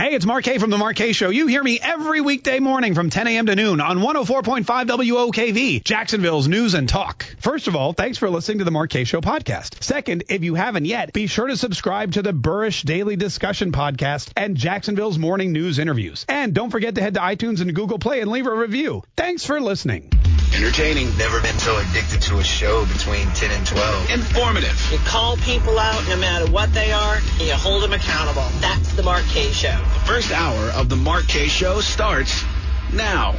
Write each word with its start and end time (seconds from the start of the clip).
Hey, 0.00 0.14
it's 0.14 0.24
Mark 0.24 0.44
Kaye 0.44 0.56
from 0.56 0.70
The 0.70 0.78
Mark 0.78 0.96
Kaye 0.96 1.12
Show. 1.12 1.28
You 1.28 1.46
hear 1.46 1.62
me 1.62 1.78
every 1.78 2.22
weekday 2.22 2.58
morning 2.58 2.94
from 2.94 3.10
10 3.10 3.26
a.m. 3.26 3.44
to 3.44 3.54
noon 3.54 3.82
on 3.82 3.98
104.5 3.98 4.64
WOKV, 4.64 5.84
Jacksonville's 5.84 6.48
news 6.48 6.72
and 6.72 6.88
talk. 6.88 7.26
First 7.40 7.68
of 7.68 7.76
all, 7.76 7.92
thanks 7.92 8.16
for 8.16 8.30
listening 8.30 8.60
to 8.60 8.64
The 8.64 8.70
Mark 8.70 8.88
Kaye 8.88 9.04
Show 9.04 9.20
podcast. 9.20 9.84
Second, 9.84 10.24
if 10.30 10.42
you 10.42 10.54
haven't 10.54 10.86
yet, 10.86 11.12
be 11.12 11.26
sure 11.26 11.48
to 11.48 11.56
subscribe 11.58 12.12
to 12.12 12.22
the 12.22 12.32
Burrish 12.32 12.82
Daily 12.82 13.16
Discussion 13.16 13.72
podcast 13.72 14.32
and 14.36 14.56
Jacksonville's 14.56 15.18
morning 15.18 15.52
news 15.52 15.78
interviews. 15.78 16.24
And 16.30 16.54
don't 16.54 16.70
forget 16.70 16.94
to 16.94 17.02
head 17.02 17.12
to 17.12 17.20
iTunes 17.20 17.60
and 17.60 17.74
Google 17.74 17.98
Play 17.98 18.22
and 18.22 18.30
leave 18.30 18.46
a 18.46 18.54
review. 18.54 19.02
Thanks 19.18 19.44
for 19.44 19.60
listening. 19.60 20.10
Entertaining. 20.54 21.16
Never 21.16 21.40
been 21.40 21.58
so 21.58 21.78
addicted 21.78 22.22
to 22.22 22.38
a 22.38 22.44
show 22.44 22.84
between 22.86 23.26
10 23.28 23.50
and 23.50 23.66
12. 23.66 24.10
Informative. 24.10 24.88
You 24.92 24.98
call 24.98 25.36
people 25.38 25.78
out 25.78 26.06
no 26.08 26.16
matter 26.16 26.50
what 26.50 26.72
they 26.74 26.92
are, 26.92 27.16
and 27.16 27.42
you 27.42 27.54
hold 27.54 27.82
them 27.82 27.92
accountable. 27.92 28.46
That's 28.60 28.92
the 28.94 29.02
Mark 29.02 29.24
Kaye 29.26 29.52
Show. 29.52 29.78
The 29.78 30.06
first 30.06 30.32
hour 30.32 30.70
of 30.70 30.88
the 30.88 30.96
Mark 30.96 31.26
Kaye 31.28 31.48
Show 31.48 31.80
starts 31.80 32.44
now. 32.92 33.32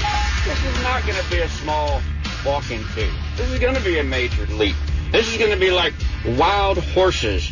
This 0.45 0.63
is 0.63 0.83
not 0.83 1.05
going 1.05 1.21
to 1.21 1.29
be 1.29 1.39
a 1.39 1.49
small 1.49 2.01
walk 2.45 2.71
into. 2.71 3.07
This 3.37 3.51
is 3.51 3.59
going 3.59 3.75
to 3.75 3.83
be 3.83 3.99
a 3.99 4.03
major 4.03 4.45
leap. 4.47 4.75
This 5.11 5.31
is 5.31 5.37
going 5.37 5.51
to 5.51 5.59
be 5.59 5.71
like 5.71 5.93
wild 6.25 6.77
horses 6.77 7.51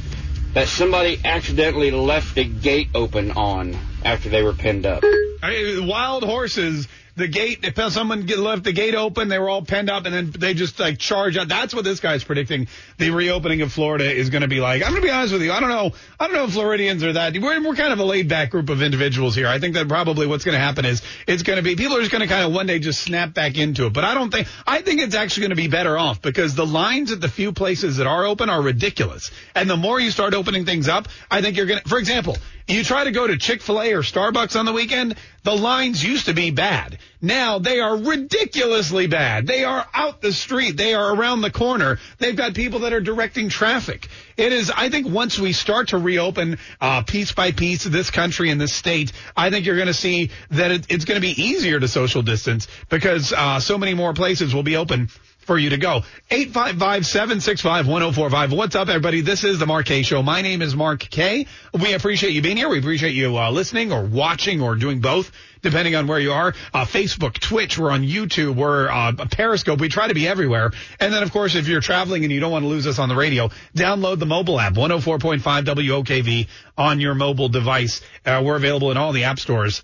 that 0.54 0.68
somebody 0.68 1.20
accidentally 1.24 1.92
left 1.92 2.38
a 2.38 2.44
gate 2.44 2.90
open 2.96 3.32
on 3.32 3.78
after 4.04 4.30
they 4.30 4.42
were 4.42 4.54
pinned 4.54 4.86
up. 4.86 5.04
I 5.44 5.52
mean, 5.52 5.88
wild 5.88 6.24
horses 6.24 6.88
the 7.20 7.28
gate, 7.28 7.60
if 7.64 7.94
someone 7.94 8.26
left 8.26 8.64
the 8.64 8.72
gate 8.72 8.96
open, 8.96 9.28
they 9.28 9.38
were 9.38 9.50
all 9.50 9.62
penned 9.62 9.90
up, 9.90 10.06
and 10.06 10.14
then 10.14 10.32
they 10.32 10.54
just 10.54 10.80
like 10.80 10.98
charge 10.98 11.38
out. 11.38 11.48
That's 11.48 11.74
what 11.74 11.84
this 11.84 12.00
guy's 12.00 12.24
predicting. 12.24 12.68
The 12.98 13.12
reopening 13.12 13.62
of 13.62 13.72
Florida 13.72 14.12
is 14.12 14.30
going 14.30 14.42
to 14.42 14.48
be 14.48 14.60
like. 14.60 14.82
I'm 14.82 14.92
going 14.92 15.02
to 15.02 15.08
be 15.08 15.12
honest 15.12 15.34
with 15.34 15.44
you. 15.44 15.52
I 15.52 15.60
don't 15.60 15.70
know. 15.70 15.92
I 16.20 16.26
don't 16.26 16.36
know 16.36 16.46
if 16.46 16.54
Floridians 16.54 17.04
are 17.04 17.14
that. 17.14 17.38
We're, 17.38 17.62
we're 17.64 17.76
kind 17.76 17.94
of 17.94 18.00
a 18.00 18.04
laid 18.04 18.28
back 18.28 18.50
group 18.50 18.70
of 18.70 18.82
individuals 18.82 19.36
here. 19.36 19.48
I 19.48 19.60
think 19.60 19.76
that 19.76 19.88
probably 19.88 20.26
what's 20.26 20.46
going 20.46 20.56
to 20.56 20.60
happen 20.60 20.86
is 20.86 21.02
it's 21.28 21.44
going 21.44 21.58
to 21.58 21.64
be 21.64 21.76
people 21.76 21.98
are 21.98 22.00
just 22.00 22.12
going 22.12 22.22
to 22.22 22.28
kind 22.28 22.46
of 22.46 22.54
one 22.54 22.66
day 22.66 22.80
just 22.80 23.02
snap 23.02 23.34
back 23.34 23.58
into 23.58 23.86
it. 23.86 23.94
But 23.94 24.06
I 24.06 24.14
don't 24.14 24.32
think. 24.32 24.48
I 24.66 24.82
think 24.82 25.02
it's 25.02 25.16
actually 25.16 25.42
going 25.42 25.52
to 25.52 25.56
be 25.58 25.68
better 25.68 25.98
off 25.98 26.22
because 26.22 26.56
the 26.56 26.66
lines 26.66 27.12
at 27.12 27.22
the 27.22 27.30
few 27.30 27.52
places 27.52 27.98
that 27.98 28.08
are 28.08 28.26
open 28.26 28.50
are 28.50 28.62
ridiculous. 28.62 29.30
And 29.54 29.70
the 29.70 29.78
more 29.78 30.00
you 30.00 30.10
start 30.10 30.34
opening 30.34 30.66
things 30.66 30.88
up, 30.88 31.08
I 31.30 31.42
think 31.42 31.58
you're 31.58 31.66
going 31.66 31.82
to. 31.82 31.90
For 31.90 32.00
example, 32.00 32.38
you 32.70 32.84
try 32.84 33.04
to 33.04 33.12
go 33.12 33.26
to 33.28 33.38
Chick 33.38 33.62
fil 33.62 33.82
A 33.82 33.94
or 33.94 34.02
Starbucks 34.02 34.58
on 34.58 34.66
the 34.66 34.74
weekend, 34.74 35.16
the 35.44 35.56
lines 35.56 36.04
used 36.04 36.28
to 36.28 36.34
be 36.34 36.52
bad. 36.52 37.00
Now 37.22 37.60
they 37.60 37.82
are 37.82 37.98
ridiculously 37.98 39.08
bad. 39.08 39.46
They 39.46 39.66
are 39.66 39.86
out 39.94 40.22
the 40.22 40.32
street. 40.32 40.78
They 40.78 40.94
are 40.94 41.14
around 41.14 41.42
the 41.42 41.52
corner. 41.52 42.00
They've 42.18 42.36
got 42.36 42.54
people 42.54 42.80
that 42.80 42.94
are 42.94 43.02
directing 43.02 43.50
traffic. 43.50 44.08
It 44.38 44.54
is, 44.54 44.72
I 44.72 44.90
think 44.90 45.08
once 45.08 45.38
we 45.38 45.52
start 45.52 45.90
to 45.90 45.98
reopen, 45.98 46.60
uh, 46.80 47.04
piece 47.04 47.34
by 47.34 47.52
piece 47.52 47.84
this 47.84 48.10
country 48.10 48.52
and 48.52 48.62
this 48.62 48.74
state, 48.74 49.12
I 49.36 49.50
think 49.50 49.66
you're 49.66 49.76
going 49.76 49.88
to 49.88 49.94
see 49.94 50.32
that 50.52 50.72
it, 50.72 50.86
it's 50.90 51.04
going 51.04 51.18
to 51.18 51.22
be 51.22 51.42
easier 51.42 51.80
to 51.80 51.90
social 51.90 52.22
distance 52.22 52.68
because, 52.88 53.34
uh, 53.34 53.60
so 53.60 53.78
many 53.78 53.94
more 53.94 54.14
places 54.14 54.54
will 54.54 54.64
be 54.64 54.78
open 54.78 55.10
for 55.50 55.58
you 55.58 55.72
to 55.72 55.78
go. 55.78 56.04
855-765-1045. 56.30 58.56
What's 58.56 58.76
up, 58.76 58.88
everybody? 58.88 59.22
This 59.22 59.44
is 59.44 59.58
the 59.58 59.66
Mark 59.66 59.88
Kaye 59.88 60.04
Show. 60.04 60.22
My 60.22 60.44
name 60.44 60.62
is 60.62 60.76
Mark 60.76 61.00
Kaye. 61.00 61.48
We 61.74 61.94
appreciate 61.94 62.34
you 62.34 62.44
being 62.44 62.56
here. 62.56 62.70
We 62.70 62.78
appreciate 62.78 63.16
you 63.16 63.36
uh, 63.36 63.50
listening 63.50 63.92
or 63.92 64.04
watching 64.04 64.62
or 64.62 64.76
doing 64.76 65.02
both, 65.02 65.32
depending 65.62 65.96
on 65.96 66.08
where 66.08 66.20
you 66.20 66.32
are. 66.32 66.54
Uh, 66.74 66.86
Facebook, 66.86 67.34
Twitch, 67.40 67.78
we're 67.78 67.92
on 67.92 68.04
YouTube, 68.04 68.56
we're 68.56 68.90
uh, 68.90 69.14
Periscope. 69.32 69.80
We 69.80 69.90
try 69.90 70.08
to 70.08 70.14
be 70.14 70.28
everywhere. 70.28 70.72
And 71.00 71.14
then, 71.14 71.24
of 71.24 71.32
course, 71.32 71.56
if 71.56 71.68
you're 71.68 71.82
traveling 71.82 72.24
and 72.24 72.32
you 72.32 72.40
don't 72.40 72.52
want 72.52 72.64
to 72.64 72.70
lose 72.70 72.88
us 72.88 73.00
on 73.00 73.10
the 73.10 73.16
radio, 73.16 73.50
download 73.76 74.20
the 74.20 74.26
mobile 74.26 74.60
app, 74.60 74.74
104.5 74.74 75.42
WOKV 75.42 76.48
on 76.78 77.00
your 77.00 77.16
mobile 77.16 77.50
device. 77.50 78.02
Uh, 78.26 78.42
we're 78.46 78.56
available 78.56 78.92
in 78.92 78.98
all 78.98 79.12
the 79.12 79.26
app 79.26 79.40
stores 79.40 79.84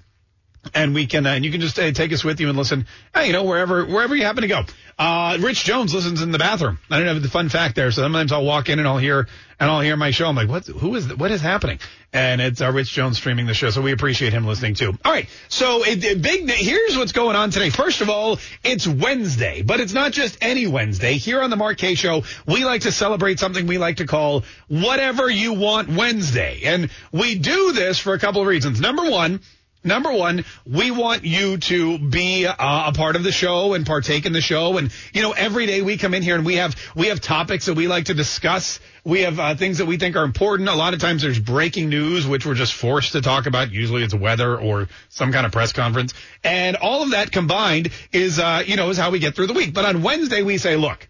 and 0.74 0.96
we 0.96 1.06
can 1.06 1.25
uh, 1.25 1.30
and 1.30 1.46
you 1.46 1.52
can 1.52 1.62
just 1.62 1.78
uh, 1.78 1.91
take 1.91 2.12
us 2.12 2.24
with 2.24 2.40
you 2.40 2.50
and 2.50 2.58
listen 2.58 2.88
hey, 3.14 3.28
you 3.28 3.34
know 3.34 3.44
wherever 3.44 3.85
wherever 3.85 4.16
you 4.16 4.24
happen 4.24 4.41
to 4.41 4.47
go 4.47 4.64
uh, 4.97 5.38
rich 5.41 5.64
jones 5.64 5.94
listens 5.94 6.22
in 6.22 6.31
the 6.31 6.40
bathroom 6.40 6.80
i 6.90 6.97
don't 6.97 7.08
have 7.08 7.22
the 7.22 7.30
fun 7.30 7.50
fact 7.50 7.75
there 7.75 7.91
so 7.91 8.02
sometimes 8.02 8.31
i'll 8.31 8.46
walk 8.46 8.69
in 8.69 8.80
and 8.80 8.88
i'll 8.88 8.97
hear 8.97 9.28
and 9.59 9.69
i'll 9.69 9.81
hear 9.81 9.95
my 9.95 10.11
show. 10.11 10.27
I'm 10.27 10.35
like 10.35 10.49
what? 10.49 10.66
Who 10.67 10.95
is 10.95 11.13
what 11.16 11.31
is 11.31 11.41
happening? 11.41 11.79
And 12.13 12.39
it's 12.39 12.61
uh, 12.61 12.71
rich 12.71 12.91
jones 12.91 13.17
streaming 13.17 13.45
the 13.45 13.53
show 13.53 13.69
so 13.69 13.81
we 13.81 13.91
appreciate 13.91 14.33
him 14.33 14.45
listening 14.45 14.75
too. 14.75 14.97
All 15.03 15.11
right. 15.11 15.27
So 15.49 15.83
it, 15.83 16.03
it, 16.03 16.21
big 16.21 16.49
here's 16.49 16.97
what's 16.97 17.11
going 17.11 17.35
on 17.35 17.51
today. 17.51 17.69
First 17.69 18.01
of 18.01 18.09
all 18.09 18.39
it's 18.63 18.88
wednesday 18.88 19.61
but 19.61 19.79
it's 19.79 19.93
not 19.93 20.11
just 20.11 20.38
any 20.41 20.67
wednesday. 20.67 21.13
Here 21.13 21.41
on 21.41 21.49
the 21.49 21.55
mark 21.55 21.79
show 21.79 22.23
we 22.47 22.66
like 22.66 22.81
to 22.81 22.91
celebrate 22.91 23.39
something 23.39 23.67
we 23.67 23.77
like 23.77 23.97
to 23.97 24.05
call 24.05 24.43
whatever 24.67 25.29
you 25.29 25.53
want 25.53 25.89
wednesday. 25.89 26.61
And 26.63 26.89
we 27.11 27.37
do 27.37 27.73
this 27.73 27.99
for 27.99 28.13
a 28.13 28.19
couple 28.19 28.41
of 28.41 28.47
reasons. 28.47 28.79
Number 28.79 29.09
one 29.09 29.41
Number 29.85 30.12
one, 30.12 30.46
we 30.66 30.90
want 30.90 31.25
you 31.25 31.57
to 31.57 32.00
be 32.00 32.47
uh, 32.47 32.56
a 32.57 32.91
part 32.91 33.16
of 33.16 33.23
the 33.23 33.31
show 33.31 33.75
and 33.75 33.85
partake 33.85 34.25
in 34.25 34.34
the 34.34 34.41
show. 34.41 34.79
And 34.79 34.91
you 35.13 35.22
know, 35.22 35.31
every 35.31 35.68
day 35.68 35.84
we 35.84 35.97
come 35.97 36.16
in 36.16 36.23
here 36.23 36.35
and 36.35 36.44
we 36.44 36.56
have 36.56 36.75
we 36.96 37.07
have 37.07 37.22
topics 37.22 37.68
that 37.68 37.75
we 37.75 37.88
like 37.88 38.06
to 38.06 38.16
discuss. 38.16 38.79
We 39.03 39.22
have 39.22 39.40
uh, 39.40 39.53
things 39.53 39.78
that 39.78 39.85
we 39.85 39.97
think 39.97 40.16
are 40.16 40.23
important. 40.23 40.69
A 40.69 40.73
lot 40.73 40.96
of 40.96 41.00
times 41.00 41.22
there's 41.22 41.38
breaking 41.38 41.90
news, 41.90 42.25
which 42.25 42.47
we're 42.47 42.56
just 42.56 42.73
forced 42.73 43.12
to 43.12 43.22
talk 43.22 43.46
about. 43.46 43.72
Usually 43.72 44.03
it's 44.03 44.16
weather 44.16 44.57
or 44.59 44.88
some 45.09 45.31
kind 45.31 45.46
of 45.46 45.51
press 45.51 45.72
conference, 45.72 46.16
and 46.44 46.75
all 46.78 47.03
of 47.03 47.12
that 47.12 47.31
combined 47.31 47.91
is 48.12 48.40
uh, 48.40 48.63
you 48.66 48.78
know 48.78 48.90
is 48.90 48.97
how 48.97 49.12
we 49.12 49.19
get 49.19 49.35
through 49.35 49.47
the 49.47 49.53
week. 49.53 49.72
But 49.75 49.85
on 49.85 50.02
Wednesday 50.02 50.41
we 50.41 50.57
say, 50.57 50.75
look. 50.75 51.07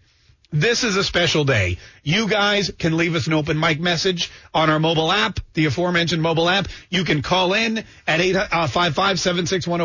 This 0.58 0.84
is 0.84 0.96
a 0.96 1.04
special 1.04 1.44
day. 1.44 1.76
You 2.02 2.26
guys 2.28 2.70
can 2.78 2.96
leave 2.96 3.14
us 3.14 3.26
an 3.26 3.34
open 3.34 3.60
mic 3.60 3.78
message 3.78 4.30
on 4.54 4.70
our 4.70 4.80
mobile 4.80 5.12
app, 5.12 5.38
the 5.52 5.66
aforementioned 5.66 6.22
mobile 6.22 6.48
app. 6.48 6.68
You 6.88 7.04
can 7.04 7.20
call 7.20 7.52
in 7.52 7.84
at 8.06 8.20
855 8.22 8.96
uh, 8.96 9.16
761 9.16 9.82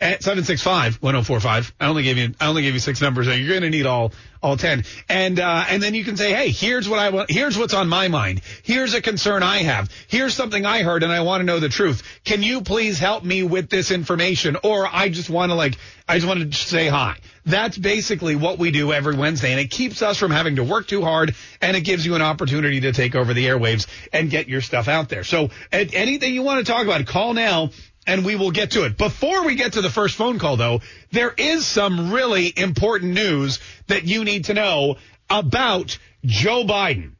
at 0.00 0.22
765 0.22 1.02
1045. 1.02 1.74
I 1.80 1.86
only 1.88 2.04
gave 2.04 2.18
you, 2.18 2.32
I 2.40 2.46
only 2.46 2.62
gave 2.62 2.74
you 2.74 2.78
six 2.78 3.00
numbers. 3.00 3.26
So 3.26 3.32
you're 3.32 3.48
going 3.48 3.62
to 3.62 3.70
need 3.70 3.86
all, 3.86 4.12
all 4.42 4.56
10. 4.56 4.84
And, 5.08 5.38
uh, 5.38 5.64
and 5.68 5.82
then 5.82 5.94
you 5.94 6.04
can 6.04 6.16
say, 6.16 6.32
Hey, 6.32 6.50
here's 6.50 6.88
what 6.88 6.98
I 6.98 7.10
want. 7.10 7.30
Here's 7.30 7.58
what's 7.58 7.74
on 7.74 7.88
my 7.88 8.08
mind. 8.08 8.40
Here's 8.62 8.94
a 8.94 9.02
concern 9.02 9.42
I 9.42 9.58
have. 9.58 9.90
Here's 10.08 10.34
something 10.34 10.64
I 10.64 10.82
heard 10.82 11.02
and 11.02 11.12
I 11.12 11.20
want 11.20 11.40
to 11.40 11.44
know 11.44 11.60
the 11.60 11.68
truth. 11.68 12.02
Can 12.24 12.42
you 12.42 12.62
please 12.62 12.98
help 12.98 13.24
me 13.24 13.42
with 13.42 13.68
this 13.68 13.90
information? 13.90 14.56
Or 14.64 14.88
I 14.90 15.08
just 15.08 15.30
want 15.30 15.50
to 15.50 15.54
like, 15.54 15.76
I 16.08 16.16
just 16.16 16.26
want 16.26 16.52
to 16.52 16.58
say 16.58 16.88
hi. 16.88 17.16
That's 17.46 17.76
basically 17.76 18.36
what 18.36 18.58
we 18.58 18.70
do 18.70 18.92
every 18.92 19.16
Wednesday. 19.16 19.50
And 19.50 19.60
it 19.60 19.70
keeps 19.70 20.02
us 20.02 20.18
from 20.18 20.30
having 20.30 20.56
to 20.56 20.64
work 20.64 20.86
too 20.86 21.02
hard 21.02 21.34
and 21.60 21.76
it 21.76 21.82
gives 21.82 22.04
you 22.04 22.14
an 22.14 22.22
opportunity 22.22 22.80
to 22.82 22.92
take 22.92 23.14
over 23.14 23.34
the 23.34 23.46
airwaves 23.46 23.86
and 24.12 24.30
get 24.30 24.48
your 24.48 24.60
stuff 24.60 24.88
out 24.88 25.08
there. 25.08 25.24
So 25.24 25.50
anything 25.72 26.34
you 26.34 26.42
want 26.42 26.64
to 26.64 26.70
talk 26.70 26.84
about, 26.84 27.04
call 27.06 27.34
now 27.34 27.70
and 28.06 28.24
we 28.24 28.34
will 28.34 28.50
get 28.50 28.72
to 28.72 28.84
it. 28.84 28.96
Before 28.96 29.44
we 29.44 29.54
get 29.54 29.74
to 29.74 29.82
the 29.82 29.90
first 29.90 30.16
phone 30.16 30.38
call, 30.38 30.56
though, 30.56 30.80
there 31.12 31.32
is 31.36 31.66
some 31.66 32.12
really 32.12 32.52
important 32.56 33.12
news 33.12 33.60
that 33.90 34.04
you 34.04 34.24
need 34.24 34.46
to 34.46 34.54
know 34.54 34.96
about 35.28 35.98
Joe 36.24 36.64
Biden. 36.64 37.12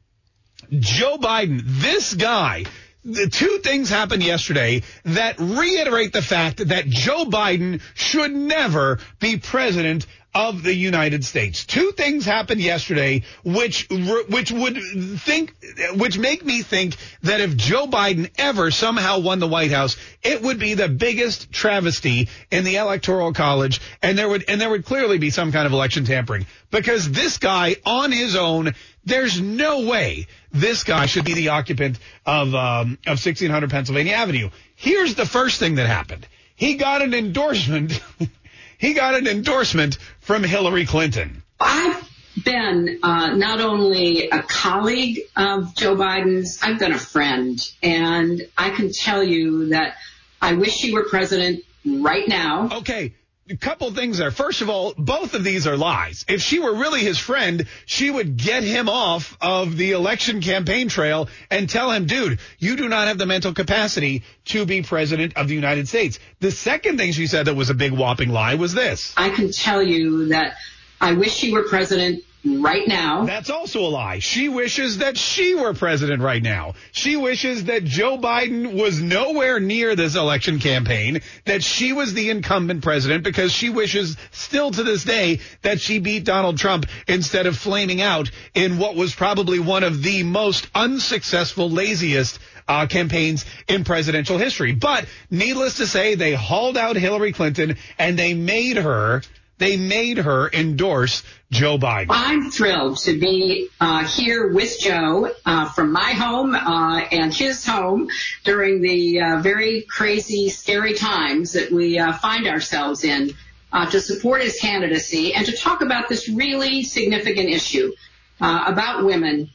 Joe 0.71 1.17
Biden, 1.17 1.61
this 1.63 2.13
guy, 2.13 2.65
the 3.03 3.27
two 3.27 3.59
things 3.63 3.89
happened 3.89 4.23
yesterday 4.23 4.83
that 5.05 5.39
reiterate 5.39 6.13
the 6.13 6.21
fact 6.21 6.67
that 6.67 6.85
Joe 6.87 7.25
Biden 7.25 7.81
should 7.95 8.31
never 8.31 8.99
be 9.19 9.37
president 9.37 10.05
of 10.33 10.63
the 10.63 10.73
United 10.73 11.25
States. 11.25 11.65
Two 11.65 11.91
things 11.91 12.25
happened 12.25 12.61
yesterday 12.61 13.23
which 13.43 13.87
which 14.29 14.51
would 14.51 14.77
think 15.19 15.55
which 15.95 16.17
make 16.17 16.45
me 16.45 16.61
think 16.61 16.95
that 17.23 17.41
if 17.41 17.57
Joe 17.57 17.85
Biden 17.87 18.29
ever 18.37 18.71
somehow 18.71 19.19
won 19.19 19.39
the 19.39 19.47
White 19.47 19.71
House, 19.71 19.97
it 20.23 20.41
would 20.41 20.57
be 20.57 20.73
the 20.73 20.87
biggest 20.87 21.51
travesty 21.51 22.29
in 22.49 22.63
the 22.63 22.77
electoral 22.77 23.33
college 23.33 23.81
and 24.01 24.17
there 24.17 24.29
would 24.29 24.45
and 24.47 24.61
there 24.61 24.69
would 24.69 24.85
clearly 24.85 25.17
be 25.17 25.29
some 25.31 25.51
kind 25.51 25.65
of 25.65 25.73
election 25.73 26.05
tampering 26.05 26.45
because 26.69 27.11
this 27.11 27.37
guy 27.37 27.75
on 27.85 28.11
his 28.11 28.35
own 28.35 28.73
there's 29.03 29.41
no 29.41 29.87
way 29.87 30.27
this 30.51 30.83
guy 30.83 31.07
should 31.07 31.25
be 31.25 31.33
the 31.33 31.49
occupant 31.49 31.97
of 32.25 32.53
um, 32.55 32.97
of 33.05 33.19
1600 33.19 33.69
Pennsylvania 33.69 34.13
Avenue. 34.13 34.49
Here's 34.75 35.15
the 35.15 35.25
first 35.25 35.59
thing 35.59 35.75
that 35.75 35.87
happened. 35.87 36.27
He 36.55 36.75
got 36.75 37.01
an 37.01 37.13
endorsement 37.13 37.99
he 38.81 38.93
got 38.93 39.13
an 39.13 39.27
endorsement 39.27 39.99
from 40.19 40.43
Hillary 40.43 40.87
Clinton. 40.87 41.43
I've 41.59 42.09
been 42.43 42.99
uh, 43.03 43.35
not 43.35 43.61
only 43.61 44.27
a 44.29 44.41
colleague 44.41 45.19
of 45.37 45.75
Joe 45.75 45.95
Biden's, 45.95 46.59
I've 46.63 46.79
been 46.79 46.91
a 46.91 46.97
friend. 46.97 47.59
And 47.83 48.41
I 48.57 48.71
can 48.71 48.91
tell 48.91 49.23
you 49.23 49.69
that 49.69 49.97
I 50.41 50.53
wish 50.53 50.81
he 50.81 50.93
were 50.93 51.07
president 51.07 51.63
right 51.85 52.27
now. 52.27 52.69
Okay. 52.79 53.13
Couple 53.59 53.91
things 53.91 54.17
there. 54.17 54.31
First 54.31 54.61
of 54.61 54.69
all, 54.69 54.93
both 54.97 55.33
of 55.33 55.43
these 55.43 55.67
are 55.67 55.75
lies. 55.75 56.25
If 56.27 56.41
she 56.41 56.59
were 56.59 56.73
really 56.73 57.01
his 57.01 57.17
friend, 57.17 57.65
she 57.85 58.09
would 58.09 58.37
get 58.37 58.63
him 58.63 58.87
off 58.87 59.37
of 59.41 59.77
the 59.77 59.91
election 59.91 60.41
campaign 60.41 60.87
trail 60.89 61.27
and 61.49 61.69
tell 61.69 61.91
him, 61.91 62.05
dude, 62.05 62.39
you 62.59 62.75
do 62.75 62.87
not 62.87 63.07
have 63.07 63.17
the 63.17 63.25
mental 63.25 63.53
capacity 63.53 64.23
to 64.45 64.65
be 64.65 64.81
president 64.81 65.35
of 65.35 65.47
the 65.47 65.55
United 65.55 65.87
States. 65.87 66.19
The 66.39 66.51
second 66.51 66.97
thing 66.97 67.11
she 67.11 67.27
said 67.27 67.47
that 67.47 67.55
was 67.55 67.69
a 67.69 67.73
big 67.73 67.91
whopping 67.91 68.29
lie 68.29 68.55
was 68.55 68.73
this. 68.73 69.13
I 69.17 69.29
can 69.29 69.51
tell 69.51 69.83
you 69.83 70.27
that 70.29 70.55
I 70.99 71.13
wish 71.13 71.33
she 71.33 71.51
were 71.51 71.63
president 71.63 72.23
right 72.43 72.87
now. 72.87 73.25
That's 73.25 73.49
also 73.49 73.81
a 73.81 73.89
lie. 73.89 74.19
She 74.19 74.49
wishes 74.49 74.99
that 74.99 75.17
she 75.17 75.53
were 75.53 75.73
president 75.73 76.21
right 76.21 76.41
now. 76.41 76.73
She 76.91 77.15
wishes 77.15 77.65
that 77.65 77.83
Joe 77.83 78.17
Biden 78.17 78.81
was 78.81 78.99
nowhere 78.99 79.59
near 79.59 79.95
this 79.95 80.15
election 80.15 80.59
campaign, 80.59 81.21
that 81.45 81.63
she 81.63 81.93
was 81.93 82.13
the 82.13 82.29
incumbent 82.29 82.83
president 82.83 83.23
because 83.23 83.51
she 83.51 83.69
wishes 83.69 84.17
still 84.31 84.71
to 84.71 84.83
this 84.83 85.03
day 85.03 85.39
that 85.61 85.79
she 85.79 85.99
beat 85.99 86.23
Donald 86.23 86.57
Trump 86.57 86.85
instead 87.07 87.45
of 87.45 87.57
flaming 87.57 88.01
out 88.01 88.31
in 88.53 88.77
what 88.77 88.95
was 88.95 89.13
probably 89.13 89.59
one 89.59 89.83
of 89.83 90.01
the 90.01 90.23
most 90.23 90.67
unsuccessful, 90.73 91.69
laziest 91.69 92.39
uh, 92.67 92.87
campaigns 92.87 93.45
in 93.67 93.83
presidential 93.83 94.37
history. 94.37 94.71
But 94.71 95.05
needless 95.29 95.77
to 95.77 95.87
say, 95.87 96.15
they 96.15 96.33
hauled 96.33 96.77
out 96.77 96.95
Hillary 96.95 97.33
Clinton 97.33 97.77
and 97.99 98.17
they 98.17 98.33
made 98.33 98.77
her 98.77 99.21
they 99.61 99.77
made 99.77 100.17
her 100.17 100.49
endorse 100.51 101.23
Joe 101.51 101.77
Biden. 101.77 102.07
I'm 102.09 102.49
thrilled 102.49 102.97
to 102.99 103.19
be 103.19 103.69
uh, 103.79 104.05
here 104.05 104.51
with 104.51 104.79
Joe 104.79 105.31
uh, 105.45 105.69
from 105.69 105.91
my 105.91 106.13
home 106.13 106.55
uh, 106.55 106.99
and 107.11 107.33
his 107.33 107.65
home 107.65 108.09
during 108.43 108.81
the 108.81 109.21
uh, 109.21 109.41
very 109.41 109.81
crazy, 109.81 110.49
scary 110.49 110.93
times 110.95 111.53
that 111.53 111.71
we 111.71 111.99
uh, 111.99 112.13
find 112.13 112.47
ourselves 112.47 113.03
in 113.03 113.33
uh, 113.71 113.89
to 113.91 114.01
support 114.01 114.41
his 114.41 114.59
candidacy 114.59 115.33
and 115.33 115.45
to 115.45 115.55
talk 115.55 115.81
about 115.81 116.09
this 116.09 116.27
really 116.27 116.83
significant 116.83 117.49
issue 117.49 117.93
about 118.39 119.05
women 119.05 119.51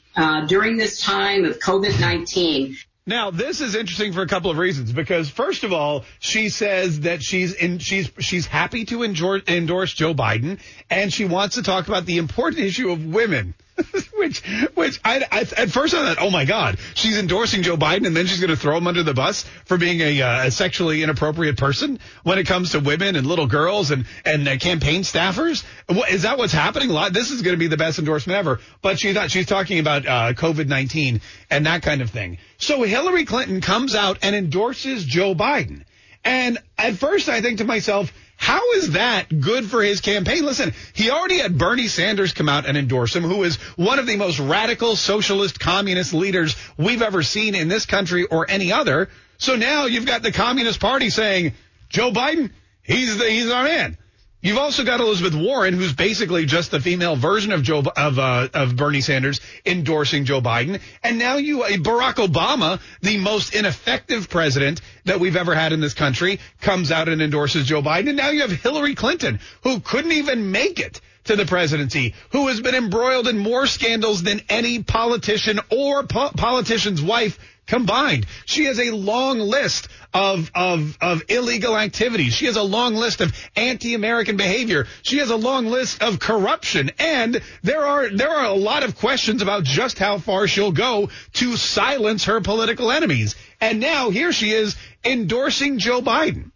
during 0.46 0.76
this 0.76 1.02
time 1.02 1.44
of 1.44 1.58
COVID-19. 1.58 2.76
Now, 3.08 3.30
this 3.30 3.60
is 3.60 3.76
interesting 3.76 4.12
for 4.12 4.22
a 4.22 4.26
couple 4.26 4.50
of 4.50 4.58
reasons 4.58 4.92
because 4.92 5.30
first 5.30 5.62
of 5.62 5.72
all, 5.72 6.04
she 6.18 6.48
says 6.48 7.00
that 7.00 7.22
she's 7.22 7.54
in, 7.54 7.78
she's 7.78 8.10
she's 8.18 8.46
happy 8.46 8.84
to 8.86 9.04
endorse, 9.04 9.94
Joe 9.94 10.12
Biden 10.12 10.58
and 10.90 11.12
she 11.12 11.24
wants 11.24 11.54
to 11.54 11.62
talk 11.62 11.86
about 11.86 12.04
the 12.04 12.18
important 12.18 12.62
issue 12.62 12.90
of 12.90 13.04
women. 13.06 13.54
which, 14.14 14.40
which 14.74 15.00
I, 15.04 15.24
I, 15.30 15.40
at 15.40 15.70
first 15.70 15.94
I 15.94 16.14
thought, 16.14 16.24
oh 16.24 16.30
my 16.30 16.44
God, 16.44 16.78
she's 16.94 17.18
endorsing 17.18 17.62
Joe 17.62 17.76
Biden 17.76 18.06
and 18.06 18.16
then 18.16 18.26
she's 18.26 18.40
going 18.40 18.50
to 18.50 18.56
throw 18.56 18.76
him 18.76 18.86
under 18.86 19.02
the 19.02 19.14
bus 19.14 19.42
for 19.64 19.76
being 19.76 20.00
a, 20.00 20.22
uh, 20.22 20.46
a, 20.46 20.50
sexually 20.50 21.02
inappropriate 21.02 21.56
person 21.56 21.98
when 22.22 22.38
it 22.38 22.46
comes 22.46 22.70
to 22.70 22.80
women 22.80 23.16
and 23.16 23.26
little 23.26 23.46
girls 23.46 23.90
and, 23.90 24.06
and 24.24 24.48
uh, 24.48 24.56
campaign 24.56 25.02
staffers. 25.02 25.64
What, 25.86 26.10
is 26.10 26.22
that 26.22 26.38
what's 26.38 26.52
happening? 26.52 26.88
This 27.12 27.30
is 27.30 27.42
going 27.42 27.54
to 27.54 27.58
be 27.58 27.68
the 27.68 27.76
best 27.76 27.98
endorsement 27.98 28.38
ever. 28.38 28.60
But 28.82 28.98
she's 28.98 29.14
not, 29.14 29.30
she's 29.30 29.46
talking 29.46 29.78
about, 29.78 30.06
uh, 30.06 30.32
COVID-19 30.32 31.20
and 31.50 31.66
that 31.66 31.82
kind 31.82 32.00
of 32.00 32.10
thing. 32.10 32.38
So 32.58 32.82
Hillary 32.82 33.24
Clinton 33.24 33.60
comes 33.60 33.94
out 33.94 34.18
and 34.22 34.34
endorses 34.34 35.04
Joe 35.04 35.34
Biden. 35.34 35.84
And 36.24 36.58
at 36.78 36.96
first 36.96 37.28
I 37.28 37.40
think 37.40 37.58
to 37.58 37.64
myself, 37.64 38.12
how 38.36 38.72
is 38.72 38.92
that 38.92 39.40
good 39.40 39.68
for 39.70 39.82
his 39.82 40.00
campaign? 40.00 40.44
Listen, 40.44 40.72
he 40.92 41.10
already 41.10 41.38
had 41.38 41.56
Bernie 41.56 41.88
Sanders 41.88 42.32
come 42.32 42.48
out 42.48 42.66
and 42.66 42.76
endorse 42.76 43.16
him, 43.16 43.22
who 43.22 43.42
is 43.44 43.56
one 43.76 43.98
of 43.98 44.06
the 44.06 44.16
most 44.16 44.38
radical 44.38 44.94
socialist 44.94 45.58
communist 45.58 46.12
leaders 46.12 46.54
we've 46.76 47.02
ever 47.02 47.22
seen 47.22 47.54
in 47.54 47.68
this 47.68 47.86
country 47.86 48.24
or 48.24 48.46
any 48.48 48.72
other. 48.72 49.08
So 49.38 49.56
now 49.56 49.86
you've 49.86 50.06
got 50.06 50.22
the 50.22 50.32
Communist 50.32 50.80
Party 50.80 51.10
saying, 51.10 51.54
Joe 51.88 52.12
Biden, 52.12 52.50
he's 52.82 53.16
the, 53.16 53.28
he's 53.28 53.50
our 53.50 53.64
man. 53.64 53.98
You've 54.46 54.58
also 54.58 54.84
got 54.84 55.00
Elizabeth 55.00 55.34
Warren, 55.34 55.74
who's 55.74 55.92
basically 55.92 56.46
just 56.46 56.70
the 56.70 56.78
female 56.78 57.16
version 57.16 57.50
of 57.50 57.64
Joe 57.64 57.82
of 57.96 58.20
uh, 58.20 58.48
of 58.54 58.76
Bernie 58.76 59.00
Sanders 59.00 59.40
endorsing 59.66 60.24
Joe 60.24 60.40
Biden, 60.40 60.80
and 61.02 61.18
now 61.18 61.34
you 61.34 61.64
uh, 61.64 61.70
Barack 61.70 62.24
Obama, 62.24 62.80
the 63.02 63.16
most 63.16 63.56
ineffective 63.56 64.30
president 64.30 64.82
that 65.04 65.18
we've 65.18 65.34
ever 65.34 65.52
had 65.56 65.72
in 65.72 65.80
this 65.80 65.94
country, 65.94 66.38
comes 66.60 66.92
out 66.92 67.08
and 67.08 67.20
endorses 67.20 67.66
Joe 67.66 67.82
Biden, 67.82 68.10
and 68.10 68.16
now 68.16 68.30
you 68.30 68.42
have 68.42 68.52
Hillary 68.52 68.94
Clinton, 68.94 69.40
who 69.64 69.80
couldn't 69.80 70.12
even 70.12 70.52
make 70.52 70.78
it 70.78 71.00
to 71.24 71.34
the 71.34 71.44
presidency, 71.44 72.14
who 72.30 72.46
has 72.46 72.60
been 72.60 72.76
embroiled 72.76 73.26
in 73.26 73.38
more 73.38 73.66
scandals 73.66 74.22
than 74.22 74.42
any 74.48 74.80
politician 74.80 75.58
or 75.72 76.04
po- 76.04 76.30
politician's 76.36 77.02
wife 77.02 77.36
combined. 77.66 78.26
She 78.44 78.66
has 78.66 78.78
a 78.78 78.92
long 78.92 79.40
list 79.40 79.88
of, 80.16 80.50
of, 80.54 80.96
of 81.02 81.22
illegal 81.28 81.76
activities. 81.76 82.32
She 82.32 82.46
has 82.46 82.56
a 82.56 82.62
long 82.62 82.94
list 82.94 83.20
of 83.20 83.36
anti-American 83.54 84.38
behavior. 84.38 84.86
She 85.02 85.18
has 85.18 85.28
a 85.28 85.36
long 85.36 85.66
list 85.66 86.02
of 86.02 86.18
corruption. 86.18 86.90
And 86.98 87.42
there 87.62 87.84
are, 87.84 88.08
there 88.08 88.30
are 88.30 88.46
a 88.46 88.54
lot 88.54 88.82
of 88.82 88.96
questions 88.96 89.42
about 89.42 89.64
just 89.64 89.98
how 89.98 90.16
far 90.16 90.48
she'll 90.48 90.72
go 90.72 91.10
to 91.34 91.56
silence 91.58 92.24
her 92.24 92.40
political 92.40 92.90
enemies. 92.90 93.36
And 93.60 93.78
now 93.78 94.08
here 94.08 94.32
she 94.32 94.52
is 94.52 94.74
endorsing 95.04 95.78
Joe 95.78 96.00
Biden. 96.00 96.50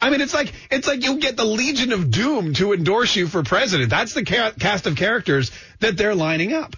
I 0.00 0.08
mean, 0.08 0.22
it's 0.22 0.34
like 0.34 0.52
it's 0.70 0.88
like 0.88 1.04
you 1.04 1.18
get 1.18 1.36
the 1.36 1.44
Legion 1.44 1.92
of 1.92 2.10
Doom 2.10 2.54
to 2.54 2.72
endorse 2.72 3.14
you 3.14 3.28
for 3.28 3.44
president. 3.44 3.90
That's 3.90 4.14
the 4.14 4.24
ca- 4.24 4.50
cast 4.58 4.86
of 4.86 4.96
characters 4.96 5.52
that 5.78 5.96
they're 5.96 6.16
lining 6.16 6.54
up. 6.54 6.74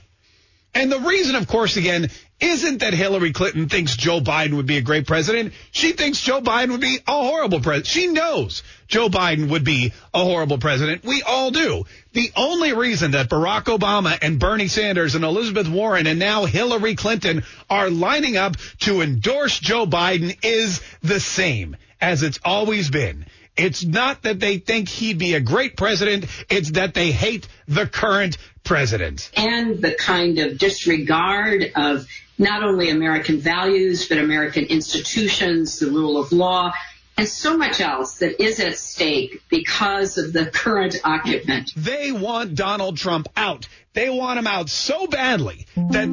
And 0.74 0.90
the 0.90 0.98
reason, 1.00 1.36
of 1.36 1.46
course, 1.46 1.76
again, 1.76 2.10
isn't 2.44 2.78
that 2.78 2.92
Hillary 2.92 3.32
Clinton 3.32 3.68
thinks 3.68 3.96
Joe 3.96 4.20
Biden 4.20 4.54
would 4.54 4.66
be 4.66 4.76
a 4.76 4.82
great 4.82 5.06
president. 5.06 5.54
She 5.70 5.92
thinks 5.92 6.20
Joe 6.20 6.40
Biden 6.40 6.72
would 6.72 6.80
be 6.80 6.98
a 7.06 7.12
horrible 7.12 7.60
president. 7.60 7.86
She 7.86 8.08
knows 8.08 8.62
Joe 8.86 9.08
Biden 9.08 9.48
would 9.50 9.64
be 9.64 9.92
a 10.12 10.22
horrible 10.22 10.58
president. 10.58 11.04
We 11.04 11.22
all 11.22 11.50
do. 11.50 11.84
The 12.12 12.30
only 12.36 12.74
reason 12.74 13.12
that 13.12 13.30
Barack 13.30 13.64
Obama 13.64 14.18
and 14.20 14.38
Bernie 14.38 14.68
Sanders 14.68 15.14
and 15.14 15.24
Elizabeth 15.24 15.68
Warren 15.68 16.06
and 16.06 16.18
now 16.18 16.44
Hillary 16.44 16.96
Clinton 16.96 17.44
are 17.70 17.88
lining 17.88 18.36
up 18.36 18.56
to 18.80 19.00
endorse 19.00 19.58
Joe 19.58 19.86
Biden 19.86 20.36
is 20.44 20.82
the 21.02 21.20
same 21.20 21.76
as 22.00 22.22
it's 22.22 22.38
always 22.44 22.90
been. 22.90 23.24
It's 23.56 23.84
not 23.84 24.22
that 24.22 24.40
they 24.40 24.58
think 24.58 24.88
he'd 24.88 25.18
be 25.18 25.34
a 25.34 25.40
great 25.40 25.76
president. 25.76 26.26
It's 26.50 26.72
that 26.72 26.92
they 26.92 27.12
hate 27.12 27.46
the 27.68 27.86
current 27.86 28.36
president. 28.64 29.30
And 29.36 29.80
the 29.80 29.94
kind 29.94 30.38
of 30.40 30.58
disregard 30.58 31.70
of 31.76 32.06
not 32.38 32.62
only 32.62 32.90
American 32.90 33.38
values, 33.38 34.08
but 34.08 34.18
American 34.18 34.64
institutions, 34.64 35.78
the 35.78 35.90
rule 35.90 36.18
of 36.18 36.32
law, 36.32 36.72
and 37.16 37.28
so 37.28 37.56
much 37.56 37.80
else 37.80 38.18
that 38.18 38.42
is 38.42 38.58
at 38.60 38.76
stake 38.76 39.42
because 39.48 40.18
of 40.18 40.32
the 40.32 40.46
current 40.46 40.96
occupant. 41.04 41.72
They 41.76 42.10
want 42.10 42.56
Donald 42.56 42.96
Trump 42.96 43.28
out. 43.36 43.68
They 43.92 44.10
want 44.10 44.38
him 44.38 44.46
out 44.46 44.68
so 44.68 45.06
badly 45.06 45.66
that. 45.76 46.08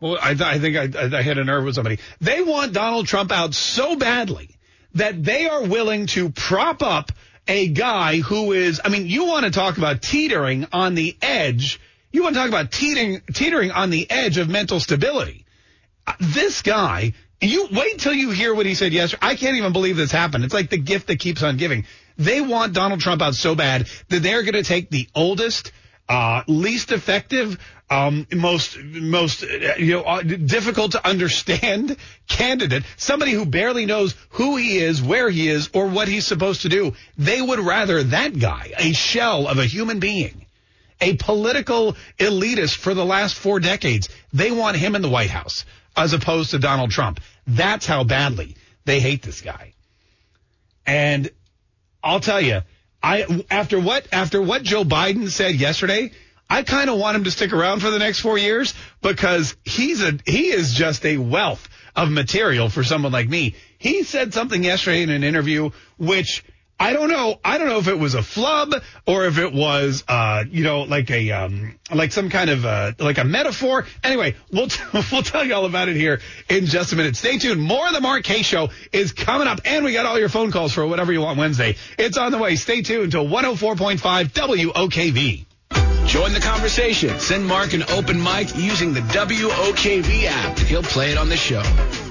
Well, 0.00 0.18
I, 0.20 0.36
I 0.38 0.58
think 0.58 0.96
I, 0.96 1.18
I 1.18 1.22
hit 1.22 1.38
a 1.38 1.44
nerve 1.44 1.64
with 1.64 1.76
somebody. 1.76 1.98
They 2.20 2.42
want 2.42 2.72
Donald 2.72 3.06
Trump 3.06 3.30
out 3.30 3.54
so 3.54 3.96
badly 3.96 4.50
that 4.94 5.22
they 5.22 5.48
are 5.48 5.64
willing 5.64 6.06
to 6.08 6.30
prop 6.30 6.82
up 6.82 7.12
a 7.46 7.68
guy 7.68 8.18
who 8.18 8.52
is, 8.52 8.80
I 8.84 8.88
mean, 8.88 9.06
you 9.06 9.26
want 9.26 9.44
to 9.44 9.50
talk 9.50 9.78
about 9.78 10.02
teetering 10.02 10.66
on 10.72 10.94
the 10.94 11.16
edge. 11.22 11.80
You 12.14 12.22
want 12.22 12.36
to 12.36 12.40
talk 12.42 12.48
about 12.48 12.70
teetering, 12.70 13.22
teetering 13.32 13.72
on 13.72 13.90
the 13.90 14.08
edge 14.08 14.38
of 14.38 14.48
mental 14.48 14.78
stability. 14.78 15.46
Uh, 16.06 16.12
this 16.20 16.62
guy, 16.62 17.12
you 17.40 17.66
wait 17.72 17.98
till 17.98 18.12
you 18.12 18.30
hear 18.30 18.54
what 18.54 18.66
he 18.66 18.76
said 18.76 18.92
yesterday. 18.92 19.26
I 19.26 19.34
can't 19.34 19.56
even 19.56 19.72
believe 19.72 19.96
this 19.96 20.12
happened. 20.12 20.44
It's 20.44 20.54
like 20.54 20.70
the 20.70 20.78
gift 20.78 21.08
that 21.08 21.18
keeps 21.18 21.42
on 21.42 21.56
giving. 21.56 21.86
They 22.16 22.40
want 22.40 22.72
Donald 22.72 23.00
Trump 23.00 23.20
out 23.20 23.34
so 23.34 23.56
bad 23.56 23.88
that 24.10 24.22
they're 24.22 24.44
going 24.44 24.54
to 24.54 24.62
take 24.62 24.90
the 24.90 25.08
oldest, 25.12 25.72
uh, 26.08 26.44
least 26.46 26.92
effective, 26.92 27.58
um, 27.90 28.28
most 28.32 28.78
most 28.78 29.42
you 29.42 29.94
know 29.94 30.02
uh, 30.02 30.22
difficult 30.22 30.92
to 30.92 31.04
understand 31.04 31.96
candidate, 32.28 32.84
somebody 32.96 33.32
who 33.32 33.44
barely 33.44 33.86
knows 33.86 34.14
who 34.28 34.54
he 34.54 34.78
is, 34.78 35.02
where 35.02 35.28
he 35.28 35.48
is, 35.48 35.68
or 35.74 35.88
what 35.88 36.06
he's 36.06 36.28
supposed 36.28 36.62
to 36.62 36.68
do. 36.68 36.94
They 37.18 37.42
would 37.42 37.58
rather 37.58 38.04
that 38.04 38.38
guy, 38.38 38.70
a 38.78 38.92
shell 38.92 39.48
of 39.48 39.58
a 39.58 39.66
human 39.66 39.98
being, 39.98 40.43
a 41.04 41.16
political 41.16 41.96
elitist 42.18 42.76
for 42.76 42.94
the 42.94 43.04
last 43.04 43.34
four 43.34 43.60
decades. 43.60 44.08
They 44.32 44.50
want 44.50 44.78
him 44.78 44.96
in 44.96 45.02
the 45.02 45.10
White 45.10 45.30
House 45.30 45.66
as 45.94 46.14
opposed 46.14 46.50
to 46.50 46.58
Donald 46.58 46.90
Trump. 46.90 47.20
That's 47.46 47.86
how 47.86 48.04
badly 48.04 48.56
they 48.86 49.00
hate 49.00 49.22
this 49.22 49.42
guy. 49.42 49.74
And 50.86 51.30
I'll 52.02 52.20
tell 52.20 52.40
you, 52.40 52.62
I 53.02 53.44
after 53.50 53.78
what 53.78 54.08
after 54.12 54.40
what 54.40 54.62
Joe 54.62 54.84
Biden 54.84 55.28
said 55.30 55.56
yesterday, 55.56 56.12
I 56.48 56.62
kind 56.62 56.88
of 56.88 56.98
want 56.98 57.16
him 57.16 57.24
to 57.24 57.30
stick 57.30 57.52
around 57.52 57.80
for 57.80 57.90
the 57.90 57.98
next 57.98 58.20
four 58.20 58.38
years 58.38 58.72
because 59.02 59.56
he's 59.64 60.02
a 60.02 60.18
he 60.24 60.48
is 60.48 60.72
just 60.72 61.04
a 61.04 61.18
wealth 61.18 61.68
of 61.94 62.10
material 62.10 62.70
for 62.70 62.82
someone 62.82 63.12
like 63.12 63.28
me. 63.28 63.54
He 63.78 64.04
said 64.04 64.32
something 64.32 64.64
yesterday 64.64 65.02
in 65.02 65.10
an 65.10 65.22
interview 65.22 65.70
which 65.98 66.44
I 66.78 66.92
don't 66.92 67.08
know. 67.08 67.38
I 67.44 67.58
don't 67.58 67.68
know 67.68 67.78
if 67.78 67.88
it 67.88 67.98
was 67.98 68.14
a 68.14 68.22
flub 68.22 68.74
or 69.06 69.26
if 69.26 69.38
it 69.38 69.52
was, 69.52 70.02
uh, 70.08 70.44
you 70.50 70.64
know, 70.64 70.82
like 70.82 71.10
a, 71.10 71.30
um, 71.30 71.78
like 71.92 72.12
some 72.12 72.30
kind 72.30 72.50
of, 72.50 72.66
uh, 72.66 72.92
like 72.98 73.18
a 73.18 73.24
metaphor. 73.24 73.86
Anyway, 74.02 74.34
we'll, 74.52 74.68
t- 74.68 74.82
we'll 75.12 75.22
tell 75.22 75.44
you 75.44 75.54
all 75.54 75.66
about 75.66 75.88
it 75.88 75.96
here 75.96 76.20
in 76.48 76.66
just 76.66 76.92
a 76.92 76.96
minute. 76.96 77.16
Stay 77.16 77.38
tuned. 77.38 77.62
More 77.62 77.86
of 77.86 77.92
the 77.92 78.00
Mark 78.00 78.24
Kaye 78.24 78.42
Show 78.42 78.70
is 78.92 79.12
coming 79.12 79.46
up 79.46 79.60
and 79.64 79.84
we 79.84 79.92
got 79.92 80.04
all 80.04 80.18
your 80.18 80.28
phone 80.28 80.50
calls 80.50 80.72
for 80.72 80.86
whatever 80.86 81.12
you 81.12 81.20
want 81.20 81.38
Wednesday. 81.38 81.76
It's 81.96 82.18
on 82.18 82.32
the 82.32 82.38
way. 82.38 82.56
Stay 82.56 82.82
tuned 82.82 83.12
to 83.12 83.18
104.5 83.18 83.98
WOKV. 84.32 85.46
Join 86.06 86.32
the 86.32 86.40
conversation. 86.40 87.18
Send 87.18 87.46
Mark 87.46 87.72
an 87.72 87.82
open 87.84 88.22
mic 88.22 88.54
using 88.56 88.92
the 88.92 89.00
WOKV 89.00 90.24
app. 90.24 90.58
He'll 90.58 90.82
play 90.82 91.12
it 91.12 91.18
on 91.18 91.28
the 91.28 91.36
show. 91.36 91.62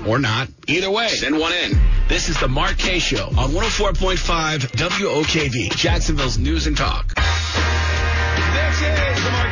Or 0.08 0.20
not. 0.20 0.50
Either 0.68 0.92
way, 0.92 1.10
send 1.10 1.40
one 1.40 1.54
in. 1.54 1.80
This 2.10 2.30
is 2.30 2.40
the 2.40 2.48
Mark 2.48 2.78
Kaye 2.78 3.00
Show 3.00 3.28
on 3.38 3.52
104.5 3.52 4.60
WOKV, 4.76 5.76
Jacksonville's 5.76 6.38
News 6.38 6.68
and 6.68 6.76
Talk. 6.76 7.23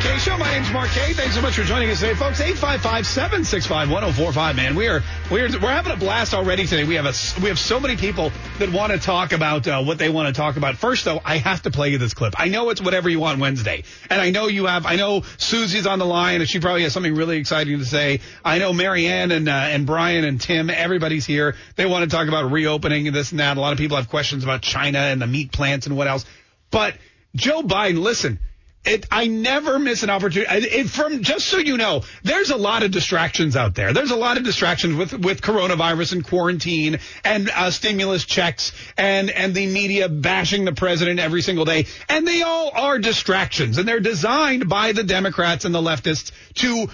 Kaye 0.02 0.18
Show. 0.18 0.36
My 0.36 0.52
name's 0.52 0.72
Mark 0.72 0.90
Kaye. 0.90 1.14
Thanks 1.14 1.36
so 1.36 1.42
much 1.42 1.54
for 1.54 1.62
joining 1.62 1.92
us 1.92 2.00
today, 2.00 2.16
folks. 2.16 2.42
855-765-1045, 2.42 4.56
man. 4.56 4.76
We 4.76 4.88
are 4.88 5.04
we're 5.30 5.48
we're 5.60 5.70
having 5.70 5.92
a 5.92 5.96
blast 5.96 6.34
already 6.34 6.66
today. 6.66 6.86
We 6.86 6.96
have 6.96 7.06
a 7.06 7.14
we 7.40 7.50
have 7.50 7.60
so 7.60 7.80
many 7.80 7.96
people 7.96 8.32
that 8.58 8.72
want 8.72 8.94
to 8.94 8.98
talk 8.98 9.32
about 9.32 9.68
uh, 9.68 9.84
what 9.84 10.00
they 10.00 10.10
want 10.10 10.28
to 10.28 10.34
talk 10.34 10.58
about. 10.58 10.78
First, 10.78 11.06
though, 11.06 11.22
I 11.24 11.38
have 11.38 11.62
to 11.64 11.72
play 11.72 11.90
you 11.90 12.00
this 12.00 12.16
clip. 12.16 12.34
I 12.36 12.48
know 12.48 12.72
it's 12.72 12.82
whatever 12.82 13.10
you 13.10 13.20
want 13.20 13.40
Wednesday, 13.40 13.84
and 14.10 14.20
I 14.20 14.32
know 14.32 14.48
you 14.48 14.66
have. 14.66 14.88
I 14.88 14.96
know 14.96 15.22
Susie's 15.38 15.86
on 15.86 16.00
the 16.00 16.06
line, 16.06 16.42
and 16.42 16.50
she 16.50 16.60
probably 16.60 16.82
has 16.82 16.94
something 16.94 17.14
really 17.14 17.38
exciting 17.38 17.78
to 17.78 17.86
say. 17.86 18.22
I 18.44 18.58
know 18.58 18.74
Marianne 18.74 19.32
and 19.32 19.48
uh, 19.48 19.52
and 19.52 19.86
Brian 19.86 20.26
and 20.26 20.42
Tim. 20.42 20.72
Everybody's 20.72 21.28
here. 21.28 21.56
They 21.76 21.86
want 21.86 22.10
to 22.10 22.16
talk 22.16 22.28
about 22.28 22.52
reopening 22.52 23.06
and 23.06 23.16
this 23.16 23.30
and 23.30 23.40
that. 23.40 23.56
A 23.56 23.60
lot 23.60 23.72
of 23.72 23.78
people 23.78 23.98
have 23.98 24.10
questions 24.10 24.44
about 24.44 24.64
China 24.64 24.98
and 24.98 25.22
the 25.22 25.28
meat 25.28 25.52
plants 25.52 25.86
and 25.86 25.96
what 25.96 26.08
else. 26.08 26.26
But 26.72 26.96
Joe 27.36 27.62
Biden, 27.62 28.00
listen. 28.00 28.40
It, 28.84 29.06
I 29.12 29.28
never 29.28 29.78
miss 29.78 30.02
an 30.02 30.10
opportunity. 30.10 30.68
It, 30.68 30.90
from 30.90 31.22
just 31.22 31.48
so 31.48 31.58
you 31.58 31.78
know, 31.78 32.02
there's 32.24 32.50
a 32.50 32.58
lot 32.58 32.82
of 32.82 32.90
distractions 32.90 33.56
out 33.56 33.76
there. 33.76 33.94
There's 33.94 34.10
a 34.10 34.16
lot 34.16 34.38
of 34.38 34.44
distractions 34.44 34.96
with 34.96 35.14
with 35.14 35.42
coronavirus 35.42 36.14
and 36.14 36.26
quarantine 36.26 36.98
and 37.24 37.52
uh, 37.52 37.70
stimulus 37.70 38.26
checks 38.26 38.72
and 38.98 39.30
and 39.30 39.54
the 39.54 39.68
media 39.68 40.10
bashing 40.10 40.66
the 40.66 40.74
president 40.74 41.20
every 41.20 41.44
single 41.44 41.64
day. 41.64 41.86
And 42.10 42.28
they 42.28 42.42
all 42.42 42.72
are 42.74 42.98
distractions, 42.98 43.78
and 43.78 43.88
they're 43.88 44.00
designed 44.00 44.68
by 44.68 44.94
the 44.94 45.04
Democrats 45.04 45.64
and 45.64 45.76
the 45.76 45.82
leftists 45.82 46.32
to 46.56 46.88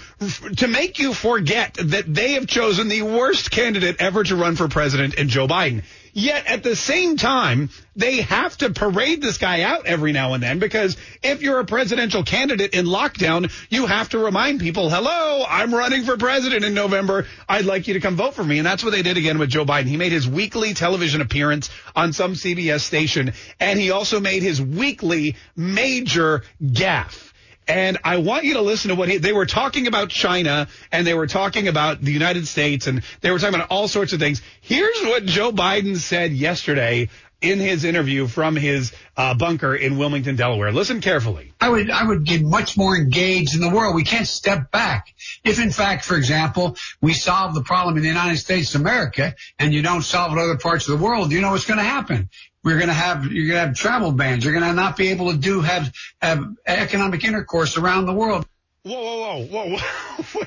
to 0.56 0.68
make 0.68 0.98
you 0.98 1.14
forget 1.14 1.72
that 1.82 2.04
they 2.06 2.32
have 2.34 2.46
chosen 2.46 2.88
the 2.88 3.00
worst 3.00 3.50
candidate 3.50 3.96
ever 3.98 4.24
to 4.24 4.36
run 4.36 4.56
for 4.56 4.68
president 4.68 5.14
in 5.14 5.30
Joe 5.30 5.48
Biden. 5.48 5.82
Yet 6.12 6.46
at 6.46 6.62
the 6.62 6.76
same 6.76 7.16
time, 7.16 7.70
they 7.96 8.20
have 8.20 8.56
to 8.58 8.70
parade 8.70 9.20
this 9.20 9.38
guy 9.38 9.62
out 9.62 9.86
every 9.86 10.12
now 10.12 10.34
and 10.34 10.42
then 10.42 10.58
because 10.58 10.96
if 11.22 11.42
you're 11.42 11.60
a 11.60 11.64
presidential 11.64 12.22
candidate 12.22 12.74
in 12.74 12.86
lockdown, 12.86 13.52
you 13.70 13.86
have 13.86 14.10
to 14.10 14.18
remind 14.18 14.60
people, 14.60 14.88
hello, 14.88 15.44
I'm 15.48 15.74
running 15.74 16.04
for 16.04 16.16
president 16.16 16.64
in 16.64 16.74
November. 16.74 17.26
I'd 17.48 17.64
like 17.64 17.88
you 17.88 17.94
to 17.94 18.00
come 18.00 18.16
vote 18.16 18.34
for 18.34 18.44
me. 18.44 18.58
And 18.58 18.66
that's 18.66 18.84
what 18.84 18.90
they 18.90 19.02
did 19.02 19.16
again 19.16 19.38
with 19.38 19.50
Joe 19.50 19.64
Biden. 19.64 19.86
He 19.86 19.96
made 19.96 20.12
his 20.12 20.28
weekly 20.28 20.74
television 20.74 21.20
appearance 21.20 21.70
on 21.96 22.12
some 22.12 22.34
CBS 22.34 22.80
station 22.80 23.32
and 23.58 23.78
he 23.78 23.90
also 23.90 24.20
made 24.20 24.42
his 24.42 24.60
weekly 24.62 25.36
major 25.56 26.42
gaffe. 26.62 27.27
And 27.68 27.98
I 28.02 28.16
want 28.16 28.44
you 28.44 28.54
to 28.54 28.62
listen 28.62 28.88
to 28.88 28.94
what 28.94 29.10
he, 29.10 29.18
they 29.18 29.34
were 29.34 29.46
talking 29.46 29.86
about 29.86 30.08
China 30.08 30.68
and 30.90 31.06
they 31.06 31.14
were 31.14 31.26
talking 31.26 31.68
about 31.68 32.00
the 32.00 32.12
United 32.12 32.48
States 32.48 32.86
and 32.86 33.02
they 33.20 33.30
were 33.30 33.38
talking 33.38 33.54
about 33.54 33.68
all 33.70 33.88
sorts 33.88 34.14
of 34.14 34.20
things. 34.20 34.40
Here's 34.62 35.02
what 35.02 35.26
Joe 35.26 35.52
Biden 35.52 35.96
said 35.96 36.32
yesterday 36.32 37.10
in 37.40 37.60
his 37.60 37.84
interview 37.84 38.26
from 38.26 38.56
his 38.56 38.92
uh, 39.16 39.34
bunker 39.34 39.74
in 39.74 39.96
Wilmington, 39.96 40.34
Delaware. 40.34 40.72
Listen 40.72 41.00
carefully. 41.00 41.52
I 41.60 41.68
would 41.68 41.90
I 41.90 42.04
would 42.04 42.24
get 42.24 42.42
much 42.42 42.76
more 42.76 42.96
engaged 42.96 43.54
in 43.54 43.60
the 43.60 43.68
world. 43.68 43.94
We 43.94 44.04
can't 44.04 44.26
step 44.26 44.72
back. 44.72 45.14
If 45.44 45.60
in 45.60 45.70
fact, 45.70 46.04
for 46.04 46.16
example, 46.16 46.76
we 47.00 47.12
solve 47.12 47.54
the 47.54 47.62
problem 47.62 47.96
in 47.96 48.02
the 48.02 48.08
United 48.08 48.38
States 48.38 48.74
of 48.74 48.80
America 48.80 49.34
and 49.58 49.72
you 49.72 49.82
don't 49.82 50.02
solve 50.02 50.32
it 50.32 50.38
other 50.38 50.56
parts 50.56 50.88
of 50.88 50.98
the 50.98 51.04
world, 51.04 51.30
you 51.30 51.40
know 51.40 51.52
what's 51.52 51.66
going 51.66 51.78
to 51.78 51.84
happen. 51.84 52.30
We're 52.64 52.76
going 52.76 52.88
to 52.88 52.94
have 52.94 53.24
you're 53.26 53.46
going 53.46 53.60
to 53.60 53.66
have 53.66 53.76
travel 53.76 54.12
bans. 54.12 54.44
You're 54.44 54.52
going 54.52 54.64
to 54.64 54.72
not 54.72 54.96
be 54.96 55.08
able 55.08 55.30
to 55.32 55.38
do 55.38 55.60
have 55.60 55.92
have 56.20 56.44
economic 56.66 57.24
intercourse 57.24 57.76
around 57.76 58.06
the 58.06 58.12
world. 58.12 58.46
Whoa, 58.88 59.44
whoa, 59.44 59.76
whoa, 59.76 59.78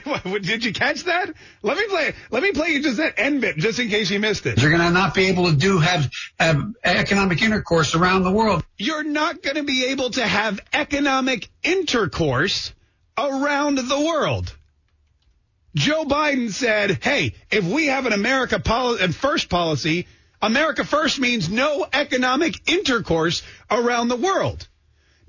whoa! 0.06 0.38
Did 0.39 0.63
you 0.63 0.74
catch 0.74 1.03
that? 1.03 1.34
Let 1.62 1.77
me 1.77 1.88
play. 1.88 2.13
Let 2.32 2.41
me 2.41 2.53
play 2.53 2.70
you 2.70 2.82
just 2.82 2.98
that 2.98 3.20
end 3.20 3.41
bit, 3.41 3.58
just 3.58 3.80
in 3.80 3.89
case 3.89 4.10
you 4.10 4.20
missed 4.20 4.46
it. 4.46 4.60
You're 4.60 4.72
going 4.72 4.82
to 4.82 4.89
not 4.89 5.13
be 5.13 5.27
able 5.27 5.50
to 5.50 5.56
do 5.56 5.80
have 5.80 6.10
have 6.39 6.74
economic 6.84 7.41
intercourse 7.41 7.94
around 7.94 8.24
the 8.24 8.32
world. 8.32 8.63
You're 8.77 9.03
not 9.03 9.44
going 9.44 9.58
to 9.58 9.63
be 9.63 9.88
able 9.88 10.10
to 10.12 10.25
have 10.25 10.60
economic 10.74 11.50
intercourse 11.62 12.74
around 13.18 13.75
the 13.75 14.00
world. 14.00 14.56
Joe 15.75 16.06
Biden 16.06 16.50
said, 16.51 17.03
"Hey, 17.03 17.36
if 17.51 17.63
we 17.63 17.88
have 17.88 18.06
an 18.06 18.13
America 18.13 18.60
policy 18.60 19.03
and 19.03 19.15
first 19.15 19.50
policy, 19.50 20.08
America 20.41 20.83
first 20.83 21.19
means 21.19 21.50
no 21.50 21.88
economic 21.93 22.69
intercourse 22.69 23.43
around 23.69 24.07
the 24.07 24.15
world." 24.15 24.67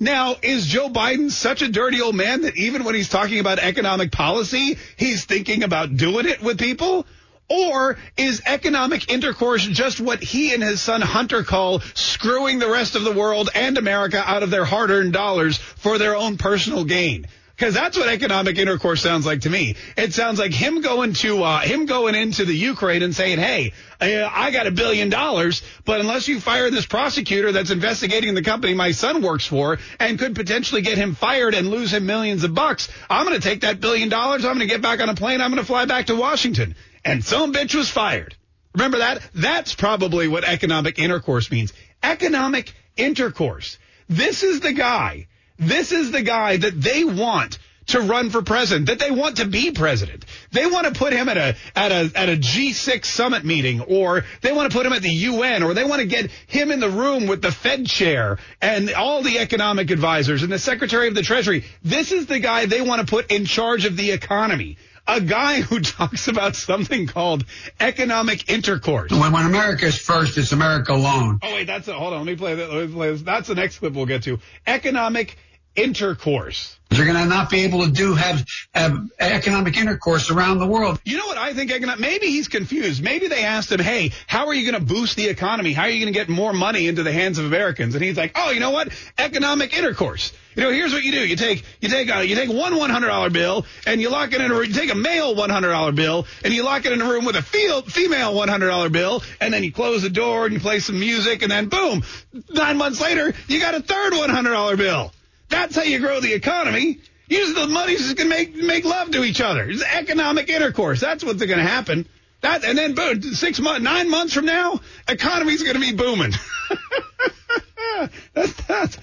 Now, 0.01 0.35
is 0.43 0.67
Joe 0.67 0.89
Biden 0.89 1.31
such 1.31 1.63
a 1.63 1.69
dirty 1.69 2.01
old 2.01 2.17
man 2.17 2.43
that 2.43 2.57
even 2.57 2.83
when 2.83 2.97
he's 2.97 3.09
talking 3.09 3.39
about 3.39 3.61
economic 3.61 4.11
policy, 4.11 4.77
he's 4.97 5.25
thinking 5.25 5.63
about 5.63 5.97
doing 5.97 6.27
it 6.27 6.43
with 6.43 6.59
people? 6.59 7.07
Or 7.49 7.99
is 8.17 8.43
economic 8.47 9.13
intercourse 9.13 9.65
just 9.65 10.01
what 10.01 10.23
he 10.23 10.55
and 10.55 10.63
his 10.63 10.81
son 10.81 11.03
Hunter 11.03 11.45
call 11.45 11.83
screwing 11.95 12.59
the 12.59 12.71
rest 12.71 12.97
of 12.97 13.05
the 13.05 13.13
world 13.13 13.51
and 13.55 13.77
America 13.77 14.25
out 14.27 14.43
of 14.43 14.51
their 14.51 14.65
hard 14.65 14.91
earned 14.91 15.13
dollars 15.13 15.59
for 15.59 15.99
their 15.99 16.17
own 16.17 16.39
personal 16.39 16.85
gain? 16.85 17.27
Because 17.63 17.75
that's 17.75 17.97
what 17.97 18.09
economic 18.09 18.59
intercourse 18.59 19.01
sounds 19.01 19.25
like 19.25 19.43
to 19.43 19.49
me. 19.49 19.77
It 19.97 20.13
sounds 20.13 20.41
like 20.41 20.53
him 20.53 20.81
going 20.81 21.13
to 21.13 21.45
uh, 21.45 21.61
him 21.61 21.87
going 21.87 22.17
into 22.17 22.45
the 22.45 22.53
Ukraine 22.53 23.05
and 23.05 23.15
saying, 23.15 23.39
"Hey, 23.39 23.73
I 24.01 24.51
got 24.51 24.67
a 24.67 24.73
billion 24.73 25.11
dollars, 25.11 25.63
but 25.85 26.01
unless 26.01 26.27
you 26.27 26.41
fire 26.41 26.73
this 26.73 26.87
prosecutor 26.87 27.53
that's 27.53 27.71
investigating 27.71 28.35
the 28.35 28.43
company 28.43 28.75
my 28.75 28.91
son 28.91 29.23
works 29.23 29.47
for 29.47 29.79
and 30.01 30.19
could 30.19 30.35
potentially 30.35 30.83
get 30.83 30.99
him 30.99 31.15
fired 31.15 31.55
and 31.55 31.71
lose 31.71 31.93
him 31.93 32.05
millions 32.05 32.43
of 32.43 32.53
bucks, 32.53 32.89
I'm 33.09 33.25
going 33.27 33.41
to 33.41 33.49
take 33.49 33.61
that 33.61 33.81
billion 33.81 34.09
dollars. 34.09 34.45
I'm 34.45 34.57
going 34.57 34.67
to 34.67 34.75
get 34.75 34.83
back 34.83 34.99
on 34.99 35.09
a 35.09 35.15
plane. 35.15 35.41
I'm 35.41 35.53
going 35.53 35.63
to 35.63 35.67
fly 35.67 35.85
back 35.85 36.07
to 36.07 36.17
Washington." 36.17 36.75
And 37.05 37.25
some 37.25 37.53
bitch 37.53 37.77
was 37.77 37.89
fired. 37.89 38.35
Remember 38.75 38.99
that? 38.99 39.23
That's 39.37 39.73
probably 39.73 40.27
what 40.27 40.43
economic 40.43 40.99
intercourse 40.99 41.49
means. 41.49 41.73
Economic 42.03 42.75
intercourse. 42.97 43.79
This 44.09 44.43
is 44.43 44.59
the 44.59 44.73
guy 44.73 45.29
this 45.63 45.93
is 45.93 46.11
the 46.11 46.23
guy 46.23 46.57
that 46.57 46.81
they 46.81 47.05
want 47.05 47.59
to 47.87 48.01
run 48.01 48.31
for 48.31 48.43
president, 48.43 48.87
that 48.87 48.99
they 48.99 49.11
want 49.11 49.39
to 49.39 49.47
be 49.47 49.71
president. 49.73 50.25
They 50.51 50.67
want 50.67 50.87
to 50.87 50.93
put 50.93 51.13
him 51.13 51.29
at 51.29 51.37
a 51.37 51.57
at 51.75 51.93
a 51.93 52.11
at 52.15 52.29
a 52.29 52.37
G6 52.37 53.05
summit 53.05 53.45
meeting 53.45 53.81
or 53.81 54.25
they 54.41 54.53
want 54.53 54.71
to 54.71 54.77
put 54.77 54.87
him 54.87 54.93
at 54.93 55.03
the 55.03 55.11
UN 55.11 55.63
or 55.63 55.75
they 55.75 55.85
want 55.85 56.01
to 56.01 56.07
get 56.07 56.31
him 56.47 56.71
in 56.71 56.81
the 56.81 56.91
room 56.91 57.27
with 57.27 57.43
the 57.43 57.53
Fed 57.53 57.87
chair 57.87 58.39
and 58.61 58.93
all 58.93 59.23
the 59.23 59.39
economic 59.39 59.91
advisors 59.91 60.43
and 60.43 60.53
the 60.53 60.59
Secretary 60.59 61.09
of 61.09 61.15
the 61.15 61.23
Treasury. 61.23 61.65
This 61.83 62.13
is 62.13 62.27
the 62.27 62.39
guy 62.39 62.67
they 62.67 62.81
want 62.81 63.01
to 63.01 63.07
put 63.07 63.31
in 63.33 63.45
charge 63.45 63.85
of 63.85 63.97
the 63.97 64.13
economy. 64.13 64.77
A 65.09 65.21
guy 65.21 65.61
who 65.61 65.81
talks 65.81 66.29
about 66.29 66.55
something 66.55 67.09
called 67.09 67.45
economic 67.81 68.49
intercourse. 68.49 69.11
When, 69.11 69.33
when 69.33 69.47
America 69.47 69.87
is 69.87 69.99
first, 69.99 70.39
it's 70.39 70.53
America 70.53 70.93
alone. 70.93 71.41
Oh 71.43 71.53
wait, 71.53 71.67
that's 71.67 71.89
a, 71.89 71.95
hold 71.95 72.13
on. 72.13 72.21
Let 72.21 72.27
me 72.27 72.37
play 72.37 72.55
that. 72.55 72.73
Let 72.73 72.89
me 72.89 72.95
play 72.95 73.11
this. 73.11 73.23
That's 73.23 73.49
the 73.49 73.57
next 73.57 73.79
clip 73.79 73.95
we'll 73.95 74.07
get 74.07 74.23
to. 74.25 74.39
Economic 74.67 75.37
intercourse. 75.77 76.77
You're 76.91 77.07
going 77.07 77.17
to 77.17 77.25
not 77.25 77.49
be 77.49 77.65
able 77.65 77.87
to 77.87 77.91
do 77.91 78.13
have, 78.15 78.45
have 78.75 79.09
economic 79.19 79.79
intercourse 79.79 80.31
around 80.31 80.59
the 80.59 80.67
world. 80.67 81.01
You 81.05 81.17
know 81.17 81.27
what 81.27 81.39
I 81.39 81.55
think? 81.55 81.73
Maybe 81.99 82.27
he's 82.27 82.49
confused. 82.49 83.03
Maybe 83.03 83.29
they 83.29 83.45
asked 83.45 83.73
him, 83.73 83.81
"Hey, 83.81 84.13
how 84.27 84.49
are 84.49 84.55
you 84.55 84.71
going 84.71 84.79
to 84.79 84.87
boost 84.95 85.17
the 85.17 85.29
economy? 85.29 85.73
How 85.73 85.85
are 85.85 85.89
you 85.89 86.05
going 86.05 86.13
to 86.13 86.19
get 86.19 86.29
more 86.29 86.53
money 86.53 86.89
into 86.89 87.03
the 87.03 87.13
hands 87.13 87.39
of 87.39 87.47
Americans?" 87.47 87.95
And 87.95 88.05
he's 88.05 88.19
like, 88.19 88.33
"Oh, 88.35 88.51
you 88.51 88.61
know 88.61 88.71
what? 88.73 88.93
Economic 89.17 89.77
intercourse. 89.77 90.35
You 90.55 90.65
know, 90.65 90.71
here's 90.71 90.93
what 90.93 91.03
you 91.03 91.13
do: 91.13 91.27
you 91.27 91.37
take 91.37 91.65
you 91.81 91.89
take 91.89 92.11
a, 92.11 92.23
you 92.27 92.35
take 92.35 92.51
one 92.51 92.77
one 92.77 92.91
hundred 92.91 93.09
dollar 93.09 93.31
bill 93.31 93.65
and 93.87 93.99
you 94.03 94.11
lock 94.11 94.35
it 94.35 94.43
in 94.43 94.51
a 94.51 94.55
room 94.55 94.67
you 94.67 94.75
take 94.75 94.93
a 94.93 94.95
male 94.95 95.35
one 95.35 95.49
hundred 95.49 95.71
dollar 95.71 95.93
bill 95.93 96.27
and 96.45 96.53
you 96.53 96.63
lock 96.63 96.85
it 96.85 96.93
in 96.93 97.01
a 97.01 97.07
room 97.07 97.25
with 97.25 97.37
a 97.37 97.43
field, 97.43 97.91
female 97.91 98.35
one 98.35 98.49
hundred 98.49 98.69
dollar 98.69 98.91
bill, 98.91 99.23
and 99.41 99.55
then 99.55 99.65
you 99.65 99.73
close 99.73 100.03
the 100.03 100.11
door 100.11 100.45
and 100.45 100.53
you 100.53 100.61
play 100.61 100.79
some 100.79 101.01
music, 101.01 101.41
and 101.41 101.51
then 101.51 101.71
boom, 101.71 102.03
nine 102.51 102.77
months 102.77 103.01
later, 103.01 103.33
you 103.49 103.61
got 103.61 103.75
a 103.75 103.81
third 103.81 104.13
one 104.13 104.29
hundred 104.29 104.51
dollar 104.51 104.77
bill." 104.77 105.11
That's 105.53 105.77
how 105.77 105.83
you 105.83 105.99
grow 105.99 106.19
the 106.19 106.33
economy. 106.33 106.99
Use 107.29 107.55
the 107.55 107.67
money 107.67 107.97
so 107.97 108.15
can 108.15 108.31
make 108.31 108.55
make 108.55 108.87
love 108.87 109.11
to 109.11 109.23
each 109.23 109.43
other. 109.43 109.69
It's 109.69 109.83
economic 109.83 110.49
intercourse. 110.49 110.99
That's 110.99 111.23
what's 111.23 111.45
going 111.45 111.59
to 111.59 111.65
happen. 111.65 112.09
That 112.41 112.65
and 112.65 112.77
then 112.77 112.95
boom, 112.95 113.23
six 113.23 113.61
months, 113.61 113.83
nine 113.83 114.11
months 114.11 114.33
from 114.33 114.47
now, 114.47 114.81
economy's 115.07 115.63
going 115.63 115.75
to 115.75 115.81
be 115.81 115.93
booming. 115.93 116.33
that's, 118.35 118.53
that's, 118.65 118.99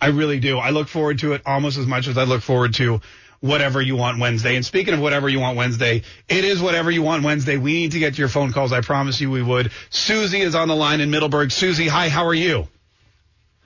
I 0.00 0.08
really 0.08 0.38
do. 0.38 0.58
I 0.58 0.70
look 0.70 0.88
forward 0.88 1.18
to 1.20 1.32
it 1.32 1.42
almost 1.46 1.78
as 1.78 1.86
much 1.86 2.06
as 2.06 2.16
I 2.16 2.24
look 2.24 2.42
forward 2.42 2.74
to 2.74 3.00
whatever 3.40 3.80
you 3.80 3.96
want 3.96 4.18
Wednesday. 4.18 4.56
And 4.56 4.64
speaking 4.64 4.94
of 4.94 5.00
whatever 5.00 5.28
you 5.28 5.40
want 5.40 5.56
Wednesday, 5.56 6.02
it 6.28 6.44
is 6.44 6.60
whatever 6.60 6.90
you 6.90 7.02
want 7.02 7.24
Wednesday. 7.24 7.56
We 7.56 7.72
need 7.72 7.92
to 7.92 7.98
get 7.98 8.14
to 8.14 8.18
your 8.18 8.28
phone 8.28 8.52
calls. 8.52 8.72
I 8.72 8.82
promise 8.82 9.20
you 9.20 9.30
we 9.30 9.42
would. 9.42 9.72
Susie 9.90 10.40
is 10.40 10.54
on 10.54 10.68
the 10.68 10.76
line 10.76 11.00
in 11.00 11.10
Middleburg. 11.10 11.50
Susie, 11.50 11.88
hi, 11.88 12.08
how 12.08 12.26
are 12.26 12.34
you? 12.34 12.68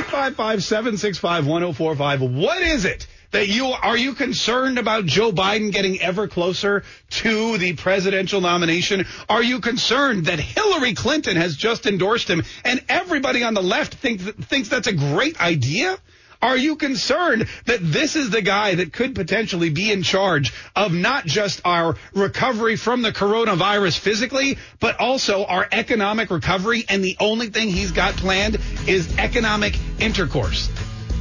855-765-1045. 0.02 2.32
What 2.32 2.62
is 2.62 2.84
it? 2.84 3.06
That 3.30 3.48
you 3.48 3.66
are 3.66 3.96
you 3.96 4.14
concerned 4.14 4.78
about 4.78 5.06
Joe 5.06 5.32
Biden 5.32 5.72
getting 5.72 6.00
ever 6.00 6.28
closer 6.28 6.84
to 7.10 7.58
the 7.58 7.74
presidential 7.74 8.40
nomination? 8.40 9.06
Are 9.28 9.42
you 9.42 9.60
concerned 9.60 10.26
that 10.26 10.38
Hillary 10.40 10.94
Clinton 10.94 11.36
has 11.36 11.56
just 11.56 11.86
endorsed 11.86 12.28
him 12.28 12.42
and 12.64 12.82
everybody 12.88 13.42
on 13.42 13.54
the 13.54 13.62
left 13.62 13.94
thinks 13.94 14.24
thinks 14.24 14.68
that's 14.68 14.88
a 14.88 14.92
great 14.92 15.40
idea? 15.40 15.98
Are 16.40 16.56
you 16.56 16.76
concerned 16.76 17.48
that 17.66 17.80
this 17.82 18.14
is 18.14 18.30
the 18.30 18.42
guy 18.42 18.76
that 18.76 18.92
could 18.92 19.16
potentially 19.16 19.70
be 19.70 19.90
in 19.90 20.04
charge 20.04 20.52
of 20.76 20.92
not 20.92 21.26
just 21.26 21.60
our 21.64 21.96
recovery 22.14 22.76
from 22.76 23.02
the 23.02 23.10
coronavirus 23.10 23.98
physically, 23.98 24.56
but 24.78 25.00
also 25.00 25.44
our 25.44 25.66
economic 25.72 26.30
recovery? 26.30 26.84
And 26.88 27.02
the 27.02 27.16
only 27.18 27.48
thing 27.48 27.70
he's 27.70 27.90
got 27.90 28.14
planned 28.14 28.58
is 28.86 29.18
economic 29.18 29.76
intercourse. 30.00 30.70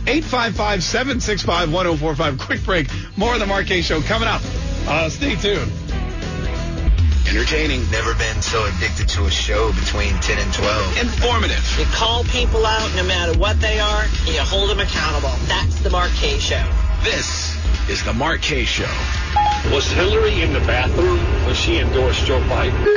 855 0.08 0.84
765 0.84 1.72
1045. 1.74 2.40
Quick 2.40 2.64
break. 2.64 2.88
More 3.18 3.34
of 3.34 3.40
the 3.40 3.46
Mark 3.46 3.68
Kaye 3.68 3.82
Show 3.82 4.02
coming 4.02 4.30
up. 4.30 4.42
Uh, 4.88 5.10
stay 5.10 5.36
tuned. 5.36 5.72
Entertaining. 7.28 7.84
Never 7.92 8.14
been 8.16 8.42
so 8.42 8.66
addicted 8.66 9.10
to 9.10 9.26
a 9.26 9.32
show 9.32 9.74
between 9.74 10.14
10 10.22 10.40
and 10.40 10.54
12. 10.54 10.98
Informative. 11.00 11.76
You 11.78 11.86
call 11.92 12.24
people 12.24 12.66
out 12.66 12.90
no 12.96 13.04
matter 13.04 13.38
what 13.38 13.60
they 13.60 13.82
are, 13.82 14.04
and 14.04 14.30
you 14.30 14.40
hold 14.40 14.70
them 14.70 14.80
accountable. 14.80 15.36
That's 15.48 15.82
the 15.82 15.90
Mark 15.90 16.12
Kaye 16.12 16.40
Show. 16.40 16.64
This 17.04 17.54
is 17.90 18.02
the 18.06 18.14
Mark 18.14 18.42
Kaye 18.42 18.64
Show. 18.64 18.88
Was 19.74 19.92
Hillary 19.92 20.42
in 20.42 20.54
the 20.54 20.62
bathroom 20.62 21.20
when 21.46 21.54
she 21.54 21.80
endorsed 21.80 22.26
Joe 22.26 22.40
Biden? 22.44 22.97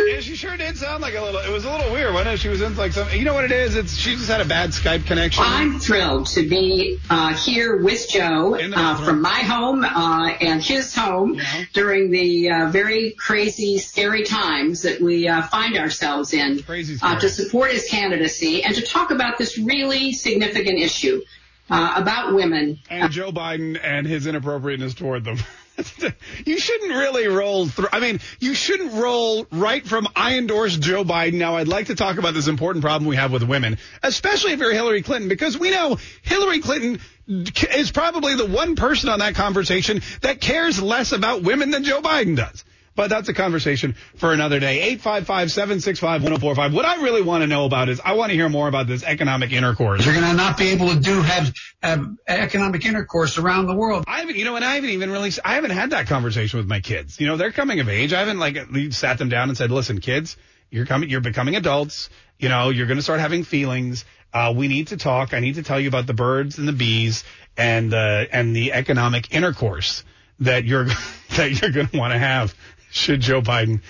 Sound 0.80 1.02
like 1.02 1.14
a 1.14 1.20
little. 1.20 1.40
It 1.40 1.50
was 1.50 1.64
a 1.64 1.70
little 1.70 1.92
weird, 1.92 2.12
wasn't 2.14 2.34
it? 2.34 2.38
She 2.38 2.48
was 2.48 2.62
in 2.62 2.74
like 2.76 2.92
some. 2.92 3.08
You 3.10 3.24
know 3.24 3.34
what 3.34 3.44
it 3.44 3.52
is? 3.52 3.76
It's 3.76 3.94
she 3.94 4.16
just 4.16 4.28
had 4.28 4.40
a 4.40 4.44
bad 4.46 4.70
Skype 4.70 5.06
connection. 5.06 5.44
I'm 5.46 5.78
thrilled 5.78 6.26
to 6.28 6.48
be 6.48 6.98
uh, 7.10 7.34
here 7.34 7.76
with 7.82 8.08
Joe 8.08 8.54
uh, 8.56 9.04
from 9.04 9.20
my 9.20 9.40
home 9.40 9.84
uh, 9.84 10.28
and 10.40 10.62
his 10.62 10.94
home 10.94 11.34
Yeah. 11.34 11.64
during 11.74 12.10
the 12.10 12.50
uh, 12.50 12.66
very 12.70 13.12
crazy, 13.12 13.78
scary 13.78 14.24
times 14.24 14.82
that 14.82 15.00
we 15.00 15.28
uh, 15.28 15.42
find 15.42 15.76
ourselves 15.76 16.32
in 16.32 16.62
Crazy 16.62 16.98
uh, 17.02 17.18
to 17.20 17.28
support 17.28 17.72
his 17.72 17.86
candidacy 17.88 18.64
and 18.64 18.74
to 18.74 18.82
talk 18.82 19.10
about 19.10 19.36
this 19.38 19.58
really 19.58 20.12
significant 20.12 20.78
issue 20.78 21.20
uh, 21.68 21.92
about 21.96 22.34
women. 22.34 22.78
and 22.88 23.12
Joe 23.12 23.30
Biden 23.32 23.78
and 23.82 24.06
his 24.06 24.26
inappropriateness 24.26 24.94
toward 24.94 25.24
them. 25.24 25.36
you 26.46 26.58
shouldn't 26.58 26.92
really 26.92 27.26
roll 27.26 27.66
through. 27.66 27.88
I 27.92 28.00
mean, 28.00 28.20
you 28.38 28.54
shouldn't 28.54 28.92
roll 28.92 29.46
right 29.50 29.86
from 29.86 30.08
I 30.14 30.38
endorse 30.38 30.76
Joe 30.76 31.04
Biden. 31.04 31.34
Now, 31.34 31.56
I'd 31.56 31.68
like 31.68 31.86
to 31.86 31.94
talk 31.94 32.18
about 32.18 32.34
this 32.34 32.48
important 32.48 32.84
problem 32.84 33.08
we 33.08 33.16
have 33.16 33.32
with 33.32 33.42
women, 33.42 33.78
especially 34.02 34.52
if 34.52 34.60
you're 34.60 34.72
Hillary 34.72 35.02
Clinton, 35.02 35.28
because 35.28 35.58
we 35.58 35.70
know 35.70 35.98
Hillary 36.22 36.60
Clinton 36.60 37.00
is 37.26 37.92
probably 37.92 38.34
the 38.34 38.46
one 38.46 38.76
person 38.76 39.08
on 39.08 39.20
that 39.20 39.34
conversation 39.34 40.02
that 40.22 40.40
cares 40.40 40.82
less 40.82 41.12
about 41.12 41.42
women 41.42 41.70
than 41.70 41.84
Joe 41.84 42.00
Biden 42.00 42.36
does. 42.36 42.64
But 42.96 43.08
that's 43.08 43.28
a 43.28 43.34
conversation 43.34 43.94
for 44.16 44.32
another 44.32 44.58
day. 44.58 44.96
855-765-1045. 44.96 46.74
What 46.74 46.84
I 46.84 47.02
really 47.02 47.22
want 47.22 47.42
to 47.42 47.46
know 47.46 47.64
about 47.64 47.88
is 47.88 48.00
I 48.04 48.14
want 48.14 48.30
to 48.30 48.36
hear 48.36 48.48
more 48.48 48.68
about 48.68 48.88
this 48.88 49.04
economic 49.04 49.52
intercourse. 49.52 50.04
You're 50.04 50.14
going 50.14 50.26
to 50.26 50.34
not 50.34 50.58
be 50.58 50.70
able 50.70 50.88
to 50.88 50.98
do 50.98 51.22
have, 51.22 51.54
have 51.82 52.06
economic 52.26 52.84
intercourse 52.84 53.38
around 53.38 53.66
the 53.66 53.76
world. 53.76 54.04
I 54.08 54.20
haven't, 54.20 54.36
you 54.36 54.44
know, 54.44 54.56
and 54.56 54.64
I 54.64 54.74
haven't 54.74 54.90
even 54.90 55.10
really, 55.10 55.30
I 55.44 55.54
haven't 55.54 55.70
had 55.70 55.90
that 55.90 56.08
conversation 56.08 56.58
with 56.58 56.66
my 56.66 56.80
kids. 56.80 57.20
You 57.20 57.28
know, 57.28 57.36
they're 57.36 57.52
coming 57.52 57.78
of 57.80 57.88
age. 57.88 58.12
I 58.12 58.20
haven't 58.20 58.38
like 58.38 58.58
sat 58.90 59.18
them 59.18 59.28
down 59.28 59.48
and 59.48 59.56
said, 59.56 59.70
listen, 59.70 60.00
kids, 60.00 60.36
you're 60.70 60.86
coming, 60.86 61.10
you're 61.10 61.20
becoming 61.20 61.56
adults. 61.56 62.10
You 62.38 62.48
know, 62.48 62.70
you're 62.70 62.86
going 62.86 62.98
to 62.98 63.02
start 63.02 63.20
having 63.20 63.44
feelings. 63.44 64.04
Uh, 64.32 64.52
we 64.56 64.68
need 64.68 64.88
to 64.88 64.96
talk. 64.96 65.34
I 65.34 65.40
need 65.40 65.56
to 65.56 65.62
tell 65.62 65.78
you 65.78 65.88
about 65.88 66.06
the 66.06 66.14
birds 66.14 66.58
and 66.58 66.66
the 66.66 66.72
bees 66.72 67.24
and, 67.56 67.92
uh, 67.92 68.26
and 68.32 68.54
the 68.54 68.72
economic 68.72 69.32
intercourse 69.34 70.04
that 70.40 70.64
you're, 70.64 70.84
that 71.36 71.60
you're 71.60 71.70
going 71.70 71.88
to 71.88 71.98
want 71.98 72.12
to 72.12 72.18
have 72.18 72.54
should 72.90 73.20
Joe 73.20 73.40
Biden 73.42 73.80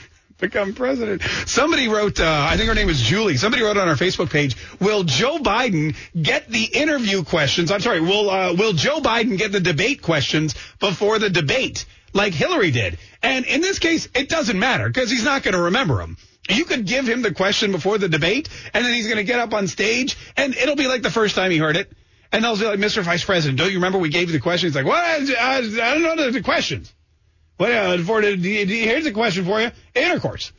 become 0.40 0.74
president. 0.74 1.22
Somebody 1.46 1.88
wrote, 1.88 2.18
uh, 2.18 2.46
I 2.48 2.56
think 2.56 2.68
her 2.68 2.74
name 2.74 2.88
is 2.88 3.00
Julie. 3.00 3.36
Somebody 3.36 3.62
wrote 3.62 3.76
on 3.76 3.88
our 3.88 3.94
Facebook 3.94 4.30
page, 4.30 4.56
will 4.80 5.04
Joe 5.04 5.38
Biden 5.38 5.94
get 6.20 6.48
the 6.48 6.64
interview 6.64 7.22
questions? 7.22 7.70
I'm 7.70 7.80
sorry, 7.80 8.00
will, 8.00 8.30
uh, 8.30 8.54
will 8.54 8.72
Joe 8.72 9.00
Biden 9.00 9.38
get 9.38 9.52
the 9.52 9.60
debate 9.60 10.02
questions 10.02 10.54
before 10.80 11.18
the 11.18 11.30
debate 11.30 11.84
like 12.12 12.32
Hillary 12.32 12.70
did? 12.70 12.98
And 13.22 13.44
in 13.44 13.60
this 13.60 13.78
case, 13.78 14.08
it 14.14 14.28
doesn't 14.28 14.58
matter 14.58 14.88
because 14.88 15.10
he's 15.10 15.24
not 15.24 15.42
going 15.42 15.54
to 15.54 15.62
remember 15.62 15.98
them. 15.98 16.16
You 16.48 16.64
could 16.64 16.86
give 16.86 17.06
him 17.06 17.22
the 17.22 17.32
question 17.32 17.70
before 17.70 17.98
the 17.98 18.08
debate 18.08 18.48
and 18.74 18.84
then 18.84 18.92
he's 18.94 19.06
going 19.06 19.18
to 19.18 19.24
get 19.24 19.38
up 19.38 19.52
on 19.52 19.68
stage 19.68 20.16
and 20.36 20.56
it'll 20.56 20.74
be 20.74 20.88
like 20.88 21.02
the 21.02 21.10
first 21.10 21.36
time 21.36 21.50
he 21.50 21.58
heard 21.58 21.76
it. 21.76 21.92
And 22.32 22.44
they'll 22.44 22.56
be 22.56 22.64
like, 22.64 22.78
Mr. 22.78 23.02
Vice 23.02 23.24
President, 23.24 23.58
don't 23.58 23.70
you 23.70 23.78
remember 23.78 23.98
we 23.98 24.08
gave 24.08 24.28
you 24.28 24.32
the 24.32 24.40
questions? 24.40 24.74
He's 24.74 24.84
like, 24.84 24.86
what? 24.86 25.02
I, 25.02 25.58
I 25.58 25.98
don't 25.98 26.16
know 26.16 26.30
the 26.30 26.42
questions. 26.42 26.92
Well, 27.60 27.92
uh, 27.92 28.22
here's 28.38 29.04
a 29.04 29.12
question 29.12 29.44
for 29.44 29.60
you: 29.60 29.70
intercourse. 29.94 30.50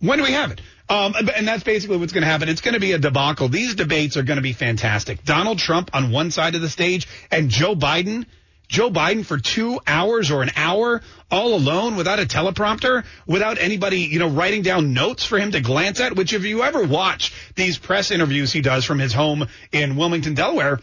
When 0.00 0.18
do 0.18 0.24
we 0.24 0.32
have 0.32 0.50
it? 0.50 0.62
Um, 0.88 1.14
and 1.36 1.46
that's 1.46 1.62
basically 1.62 1.98
what's 1.98 2.14
going 2.14 2.22
to 2.22 2.28
happen. 2.28 2.48
It's 2.48 2.62
going 2.62 2.72
to 2.72 2.80
be 2.80 2.92
a 2.92 2.98
debacle. 2.98 3.48
These 3.48 3.74
debates 3.74 4.16
are 4.16 4.22
going 4.22 4.38
to 4.38 4.42
be 4.42 4.54
fantastic. 4.54 5.22
Donald 5.24 5.58
Trump 5.58 5.90
on 5.92 6.10
one 6.10 6.30
side 6.30 6.54
of 6.54 6.62
the 6.62 6.70
stage 6.70 7.06
and 7.30 7.50
Joe 7.50 7.76
Biden. 7.76 8.24
Joe 8.66 8.90
Biden 8.90 9.26
for 9.26 9.38
two 9.38 9.80
hours 9.86 10.30
or 10.30 10.42
an 10.42 10.50
hour 10.56 11.02
all 11.30 11.54
alone 11.54 11.96
without 11.96 12.18
a 12.18 12.24
teleprompter, 12.24 13.04
without 13.26 13.58
anybody, 13.58 14.00
you 14.00 14.18
know, 14.18 14.28
writing 14.28 14.62
down 14.62 14.94
notes 14.94 15.24
for 15.24 15.38
him 15.38 15.52
to 15.52 15.60
glance 15.60 16.00
at, 16.00 16.16
which 16.16 16.32
if 16.32 16.44
you 16.44 16.62
ever 16.62 16.82
watch 16.82 17.32
these 17.56 17.78
press 17.78 18.10
interviews 18.10 18.52
he 18.52 18.60
does 18.62 18.84
from 18.86 18.98
his 18.98 19.12
home 19.12 19.46
in 19.72 19.96
Wilmington, 19.96 20.34
Delaware, 20.34 20.80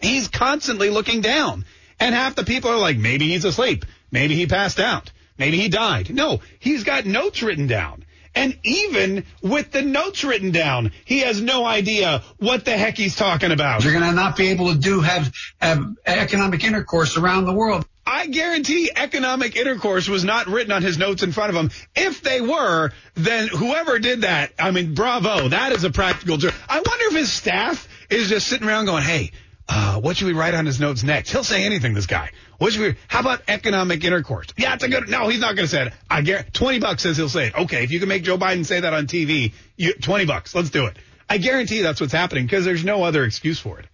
he's 0.00 0.28
constantly 0.28 0.88
looking 0.88 1.20
down. 1.20 1.66
And 1.98 2.14
half 2.14 2.34
the 2.34 2.44
people 2.44 2.70
are 2.70 2.78
like, 2.78 2.98
maybe 2.98 3.28
he's 3.28 3.44
asleep. 3.46 3.84
Maybe 4.10 4.34
he 4.34 4.46
passed 4.46 4.80
out. 4.80 5.12
Maybe 5.38 5.58
he 5.58 5.68
died. 5.68 6.14
No, 6.14 6.40
he's 6.58 6.84
got 6.84 7.06
notes 7.06 7.42
written 7.42 7.66
down. 7.66 8.04
And 8.34 8.58
even 8.64 9.24
with 9.42 9.72
the 9.72 9.80
notes 9.80 10.22
written 10.22 10.50
down, 10.50 10.92
he 11.06 11.20
has 11.20 11.40
no 11.40 11.64
idea 11.64 12.22
what 12.38 12.66
the 12.66 12.76
heck 12.76 12.96
he's 12.98 13.16
talking 13.16 13.50
about. 13.50 13.82
You're 13.82 13.94
going 13.94 14.04
to 14.04 14.12
not 14.12 14.36
be 14.36 14.48
able 14.48 14.72
to 14.74 14.78
do 14.78 15.00
have, 15.00 15.32
have 15.58 15.82
economic 16.04 16.62
intercourse 16.62 17.16
around 17.16 17.46
the 17.46 17.54
world. 17.54 17.86
I 18.06 18.26
guarantee 18.26 18.90
economic 18.94 19.56
intercourse 19.56 20.06
was 20.08 20.22
not 20.22 20.46
written 20.46 20.70
on 20.70 20.82
his 20.82 20.98
notes 20.98 21.22
in 21.22 21.32
front 21.32 21.50
of 21.50 21.56
him. 21.56 21.70
If 21.96 22.22
they 22.22 22.40
were, 22.42 22.92
then 23.14 23.48
whoever 23.48 23.98
did 23.98 24.20
that, 24.20 24.52
I 24.58 24.70
mean, 24.70 24.94
bravo. 24.94 25.48
That 25.48 25.72
is 25.72 25.84
a 25.84 25.90
practical 25.90 26.36
joke. 26.36 26.54
I 26.68 26.76
wonder 26.76 27.04
if 27.06 27.14
his 27.14 27.32
staff 27.32 27.88
is 28.10 28.28
just 28.28 28.46
sitting 28.46 28.68
around 28.68 28.84
going, 28.84 29.02
hey, 29.02 29.32
uh, 29.68 29.98
what 29.98 30.16
should 30.16 30.26
we 30.26 30.34
write 30.34 30.54
on 30.54 30.66
his 30.66 30.78
notes 30.78 31.02
next? 31.02 31.30
He'll 31.32 31.42
say 31.42 31.64
anything, 31.64 31.94
this 31.94 32.06
guy. 32.06 32.30
What 32.58 32.72
should 32.72 32.82
we, 32.82 32.94
how 33.08 33.20
about 33.20 33.42
economic 33.48 34.04
intercourse? 34.04 34.48
Yeah, 34.56 34.74
it's 34.74 34.84
a 34.84 34.88
good, 34.88 35.08
no, 35.08 35.28
he's 35.28 35.40
not 35.40 35.56
going 35.56 35.66
to 35.66 35.70
say 35.70 35.86
it. 35.86 35.92
I 36.10 36.22
guarantee, 36.22 36.50
20 36.52 36.78
bucks 36.80 37.02
says 37.02 37.16
he'll 37.16 37.28
say 37.28 37.48
it. 37.48 37.54
Okay, 37.54 37.84
if 37.84 37.90
you 37.90 38.00
can 38.00 38.08
make 38.08 38.22
Joe 38.22 38.38
Biden 38.38 38.64
say 38.64 38.80
that 38.80 38.94
on 38.94 39.06
TV, 39.06 39.52
you, 39.76 39.94
20 39.94 40.24
bucks, 40.24 40.54
let's 40.54 40.70
do 40.70 40.86
it. 40.86 40.96
I 41.28 41.38
guarantee 41.38 41.82
that's 41.82 42.00
what's 42.00 42.12
happening 42.12 42.46
because 42.46 42.64
there's 42.64 42.84
no 42.84 43.02
other 43.02 43.24
excuse 43.24 43.58
for 43.58 43.78
it. 43.78 43.86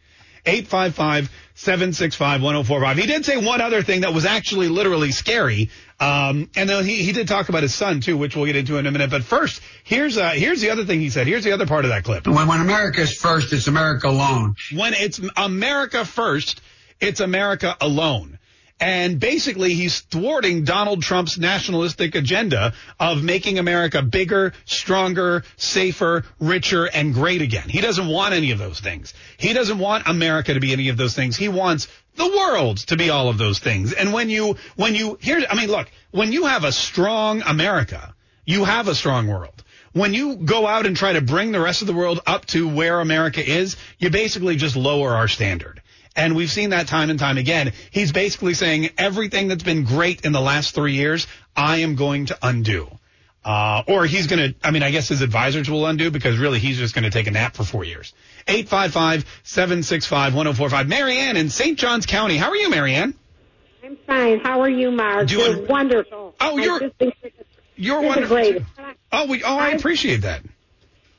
855-765-1045. 0.44 2.98
He 2.98 3.06
did 3.06 3.24
say 3.24 3.36
one 3.36 3.60
other 3.60 3.82
thing 3.82 4.00
that 4.00 4.12
was 4.12 4.24
actually 4.24 4.68
literally 4.68 5.12
scary. 5.12 5.70
Um, 6.00 6.50
and 6.56 6.68
then 6.68 6.84
he, 6.84 7.04
he 7.04 7.12
did 7.12 7.28
talk 7.28 7.48
about 7.48 7.62
his 7.62 7.72
son 7.74 8.00
too, 8.00 8.16
which 8.16 8.34
we'll 8.34 8.46
get 8.46 8.56
into 8.56 8.76
in 8.76 8.86
a 8.86 8.90
minute. 8.90 9.10
But 9.10 9.22
first, 9.22 9.62
here's, 9.84 10.18
uh, 10.18 10.30
here's 10.30 10.60
the 10.60 10.70
other 10.70 10.84
thing 10.84 10.98
he 10.98 11.10
said. 11.10 11.28
Here's 11.28 11.44
the 11.44 11.52
other 11.52 11.66
part 11.66 11.84
of 11.84 11.90
that 11.90 12.02
clip. 12.02 12.26
When, 12.26 12.48
when 12.48 12.60
America 12.60 13.02
is 13.02 13.14
first, 13.14 13.52
it's 13.52 13.68
America 13.68 14.08
alone. 14.08 14.56
When 14.74 14.94
it's 14.94 15.20
America 15.36 16.04
first, 16.04 16.60
it's 17.00 17.20
America 17.20 17.76
alone. 17.80 18.40
And 18.82 19.20
basically, 19.20 19.74
he's 19.74 20.00
thwarting 20.00 20.64
Donald 20.64 21.02
Trump's 21.02 21.38
nationalistic 21.38 22.16
agenda 22.16 22.72
of 22.98 23.22
making 23.22 23.60
America 23.60 24.02
bigger, 24.02 24.54
stronger, 24.64 25.44
safer, 25.56 26.24
richer, 26.40 26.86
and 26.86 27.14
great 27.14 27.42
again. 27.42 27.68
He 27.68 27.80
doesn't 27.80 28.08
want 28.08 28.34
any 28.34 28.50
of 28.50 28.58
those 28.58 28.80
things. 28.80 29.14
He 29.36 29.52
doesn't 29.52 29.78
want 29.78 30.08
America 30.08 30.54
to 30.54 30.58
be 30.58 30.72
any 30.72 30.88
of 30.88 30.96
those 30.96 31.14
things. 31.14 31.36
He 31.36 31.46
wants 31.46 31.86
the 32.16 32.26
world 32.26 32.78
to 32.88 32.96
be 32.96 33.08
all 33.08 33.28
of 33.28 33.38
those 33.38 33.60
things. 33.60 33.92
And 33.92 34.12
when 34.12 34.28
you, 34.28 34.56
when 34.74 34.96
you, 34.96 35.16
here, 35.20 35.44
I 35.48 35.54
mean, 35.54 35.70
look, 35.70 35.88
when 36.10 36.32
you 36.32 36.46
have 36.46 36.64
a 36.64 36.72
strong 36.72 37.42
America, 37.42 38.16
you 38.44 38.64
have 38.64 38.88
a 38.88 38.96
strong 38.96 39.28
world. 39.28 39.62
When 39.92 40.12
you 40.12 40.34
go 40.34 40.66
out 40.66 40.86
and 40.86 40.96
try 40.96 41.12
to 41.12 41.20
bring 41.20 41.52
the 41.52 41.60
rest 41.60 41.82
of 41.82 41.86
the 41.86 41.94
world 41.94 42.18
up 42.26 42.46
to 42.46 42.66
where 42.68 42.98
America 42.98 43.48
is, 43.48 43.76
you 44.00 44.10
basically 44.10 44.56
just 44.56 44.74
lower 44.74 45.10
our 45.14 45.28
standard. 45.28 45.81
And 46.14 46.36
we've 46.36 46.50
seen 46.50 46.70
that 46.70 46.88
time 46.88 47.08
and 47.10 47.18
time 47.18 47.38
again. 47.38 47.72
He's 47.90 48.12
basically 48.12 48.52
saying 48.54 48.90
everything 48.98 49.48
that's 49.48 49.62
been 49.62 49.84
great 49.84 50.24
in 50.26 50.32
the 50.32 50.40
last 50.40 50.74
three 50.74 50.92
years, 50.94 51.26
I 51.56 51.78
am 51.78 51.94
going 51.94 52.26
to 52.26 52.36
undo. 52.42 52.88
Uh, 53.44 53.82
or 53.88 54.04
he's 54.06 54.28
going 54.28 54.52
to, 54.52 54.54
I 54.62 54.70
mean, 54.70 54.84
I 54.84 54.92
guess 54.92 55.08
his 55.08 55.20
advisors 55.22 55.68
will 55.68 55.84
undo 55.86 56.10
because 56.12 56.38
really 56.38 56.60
he's 56.60 56.78
just 56.78 56.94
going 56.94 57.02
to 57.04 57.10
take 57.10 57.26
a 57.26 57.32
nap 57.32 57.56
for 57.56 57.64
four 57.64 57.82
years. 57.82 58.12
855-765-1045. 58.46 60.88
Marianne 60.88 61.36
in 61.36 61.50
St. 61.50 61.78
Johns 61.78 62.06
County. 62.06 62.36
How 62.36 62.50
are 62.50 62.56
you, 62.56 62.70
Marianne? 62.70 63.14
I'm 63.84 63.96
fine. 64.06 64.40
How 64.40 64.60
are 64.60 64.70
you, 64.70 64.90
Mark? 64.90 65.28
Doing- 65.28 65.58
You're 65.58 65.66
wonderful. 65.66 66.34
Oh, 66.40 66.58
I 66.58 66.62
you're- 66.62 66.78
think 66.78 66.94
you're 67.00 67.12
the- 67.22 67.32
You're 67.76 68.02
you're 68.02 68.02
the 68.02 68.08
wonderful. 68.34 68.66
Oh, 69.10 69.26
we, 69.26 69.42
oh, 69.42 69.56
I 69.56 69.70
appreciate 69.70 70.22
that. 70.22 70.42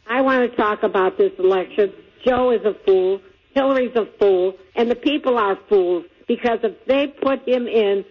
I 0.07 0.21
want 0.21 0.49
to 0.49 0.55
talk 0.57 0.83
about 0.83 1.17
this 1.17 1.31
election. 1.39 1.91
Joe 2.25 2.51
is 2.51 2.63
a 2.65 2.73
fool. 2.85 3.19
Hillary's 3.53 3.95
a 3.95 4.05
fool. 4.19 4.55
And 4.75 4.89
the 4.89 4.95
people 4.95 5.37
are 5.37 5.57
fools 5.69 6.05
because 6.27 6.59
if 6.63 6.85
they 6.85 7.07
put 7.07 7.47
him 7.47 7.67
in, 7.67 8.05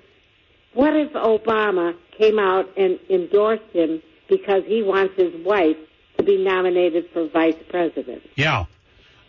what 0.74 0.94
if 0.94 1.12
Obama 1.12 1.94
came 2.18 2.38
out 2.38 2.66
and 2.76 2.98
endorsed 3.10 3.70
him 3.72 4.02
because 4.28 4.62
he 4.66 4.82
wants 4.82 5.14
his 5.16 5.32
wife 5.44 5.76
to 6.16 6.22
be 6.22 6.42
nominated 6.42 7.06
for 7.12 7.28
vice 7.28 7.56
president? 7.68 8.22
Yeah. 8.36 8.64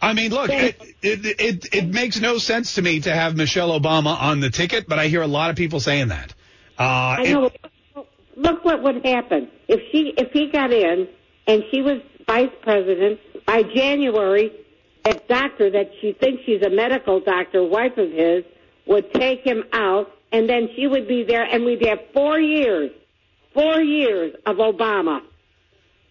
I 0.01 0.13
mean, 0.13 0.31
look, 0.31 0.49
it, 0.49 0.81
it, 1.01 1.39
it, 1.39 1.73
it 1.73 1.87
makes 1.87 2.19
no 2.19 2.37
sense 2.37 2.75
to 2.75 2.81
me 2.81 2.99
to 3.01 3.13
have 3.13 3.37
Michelle 3.37 3.79
Obama 3.79 4.19
on 4.19 4.41
the 4.41 4.49
ticket, 4.49 4.85
but 4.87 4.99
I 4.99 5.07
hear 5.07 5.21
a 5.21 5.27
lot 5.27 5.49
of 5.49 5.55
people 5.55 5.79
saying 5.79 6.09
that. 6.09 6.33
Uh, 6.77 6.83
I 6.83 7.23
know. 7.23 7.51
Look 8.35 8.65
what 8.65 8.81
would 8.83 9.05
happen 9.05 9.49
if 9.67 9.79
she 9.91 10.11
if 10.17 10.31
he 10.31 10.49
got 10.51 10.73
in 10.73 11.07
and 11.45 11.63
she 11.71 11.81
was 11.81 12.01
vice 12.25 12.49
president 12.63 13.19
by 13.45 13.63
January. 13.63 14.51
That 15.03 15.27
doctor 15.27 15.69
that 15.71 15.91
she 15.99 16.13
thinks 16.13 16.43
she's 16.45 16.61
a 16.61 16.69
medical 16.69 17.19
doctor, 17.19 17.63
wife 17.63 17.97
of 17.97 18.11
his, 18.11 18.43
would 18.85 19.13
take 19.13 19.41
him 19.41 19.63
out, 19.73 20.11
and 20.31 20.49
then 20.49 20.69
she 20.75 20.87
would 20.87 21.07
be 21.07 21.23
there, 21.23 21.43
and 21.43 21.65
we'd 21.65 21.85
have 21.85 21.99
four 22.13 22.39
years, 22.39 22.91
four 23.53 23.81
years 23.81 24.33
of 24.45 24.57
Obama. 24.57 25.21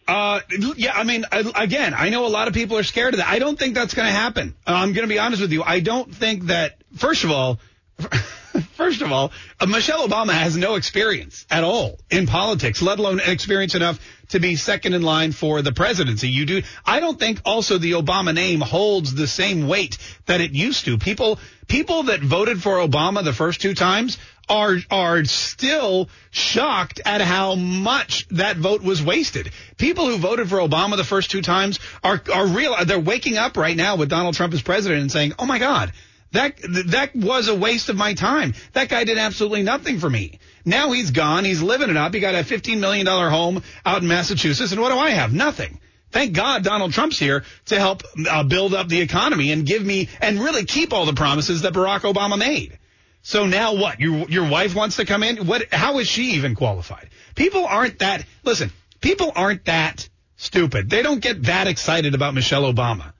Uh, 0.07 0.41
yeah, 0.77 0.93
I 0.95 1.05
mean, 1.05 1.25
again, 1.55 1.95
I 1.97 2.11
know 2.11 2.27
a 2.27 2.29
lot 2.29 2.49
of 2.49 2.55
people 2.55 2.77
are 2.77 2.83
scared 2.83 3.15
of 3.15 3.19
that. 3.19 3.29
I 3.29 3.39
don't 3.39 3.59
think 3.59 3.75
that's 3.75 3.95
going 3.95 4.07
to 4.07 4.13
happen. 4.13 4.55
I'm 4.67 4.93
going 4.93 5.07
to 5.07 5.13
be 5.13 5.19
honest 5.19 5.41
with 5.41 5.53
you. 5.53 5.63
I 5.63 5.81
don't 5.81 6.13
think 6.13 6.45
that, 6.45 6.79
first 6.97 7.25
of 7.25 7.31
all, 7.31 7.61
first 8.77 9.03
of 9.03 9.13
all, 9.13 9.33
uh, 9.61 9.67
Michelle 9.67 10.07
Obama 10.07 10.33
has 10.33 10.57
no 10.57 10.75
experience 10.75 11.47
at 11.51 11.65
all 11.65 11.99
in 12.11 12.27
politics, 12.27 12.83
let 12.83 12.99
alone 12.99 13.21
experience 13.21 13.75
enough 13.75 13.99
to 14.31 14.41
be 14.41 14.57
second 14.57 14.95
in 14.95 15.03
line 15.03 15.33
for 15.33 15.63
the 15.63 15.73
presidency. 15.73 16.29
You 16.29 16.47
do. 16.47 16.63
I 16.85 17.01
don't 17.01 17.19
think 17.19 17.41
also 17.45 17.79
the 17.79 17.93
Obama 17.93 18.35
name 18.35 18.61
holds 18.61 19.15
the 19.15 19.27
same 19.27 19.69
weight 19.69 19.99
that 20.27 20.41
it 20.41 20.53
used 20.53 20.85
to. 20.87 20.99
People, 20.99 21.39
people 21.69 22.05
that 22.05 22.21
voted 22.21 22.63
for 22.63 22.77
Obama 22.77 23.25
the 23.25 23.33
first 23.33 23.61
two 23.61 23.75
times 23.75 24.19
are 24.49 24.79
are 24.91 25.25
still 25.25 26.09
shocked 26.31 27.01
at 27.05 27.21
how 27.21 27.55
much 27.55 28.27
that 28.29 28.57
vote 28.57 28.83
was 28.83 29.03
wasted. 29.03 29.51
People 29.79 30.07
who 30.07 30.19
voted 30.19 30.49
for 30.49 30.59
Obama 30.59 30.97
the 30.97 31.05
first 31.05 31.31
two 31.31 31.43
times 31.43 31.79
are 32.03 32.21
are 32.33 32.47
real. 32.47 32.75
They're 32.85 32.99
waking 32.99 33.37
up 33.37 33.57
right 33.57 33.77
now 33.77 33.97
with 33.97 34.09
Donald 34.09 34.35
Trump 34.35 34.53
as 34.53 34.63
president 34.63 35.01
and 35.03 35.13
saying, 35.13 35.35
"Oh 35.39 35.47
my 35.47 35.59
God." 35.59 35.93
That 36.33 36.57
that 36.87 37.15
was 37.15 37.49
a 37.49 37.55
waste 37.55 37.89
of 37.89 37.97
my 37.97 38.15
time. 38.15 38.55
That 38.73 38.89
guy 38.89 39.05
did 39.05 39.19
absolutely 39.19 39.63
nothing 39.63 39.99
for 39.99 40.09
me. 40.09 40.39
Now 40.65 40.93
he's 40.93 41.11
gone. 41.11 41.45
He's 41.45 41.63
living 41.63 41.91
it 41.91 41.97
up. 41.97 42.15
He 42.15 42.21
got 42.21 42.35
a 42.35 42.39
$15 42.39 42.79
million 42.79 43.07
home 43.07 43.63
out 43.85 44.03
in 44.03 44.09
Massachusetts. 44.09 44.73
And 44.73 44.81
what 44.81 44.91
do 44.91 44.99
I 44.99 45.11
have? 45.11 45.33
Nothing. 45.33 45.79
Thank 46.11 46.35
God 46.35 46.63
Donald 46.63 46.93
Trump's 46.93 47.19
here 47.19 47.45
to 47.67 47.79
help 47.79 48.03
uh, 48.29 48.45
build 48.45 48.75
up 48.75 48.89
the 48.89 49.01
economy 49.01 49.51
and 49.51 49.67
give 49.67 49.85
me 49.85 50.09
and 50.21 50.39
really 50.39 50.65
keep 50.65 50.93
all 50.93 51.07
the 51.07 51.15
promises 51.15 51.63
that 51.63 51.73
Barack 51.73 52.01
Obama 52.01 52.39
made. 52.39 52.79
So 53.23 53.47
now 53.47 53.75
what? 53.75 54.01
Your 54.01 54.29
your 54.29 54.49
wife 54.49 54.75
wants 54.75 54.97
to 54.97 55.05
come 55.05 55.23
in? 55.23 55.47
What? 55.47 55.73
How 55.73 55.99
is 55.99 56.09
she 56.09 56.33
even 56.33 56.55
qualified? 56.55 57.09
People 57.35 57.65
aren't 57.67 58.01
that. 58.01 58.25
Listen, 58.43 58.73
people 59.01 59.33
aren't 59.35 59.65
that 59.67 60.09
stupid. 60.37 60.91
They 60.91 61.03
don't 61.03 61.21
get 61.21 61.45
that 61.45 61.67
excited 61.67 62.15
about 62.15 62.35
Michelle 62.35 62.71
Obama. 62.71 63.13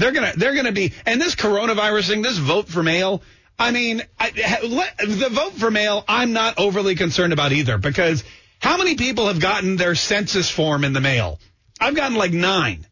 They're 0.00 0.12
gonna 0.12 0.32
they're 0.36 0.54
gonna 0.54 0.72
be 0.72 0.94
and 1.04 1.20
this 1.20 1.34
coronavirus 1.34 2.08
thing, 2.08 2.22
this 2.22 2.38
vote 2.38 2.68
for 2.68 2.82
mail. 2.82 3.22
I 3.58 3.70
mean, 3.70 4.02
I, 4.18 4.60
let- 4.66 4.96
the 4.96 5.28
vote 5.30 5.52
for 5.52 5.70
mail, 5.70 6.02
I'm 6.08 6.32
not 6.32 6.54
overly 6.58 6.94
concerned 6.94 7.34
about 7.34 7.52
either 7.52 7.76
because 7.76 8.24
how 8.58 8.78
many 8.78 8.94
people 8.96 9.26
have 9.26 9.40
gotten 9.40 9.76
their 9.76 9.94
census 9.94 10.50
form 10.50 10.84
in 10.84 10.94
the 10.94 11.00
mail? 11.02 11.38
I've 11.78 11.94
gotten 11.94 12.16
like 12.16 12.32
nine. 12.32 12.86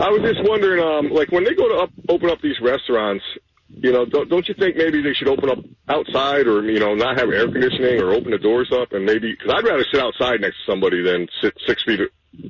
I 0.00 0.10
was 0.10 0.22
just 0.22 0.46
wondering, 0.48 0.82
um, 0.82 1.10
like 1.10 1.32
when 1.32 1.44
they 1.44 1.54
go 1.54 1.68
to 1.68 1.74
up, 1.82 1.90
open 2.08 2.30
up 2.30 2.40
these 2.42 2.60
restaurants, 2.60 3.24
you 3.68 3.92
know, 3.92 4.04
don't, 4.04 4.28
don't 4.28 4.46
you 4.48 4.54
think 4.54 4.76
maybe 4.76 5.02
they 5.02 5.12
should 5.12 5.28
open 5.28 5.50
up 5.50 5.58
outside 5.88 6.46
or, 6.46 6.62
you 6.64 6.78
know, 6.78 6.94
not 6.94 7.18
have 7.18 7.30
air 7.30 7.50
conditioning 7.50 8.00
or 8.00 8.12
open 8.12 8.30
the 8.30 8.38
doors 8.38 8.70
up 8.72 8.92
and 8.92 9.04
maybe, 9.04 9.32
because 9.32 9.52
I'd 9.56 9.64
rather 9.64 9.84
sit 9.92 10.00
outside 10.00 10.40
next 10.40 10.56
to 10.64 10.72
somebody 10.72 11.02
than 11.02 11.28
sit 11.42 11.54
six 11.66 11.82
feet 11.84 12.00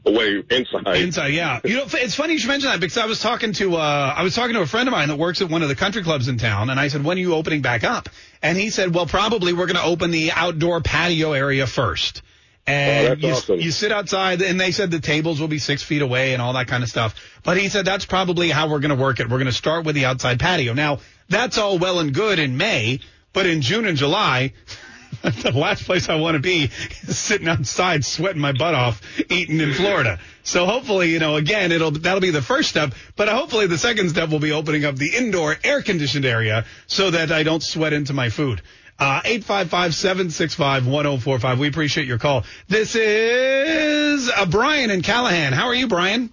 away 0.04 0.42
inside. 0.50 0.96
Inside, 0.96 1.28
yeah. 1.28 1.60
You 1.64 1.76
know, 1.76 1.84
it's 1.86 2.14
funny 2.14 2.34
you 2.34 2.38
should 2.38 2.48
mention 2.48 2.70
that 2.70 2.80
because 2.80 2.98
I 2.98 3.06
was 3.06 3.20
talking 3.20 3.52
to 3.54 3.76
uh, 3.76 4.14
I 4.16 4.22
was 4.22 4.34
talking 4.34 4.54
to 4.54 4.60
a 4.60 4.66
friend 4.66 4.88
of 4.88 4.92
mine 4.92 5.08
that 5.08 5.16
works 5.18 5.42
at 5.42 5.48
one 5.48 5.62
of 5.62 5.68
the 5.68 5.74
country 5.76 6.02
clubs 6.02 6.28
in 6.28 6.38
town, 6.38 6.70
and 6.70 6.78
I 6.78 6.88
said, 6.88 7.04
"When 7.04 7.16
are 7.16 7.20
you 7.20 7.34
opening 7.34 7.62
back 7.62 7.84
up?" 7.84 8.08
And 8.42 8.58
he 8.58 8.70
said, 8.70 8.94
"Well, 8.94 9.06
probably 9.06 9.52
we're 9.52 9.66
going 9.66 9.76
to 9.76 9.84
open 9.84 10.10
the 10.10 10.32
outdoor 10.32 10.80
patio 10.80 11.32
area 11.32 11.66
first. 11.66 12.22
And 12.68 13.06
Oh, 13.06 13.08
that's 13.10 13.22
you, 13.22 13.32
awesome. 13.32 13.60
you 13.60 13.70
sit 13.70 13.92
outside, 13.92 14.42
and 14.42 14.60
they 14.60 14.72
said 14.72 14.90
the 14.90 14.98
tables 14.98 15.40
will 15.40 15.46
be 15.46 15.58
six 15.58 15.84
feet 15.84 16.02
away 16.02 16.32
and 16.32 16.42
all 16.42 16.54
that 16.54 16.66
kind 16.66 16.82
of 16.82 16.88
stuff. 16.88 17.14
But 17.44 17.56
he 17.58 17.68
said 17.68 17.84
that's 17.84 18.06
probably 18.06 18.50
how 18.50 18.68
we're 18.68 18.80
going 18.80 18.96
to 18.96 19.00
work 19.00 19.20
it. 19.20 19.28
We're 19.28 19.38
going 19.38 19.46
to 19.46 19.52
start 19.52 19.84
with 19.84 19.94
the 19.94 20.06
outside 20.06 20.40
patio. 20.40 20.72
Now, 20.72 20.98
that's 21.28 21.58
all 21.58 21.78
well 21.78 22.00
and 22.00 22.12
good 22.12 22.40
in 22.40 22.56
May, 22.56 22.98
but 23.32 23.46
in 23.46 23.60
June 23.62 23.86
and 23.86 23.96
July, 23.96 24.52
the 25.22 25.52
last 25.52 25.84
place 25.84 26.08
I 26.08 26.16
want 26.16 26.34
to 26.34 26.40
be 26.40 26.64
is 26.64 27.18
sitting 27.18 27.48
outside 27.48 28.04
sweating 28.04 28.40
my 28.40 28.52
butt 28.52 28.74
off 28.74 29.02
eating 29.30 29.60
in 29.60 29.72
Florida. 29.74 30.18
So 30.42 30.66
hopefully, 30.66 31.10
you 31.10 31.18
know, 31.18 31.36
again, 31.36 31.72
it'll 31.72 31.90
that'll 31.90 32.20
be 32.20 32.30
the 32.30 32.42
first 32.42 32.68
step, 32.68 32.94
but 33.16 33.28
hopefully 33.28 33.66
the 33.66 33.78
second 33.78 34.10
step 34.10 34.30
will 34.30 34.38
be 34.38 34.52
opening 34.52 34.84
up 34.84 34.96
the 34.96 35.16
indoor 35.16 35.56
air 35.64 35.82
conditioned 35.82 36.24
area 36.24 36.64
so 36.86 37.10
that 37.10 37.32
I 37.32 37.42
don't 37.42 37.62
sweat 37.62 37.92
into 37.92 38.12
my 38.12 38.30
food. 38.30 38.62
Uh, 38.98 39.20
855-765-1045. 39.22 41.58
We 41.58 41.68
appreciate 41.68 42.06
your 42.06 42.18
call. 42.18 42.44
This 42.68 42.96
is 42.96 44.30
uh, 44.30 44.46
Brian 44.46 44.90
in 44.90 45.02
Callahan. 45.02 45.52
How 45.52 45.66
are 45.66 45.74
you, 45.74 45.86
Brian? 45.86 46.30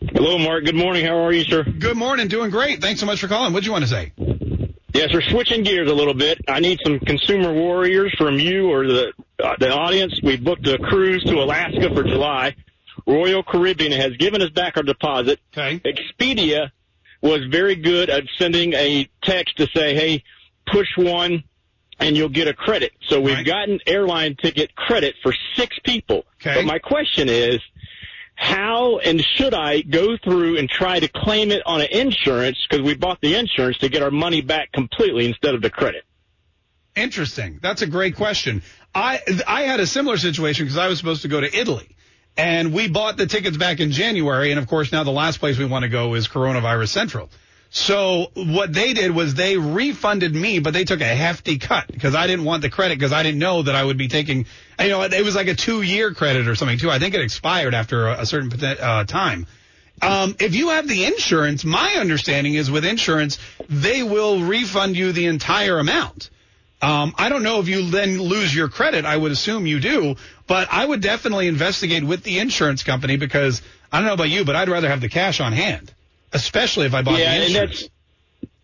Hello, 0.00 0.38
Mark. 0.38 0.64
Good 0.64 0.74
morning. 0.74 1.06
How 1.06 1.24
are 1.24 1.32
you, 1.32 1.44
sir? 1.44 1.62
Good 1.62 1.96
morning. 1.96 2.26
Doing 2.26 2.50
great. 2.50 2.80
Thanks 2.80 2.98
so 2.98 3.06
much 3.06 3.20
for 3.20 3.28
calling. 3.28 3.52
What'd 3.52 3.64
you 3.64 3.72
want 3.72 3.84
to 3.84 3.90
say? 3.90 4.12
Yes, 4.94 5.10
we're 5.12 5.22
switching 5.22 5.64
gears 5.64 5.90
a 5.90 5.94
little 5.94 6.14
bit. 6.14 6.40
I 6.46 6.60
need 6.60 6.78
some 6.84 7.00
consumer 7.00 7.52
warriors 7.52 8.14
from 8.16 8.38
you 8.38 8.70
or 8.70 8.86
the 8.86 9.12
uh, 9.42 9.56
the 9.58 9.70
audience. 9.70 10.20
We 10.22 10.36
booked 10.36 10.66
a 10.68 10.78
cruise 10.78 11.24
to 11.24 11.34
Alaska 11.42 11.92
for 11.92 12.04
July. 12.04 12.54
Royal 13.04 13.42
Caribbean 13.42 13.90
has 13.90 14.16
given 14.16 14.40
us 14.40 14.50
back 14.50 14.76
our 14.76 14.84
deposit. 14.84 15.40
Okay. 15.52 15.80
Expedia 15.80 16.70
was 17.20 17.40
very 17.50 17.74
good 17.74 18.08
at 18.08 18.22
sending 18.38 18.72
a 18.74 19.08
text 19.22 19.56
to 19.56 19.66
say, 19.74 19.94
"Hey, 19.96 20.22
push 20.70 20.96
one, 20.96 21.42
and 21.98 22.16
you'll 22.16 22.28
get 22.28 22.46
a 22.46 22.54
credit." 22.54 22.92
So 23.08 23.20
we've 23.20 23.44
gotten 23.44 23.80
airline 23.88 24.36
ticket 24.36 24.76
credit 24.76 25.16
for 25.24 25.34
six 25.56 25.76
people. 25.82 26.24
Okay. 26.40 26.54
But 26.54 26.66
my 26.66 26.78
question 26.78 27.28
is, 27.28 27.58
how 28.44 28.98
and 28.98 29.24
should 29.24 29.54
I 29.54 29.80
go 29.80 30.18
through 30.22 30.58
and 30.58 30.68
try 30.68 31.00
to 31.00 31.08
claim 31.08 31.50
it 31.50 31.62
on 31.64 31.80
an 31.80 31.86
insurance 31.90 32.58
because 32.68 32.84
we 32.84 32.94
bought 32.94 33.20
the 33.22 33.36
insurance 33.36 33.78
to 33.78 33.88
get 33.88 34.02
our 34.02 34.10
money 34.10 34.42
back 34.42 34.70
completely 34.70 35.24
instead 35.24 35.54
of 35.54 35.62
the 35.62 35.70
credit? 35.70 36.04
Interesting. 36.94 37.58
That's 37.62 37.80
a 37.80 37.86
great 37.86 38.16
question. 38.16 38.62
I 38.94 39.20
I 39.46 39.62
had 39.62 39.80
a 39.80 39.86
similar 39.86 40.18
situation 40.18 40.66
because 40.66 40.76
I 40.76 40.88
was 40.88 40.98
supposed 40.98 41.22
to 41.22 41.28
go 41.28 41.40
to 41.40 41.56
Italy, 41.58 41.96
and 42.36 42.74
we 42.74 42.86
bought 42.86 43.16
the 43.16 43.26
tickets 43.26 43.56
back 43.56 43.80
in 43.80 43.90
January, 43.92 44.50
and 44.50 44.60
of 44.60 44.66
course 44.66 44.92
now 44.92 45.04
the 45.04 45.10
last 45.10 45.40
place 45.40 45.56
we 45.56 45.64
want 45.64 45.84
to 45.84 45.88
go 45.88 46.12
is 46.12 46.28
Coronavirus 46.28 46.88
Central. 46.88 47.30
So 47.76 48.30
what 48.34 48.72
they 48.72 48.92
did 48.92 49.10
was 49.10 49.34
they 49.34 49.58
refunded 49.58 50.32
me, 50.32 50.60
but 50.60 50.72
they 50.72 50.84
took 50.84 51.00
a 51.00 51.04
hefty 51.06 51.58
cut 51.58 51.88
because 51.88 52.14
I 52.14 52.28
didn't 52.28 52.44
want 52.44 52.62
the 52.62 52.70
credit 52.70 52.96
because 52.96 53.12
I 53.12 53.24
didn't 53.24 53.40
know 53.40 53.62
that 53.62 53.74
I 53.74 53.82
would 53.82 53.98
be 53.98 54.06
taking, 54.06 54.46
you 54.78 54.88
know, 54.90 55.02
it 55.02 55.24
was 55.24 55.34
like 55.34 55.48
a 55.48 55.56
two 55.56 55.82
year 55.82 56.14
credit 56.14 56.46
or 56.46 56.54
something 56.54 56.78
too. 56.78 56.88
I 56.88 57.00
think 57.00 57.16
it 57.16 57.20
expired 57.20 57.74
after 57.74 58.06
a, 58.06 58.24
certain 58.26 58.52
uh, 58.64 59.02
time. 59.02 59.48
Um, 60.00 60.36
if 60.38 60.54
you 60.54 60.68
have 60.68 60.86
the 60.86 61.04
insurance, 61.04 61.64
my 61.64 61.96
understanding 61.98 62.54
is 62.54 62.70
with 62.70 62.84
insurance, 62.84 63.40
they 63.68 64.04
will 64.04 64.38
refund 64.38 64.96
you 64.96 65.10
the 65.10 65.26
entire 65.26 65.80
amount. 65.80 66.30
Um, 66.80 67.12
I 67.18 67.28
don't 67.28 67.42
know 67.42 67.58
if 67.58 67.66
you 67.66 67.90
then 67.90 68.20
lose 68.20 68.54
your 68.54 68.68
credit. 68.68 69.04
I 69.04 69.16
would 69.16 69.32
assume 69.32 69.66
you 69.66 69.80
do, 69.80 70.14
but 70.46 70.68
I 70.70 70.86
would 70.86 71.00
definitely 71.00 71.48
investigate 71.48 72.04
with 72.04 72.22
the 72.22 72.38
insurance 72.38 72.84
company 72.84 73.16
because 73.16 73.62
I 73.90 73.98
don't 73.98 74.06
know 74.06 74.14
about 74.14 74.30
you, 74.30 74.44
but 74.44 74.54
I'd 74.54 74.68
rather 74.68 74.88
have 74.88 75.00
the 75.00 75.08
cash 75.08 75.40
on 75.40 75.52
hand, 75.52 75.92
especially 76.34 76.86
if 76.86 76.94
I 76.94 77.02
bought 77.02 77.18
yeah, 77.18 77.38
the 77.38 77.46
and 77.46 77.54
that's 77.54 77.88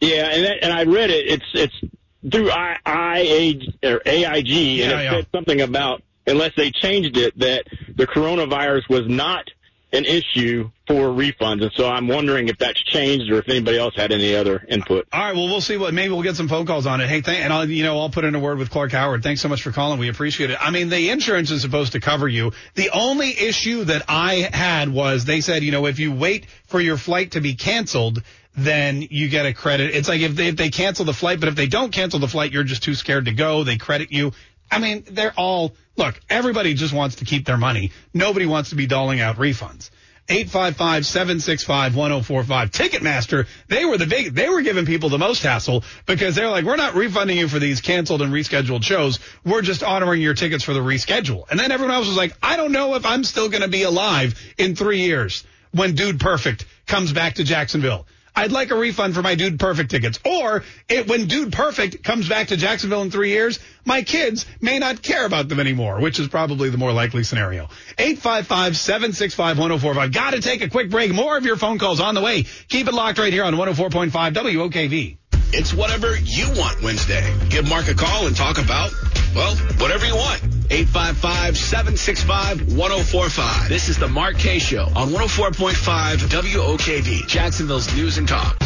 yeah, 0.01 0.27
and 0.27 0.45
that, 0.45 0.57
and 0.63 0.73
I 0.73 0.85
read 0.85 1.11
it. 1.11 1.27
It's 1.29 1.45
it's 1.55 2.31
through 2.31 2.51
I, 2.51 2.77
IA 3.21 3.61
or 3.83 4.03
AIG, 4.05 4.49
Yeah, 4.49 4.85
and 4.85 5.01
it 5.01 5.05
yeah. 5.05 5.11
said 5.13 5.27
something 5.33 5.61
about 5.61 6.03
unless 6.27 6.53
they 6.57 6.71
changed 6.71 7.17
it 7.17 7.39
that 7.39 7.65
the 7.97 8.07
coronavirus 8.07 8.89
was 8.89 9.09
not 9.09 9.49
an 9.93 10.05
issue 10.05 10.71
for 10.87 11.09
refunds, 11.09 11.63
and 11.63 11.73
so 11.75 11.89
I'm 11.89 12.07
wondering 12.07 12.49
if 12.49 12.59
that's 12.59 12.83
changed 12.83 13.31
or 13.31 13.39
if 13.39 13.49
anybody 13.49 13.79
else 13.79 13.95
had 13.97 14.13
any 14.13 14.35
other 14.35 14.65
input. 14.69 15.09
All 15.13 15.21
right, 15.21 15.35
well, 15.35 15.47
we'll 15.47 15.61
see 15.61 15.77
what. 15.77 15.93
Maybe 15.93 16.13
we'll 16.13 16.23
get 16.23 16.37
some 16.37 16.49
phone 16.49 16.67
calls 16.67 16.87
on 16.87 17.01
it. 17.01 17.09
Hey, 17.09 17.21
thank, 17.21 17.41
and 17.41 17.53
I'll, 17.53 17.69
you 17.69 17.83
know, 17.83 17.99
I'll 17.99 18.11
put 18.11 18.25
in 18.25 18.35
a 18.35 18.41
word 18.41 18.59
with 18.59 18.71
Clark 18.71 18.93
Howard. 18.93 19.23
Thanks 19.23 19.41
so 19.41 19.49
much 19.49 19.63
for 19.63 19.73
calling. 19.73 19.99
We 19.99 20.09
appreciate 20.09 20.51
it. 20.51 20.59
I 20.61 20.71
mean, 20.71 20.89
the 20.89 21.11
insurance 21.11 21.51
is 21.51 21.63
supposed 21.63 21.93
to 21.93 22.01
cover 22.01 22.29
you. 22.29 22.53
The 22.75 22.91
only 22.91 23.31
issue 23.31 23.85
that 23.85 24.05
I 24.09 24.49
had 24.53 24.89
was 24.89 25.25
they 25.25 25.41
said, 25.41 25.63
you 25.63 25.73
know, 25.73 25.87
if 25.87 25.99
you 25.99 26.13
wait 26.13 26.47
for 26.67 26.81
your 26.81 26.97
flight 26.97 27.33
to 27.33 27.41
be 27.41 27.55
canceled, 27.55 28.23
then 28.57 29.03
you 29.11 29.29
get 29.29 29.47
a 29.47 29.53
credit. 29.53 29.95
It's 29.95 30.09
like 30.09 30.21
if 30.21 30.35
they, 30.35 30.49
if 30.49 30.57
they 30.57 30.71
cancel 30.71 31.05
the 31.05 31.13
flight, 31.15 31.41
but 31.41 31.49
if 31.49 31.55
they 31.55 31.67
don't 31.67 31.93
cancel 31.93 32.21
the 32.21 32.29
flight, 32.29 32.53
you're 32.53 32.65
just 32.65 32.83
too 32.83 32.95
scared 32.95 33.27
to 33.27 33.33
go. 33.33 33.65
They 33.65 33.77
credit 33.77 34.13
you. 34.13 34.33
I 34.71 34.79
mean, 34.79 35.05
they're 35.11 35.35
all 35.37 35.75
look. 36.01 36.21
Everybody 36.29 36.75
just 36.75 36.93
wants 36.93 37.17
to 37.17 37.25
keep 37.25 37.47
their 37.47 37.57
money. 37.57 37.93
Nobody 38.13 38.47
wants 38.47 38.71
to 38.71 38.77
be 38.77 38.87
doling 38.87 39.21
out 39.21 39.37
refunds. 39.37 39.91
855-765-1045. 40.29 42.71
Ticketmaster, 42.71 43.47
they 43.69 43.85
were 43.85 43.99
the 43.99 44.07
big, 44.07 44.33
they 44.33 44.49
were 44.49 44.63
giving 44.63 44.87
people 44.87 45.09
the 45.09 45.19
most 45.19 45.43
hassle 45.43 45.83
because 46.07 46.37
they're 46.37 46.49
like, 46.49 46.65
we're 46.65 46.77
not 46.77 46.95
refunding 46.95 47.39
you 47.39 47.49
for 47.49 47.59
these 47.59 47.81
canceled 47.81 48.23
and 48.23 48.33
rescheduled 48.33 48.85
shows. 48.85 49.19
We're 49.45 49.63
just 49.63 49.83
honoring 49.83 50.23
your 50.23 50.35
tickets 50.35 50.63
for 50.63 50.73
the 50.73 50.81
reschedule. 50.81 51.51
And 51.51 51.59
then 51.59 51.73
everyone 51.73 51.97
else 51.97 52.07
was 52.07 52.17
like, 52.17 52.37
I 52.43 52.57
don't 52.57 52.73
know 52.73 52.95
if 52.95 53.05
I'm 53.05 53.25
still 53.25 53.49
going 53.49 53.63
to 53.63 53.69
be 53.69 53.83
alive 53.83 54.41
in 54.57 54.77
three 54.77 55.01
years 55.01 55.45
when 55.73 55.97
Dude 55.97 56.21
Perfect 56.21 56.65
comes 56.87 57.13
back 57.13 57.35
to 57.35 57.45
Jacksonville. 57.45 58.07
I'd 58.41 58.53
like 58.53 58.71
a 58.71 58.75
refund 58.75 59.15
for 59.15 59.21
my 59.21 59.35
Dude 59.35 59.61
Perfect 59.61 59.91
tickets. 59.91 60.19
Or 60.25 60.65
it, 60.89 61.07
when 61.07 61.27
Dude 61.27 61.53
Perfect 61.53 62.03
comes 62.03 62.27
back 62.27 62.49
to 62.49 62.57
Jacksonville 62.57 63.03
in 63.03 63.11
three 63.11 63.29
years, 63.29 63.61
my 63.85 64.01
kids 64.01 64.47
may 64.63 64.79
not 64.79 65.03
care 65.03 65.27
about 65.27 65.51
them 65.51 65.61
anymore, 65.61 66.01
which 66.01 66.19
is 66.19 66.27
probably 66.27 66.71
the 66.71 66.79
more 66.79 66.91
likely 66.91 67.23
scenario. 67.23 67.69
855-765-1045. 67.99 70.15
Got 70.15 70.31
to 70.31 70.41
take 70.41 70.63
a 70.63 70.71
quick 70.71 70.89
break. 70.89 71.13
More 71.13 71.37
of 71.37 71.45
your 71.45 71.57
phone 71.57 71.79
calls 71.79 72.01
on 72.01 72.15
the 72.15 72.23
way. 72.23 72.47
Keep 72.69 72.89
it 72.89 72.95
locked 72.95 73.19
right 73.19 73.31
here 73.31 73.45
on 73.45 73.57
104.5 73.57 74.11
WOKV. 74.11 75.19
It's 75.53 75.75
whatever 75.75 76.17
you 76.17 76.49
want 76.57 76.83
Wednesday. 76.83 77.37
Give 77.51 77.69
Mark 77.69 77.89
a 77.89 77.95
call 77.95 78.27
and 78.27 78.35
talk 78.35 78.57
about, 78.57 78.91
well, 79.35 79.55
whatever 79.77 80.07
you 80.07 80.17
want. 80.17 80.60
855-765-1045. 80.71 83.69
This 83.69 83.89
is 83.89 83.99
the 83.99 84.09
Mark 84.09 84.39
Kaye 84.39 84.61
Show 84.61 84.85
on 84.95 85.11
104.5 85.11 86.29
WOKV, 86.29 87.27
Jacksonville's 87.27 87.93
News 87.97 88.19
and 88.19 88.29
Talk. 88.29 88.57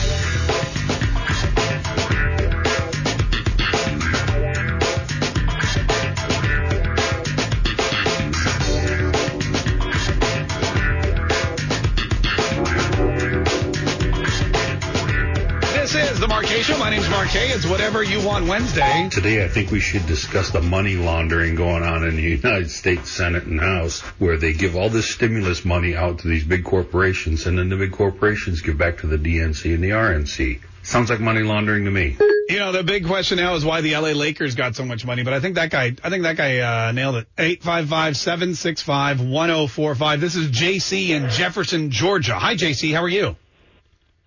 This 16.34 16.42
is 16.42 16.42
the 16.42 16.42
Mark 16.42 16.46
Kaye 16.46 16.62
Show. 16.62 16.78
My 16.78 16.90
name's 16.90 17.08
Mark 17.10 17.28
Kaye. 17.28 17.50
It's 17.50 17.64
whatever 17.64 18.02
you 18.02 18.20
want 18.26 18.48
Wednesday. 18.48 19.08
Today, 19.10 19.44
I 19.44 19.48
think 19.48 19.70
we 19.70 19.78
should 19.78 20.04
discuss 20.06 20.50
the 20.50 20.60
money 20.60 20.96
laundering 20.96 21.54
going 21.54 21.84
on 21.84 22.02
in 22.02 22.16
the 22.16 22.22
United 22.22 22.72
States 22.72 23.08
Senate 23.10 23.44
and 23.44 23.60
House, 23.60 24.00
where 24.18 24.36
they 24.36 24.52
give 24.52 24.74
all 24.74 24.88
this 24.88 25.08
stimulus 25.12 25.64
money 25.64 25.94
out 25.94 26.18
to 26.20 26.28
these 26.28 26.42
big 26.42 26.64
corporations, 26.64 27.46
and 27.46 27.56
then 27.56 27.68
the 27.68 27.76
big 27.76 27.92
corporations 27.92 28.62
give 28.62 28.76
back 28.76 28.98
to 28.98 29.06
the 29.06 29.16
DNC 29.16 29.74
and 29.74 29.84
the 29.84 29.90
RNC. 29.90 30.60
Sounds 30.82 31.08
like 31.08 31.20
money 31.20 31.42
laundering 31.42 31.84
to 31.84 31.92
me. 31.92 32.16
You 32.48 32.58
know, 32.58 32.72
the 32.72 32.82
big 32.82 33.06
question 33.06 33.38
now 33.38 33.54
is 33.54 33.64
why 33.64 33.80
the 33.80 33.96
LA 33.96 34.10
Lakers 34.10 34.56
got 34.56 34.74
so 34.74 34.84
much 34.84 35.06
money, 35.06 35.22
but 35.22 35.34
I 35.34 35.40
think 35.40 35.54
that 35.54 35.70
guy, 35.70 35.94
I 36.02 36.10
think 36.10 36.24
that 36.24 36.36
guy, 36.36 36.88
uh, 36.88 36.92
nailed 36.92 37.14
it. 37.16 37.28
855-765-1045. 37.36 40.20
This 40.20 40.34
is 40.34 40.50
JC 40.50 41.10
in 41.10 41.30
Jefferson, 41.30 41.90
Georgia. 41.90 42.34
Hi, 42.34 42.56
JC. 42.56 42.92
How 42.92 43.04
are 43.04 43.08
you? 43.08 43.36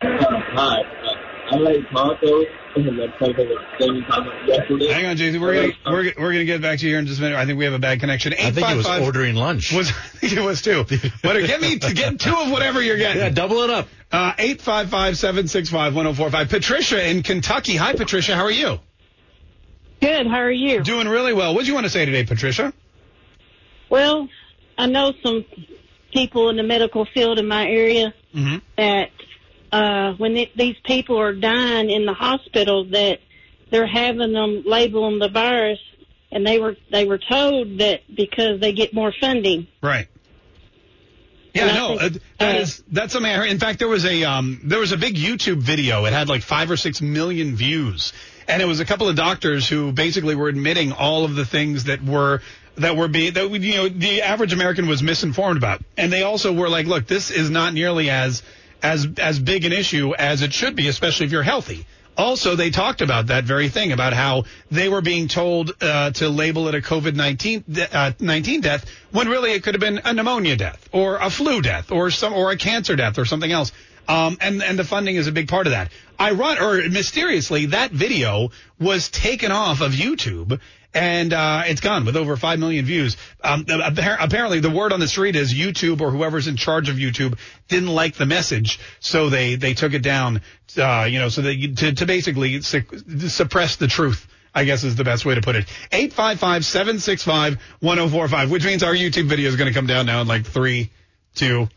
Hi. 0.02 0.97
I 1.50 1.56
like 1.56 1.78
tacos 1.90 2.46
and 2.76 3.00
that's 3.00 3.18
kind 3.18 3.32
of 3.32 3.38
the 3.38 3.56
thing 3.80 4.04
yesterday. 4.48 4.88
Hang 4.92 5.06
on, 5.06 5.16
JC. 5.18 5.40
We're 5.42 5.54
gonna, 5.54 5.74
we're, 5.86 6.04
gonna- 6.04 6.16
we're 6.20 6.32
gonna 6.34 6.46
get 6.46 6.62
back 6.62 6.80
to 6.80 6.86
you 6.86 6.92
here 6.92 7.00
in 7.00 7.08
just 7.08 7.20
a 7.20 7.22
minute. 7.24 7.38
I 7.38 7.46
think 7.46 7.58
we 7.58 7.66
have 7.66 7.74
a 7.74 7.80
bad 7.80 8.00
connection. 8.00 8.34
I 8.34 8.52
think 8.52 8.68
he 8.68 8.76
was 8.76 8.88
ordering 8.88 9.36
lunch. 9.36 9.74
Was, 9.74 9.90
I 9.90 9.94
think 9.94 10.34
it 10.34 10.42
was 10.42 10.62
too. 10.62 10.86
But 11.24 11.46
get 11.48 11.62
me, 11.62 11.80
to 11.80 11.94
get 11.94 12.20
two 12.20 12.36
of 12.36 12.52
whatever 12.52 12.82
you're 12.82 12.98
getting. 12.98 13.22
Yeah, 13.22 13.30
double 13.30 13.62
it 13.64 13.70
up. 13.70 13.88
Uh, 14.12 14.34
855-765-1045. 14.34 16.50
Patricia 16.50 17.10
in 17.10 17.24
Kentucky. 17.24 17.76
Hi, 17.76 17.94
Patricia. 17.94 18.36
How 18.36 18.44
are 18.44 18.52
you? 18.52 18.80
Good. 20.02 20.28
How 20.28 20.38
are 20.38 20.52
you? 20.52 20.84
Doing 20.84 21.08
really 21.08 21.34
well. 21.34 21.54
What 21.56 21.62
do 21.62 21.68
you 21.68 21.74
want 21.74 21.86
to 21.86 21.90
say 21.90 22.06
today, 22.06 22.24
Patricia? 22.26 22.74
Well, 23.90 24.28
I 24.78 24.86
know 24.88 25.14
some 25.24 25.46
people 26.14 26.50
in 26.50 26.58
the 26.58 26.64
medical 26.64 27.06
field 27.06 27.40
in 27.40 27.48
my 27.48 27.66
area 27.68 28.14
Mm-hmm. 28.36 28.58
that 28.78 29.10
uh, 29.72 30.14
when 30.14 30.38
it, 30.38 30.56
these 30.56 30.76
people 30.84 31.20
are 31.20 31.34
dying 31.34 31.90
in 31.90 32.06
the 32.06 32.14
hospital, 32.14 32.86
that 32.86 33.20
they're 33.70 33.88
having 33.88 34.34
them 34.34 34.64
label 34.66 35.10
them 35.10 35.20
the 35.20 35.30
virus, 35.30 35.80
and 36.32 36.46
they 36.46 36.60
were 36.60 36.76
they 36.92 37.06
were 37.06 37.18
told 37.18 37.80
that 37.80 38.02
because 38.14 38.60
they 38.60 38.74
get 38.74 38.94
more 38.94 39.14
funding. 39.20 39.68
Right. 39.82 40.08
Yeah, 41.54 41.74
no, 41.74 41.98
think, 41.98 42.02
uh, 42.02 42.20
that 42.40 42.56
uh, 42.58 42.66
that's 42.92 43.14
something 43.14 43.32
I 43.32 43.36
heard. 43.36 43.50
In 43.50 43.60
fact, 43.60 43.80
there 43.80 43.88
was 43.88 44.06
a 44.06 44.24
um 44.24 44.62
there 44.64 44.80
was 44.80 44.92
a 44.92 44.98
big 44.98 45.16
YouTube 45.16 45.58
video. 45.58 46.06
It 46.06 46.14
had 46.14 46.30
like 46.30 46.44
five 46.44 46.70
or 46.70 46.78
six 46.78 47.02
million 47.02 47.56
views, 47.56 48.14
and 48.48 48.62
it 48.62 48.66
was 48.66 48.80
a 48.80 48.86
couple 48.86 49.08
of 49.10 49.16
doctors 49.16 49.68
who 49.68 49.92
basically 49.92 50.36
were 50.36 50.50
admitting 50.50 50.92
all 50.92 51.26
of 51.26 51.36
the 51.36 51.46
things 51.46 51.86
that 51.86 52.04
were 52.04 52.42
that 52.78 52.96
were 52.96 53.08
being 53.08 53.34
that 53.34 53.50
you 53.50 53.76
know 53.76 53.90
the 53.90 54.22
average 54.22 54.54
American 54.54 54.88
was 54.88 55.02
misinformed 55.02 55.58
about, 55.58 55.82
and 55.98 56.14
they 56.14 56.24
also 56.24 56.54
were 56.54 56.70
like, 56.70 56.86
look, 56.86 57.08
this 57.08 57.32
is 57.32 57.50
not 57.50 57.74
nearly 57.74 58.10
as 58.10 58.44
as 58.82 59.08
as 59.18 59.40
big 59.40 59.66
an 59.66 59.74
issue 59.74 60.14
as 60.16 60.42
it 60.42 60.54
should 60.54 60.76
be, 60.76 60.88
especially 60.88 61.26
if 61.26 61.32
you're 61.32 61.44
healthy. 61.44 61.86
Also, 62.18 62.56
they 62.56 62.72
talked 62.72 63.02
about 63.02 63.28
that 63.28 63.44
very 63.44 63.70
thing 63.70 63.92
about 63.92 64.12
how 64.12 64.46
they 64.72 64.90
were 64.90 65.02
being 65.02 65.28
told 65.28 65.72
uh, 65.82 66.10
to 66.12 66.30
label 66.30 66.68
it 66.68 66.74
a 66.74 66.80
COVID 66.80 67.16
19 67.16 67.64
de- 67.70 67.96
uh, 67.96 68.12
19 68.20 68.62
death 68.62 68.86
when 69.12 69.28
really 69.30 69.52
it 69.52 69.62
could 69.62 69.76
have 69.76 69.82
been 69.82 70.02
a 70.04 70.14
pneumonia 70.14 70.56
death 70.56 70.90
or 70.92 71.18
a 71.18 71.30
flu 71.30 71.62
death 71.62 71.92
or 71.92 72.10
some 72.10 72.34
or 72.34 72.52
a 72.52 72.58
cancer 72.58 72.96
death 72.96 73.20
or 73.20 73.26
something 73.26 73.52
else. 73.52 73.72
Um, 74.08 74.38
and 74.42 74.64
and 74.64 74.80
the 74.80 74.84
funding 74.84 75.16
is 75.16 75.28
a 75.28 75.32
big 75.32 75.48
part 75.48 75.68
of 75.68 75.72
that. 75.72 75.92
I 76.18 76.32
run 76.32 76.58
or 76.58 76.90
mysteriously 76.90 77.68
that 77.68 77.92
video 77.92 78.50
was 78.80 79.10
taken 79.10 79.52
off 79.52 79.82
of 79.82 79.92
YouTube 79.92 80.60
and 80.94 81.34
uh, 81.34 81.64
it's 81.66 81.82
gone 81.82 82.06
with 82.06 82.16
over 82.16 82.38
five 82.38 82.60
million 82.60 82.86
views. 82.86 83.18
Um, 83.44 83.66
apparently, 83.68 84.60
the 84.60 84.70
word 84.70 84.94
on 84.94 85.00
the 85.00 85.08
street 85.08 85.36
is 85.36 85.52
YouTube 85.54 86.02
or 86.02 86.12
whoever's 86.12 86.48
in 86.48 86.58
charge 86.58 86.90
of 86.90 86.96
YouTube 86.96 87.38
didn't 87.68 87.90
like 87.90 88.16
the 88.16 88.26
message, 88.26 88.80
so 89.00 89.30
they 89.30 89.54
they 89.56 89.74
took 89.74 89.94
it 89.94 90.02
down. 90.02 90.42
Uh, 90.78 91.08
you 91.10 91.20
know, 91.20 91.30
so 91.30 91.42
they 91.42 91.68
to, 91.68 91.94
to 91.94 92.06
basically 92.06 92.62
su- 92.62 92.84
suppress 93.28 93.78
the 93.78 93.88
truth. 93.88 94.28
I 94.56 94.66
guess 94.66 94.84
is 94.84 94.96
the 94.96 95.04
best 95.04 95.24
way 95.24 95.36
to 95.36 95.42
put 95.42 95.56
it. 95.56 95.68
855-765-1045, 95.92 98.50
which 98.50 98.66
means 98.66 98.82
our 98.82 98.96
YouTube 98.96 99.28
video 99.28 99.50
is 99.50 99.56
going 99.56 99.68
to 99.68 99.74
come 99.74 99.86
down 99.86 100.08
now 100.08 100.22
in 100.22 100.28
like 100.28 100.48
three, 100.48 100.90
two, 101.36 101.70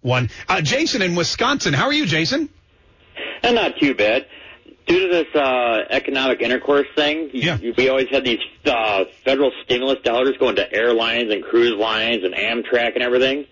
one. 0.00 0.30
Uh, 0.48 0.62
Jason 0.62 1.02
in 1.02 1.14
Wisconsin. 1.14 1.74
How 1.74 1.84
are 1.86 1.92
you, 1.92 2.06
Jason? 2.06 2.48
And 3.42 3.56
not 3.56 3.76
too 3.78 3.94
bad 3.94 4.24
due 4.92 5.08
to 5.08 5.14
this 5.14 5.34
uh, 5.34 5.84
economic 5.88 6.42
intercourse 6.42 6.86
thing, 6.94 7.30
yeah. 7.32 7.56
you, 7.58 7.72
we 7.76 7.88
always 7.88 8.08
had 8.10 8.24
these 8.24 8.40
uh, 8.66 9.04
federal 9.24 9.50
stimulus 9.64 9.98
dollars 10.04 10.36
going 10.38 10.56
to 10.56 10.72
airlines 10.72 11.32
and 11.32 11.42
cruise 11.42 11.74
lines 11.78 12.22
and 12.24 12.34
Amtrak 12.34 12.94
and 12.94 13.02
everything. 13.02 13.46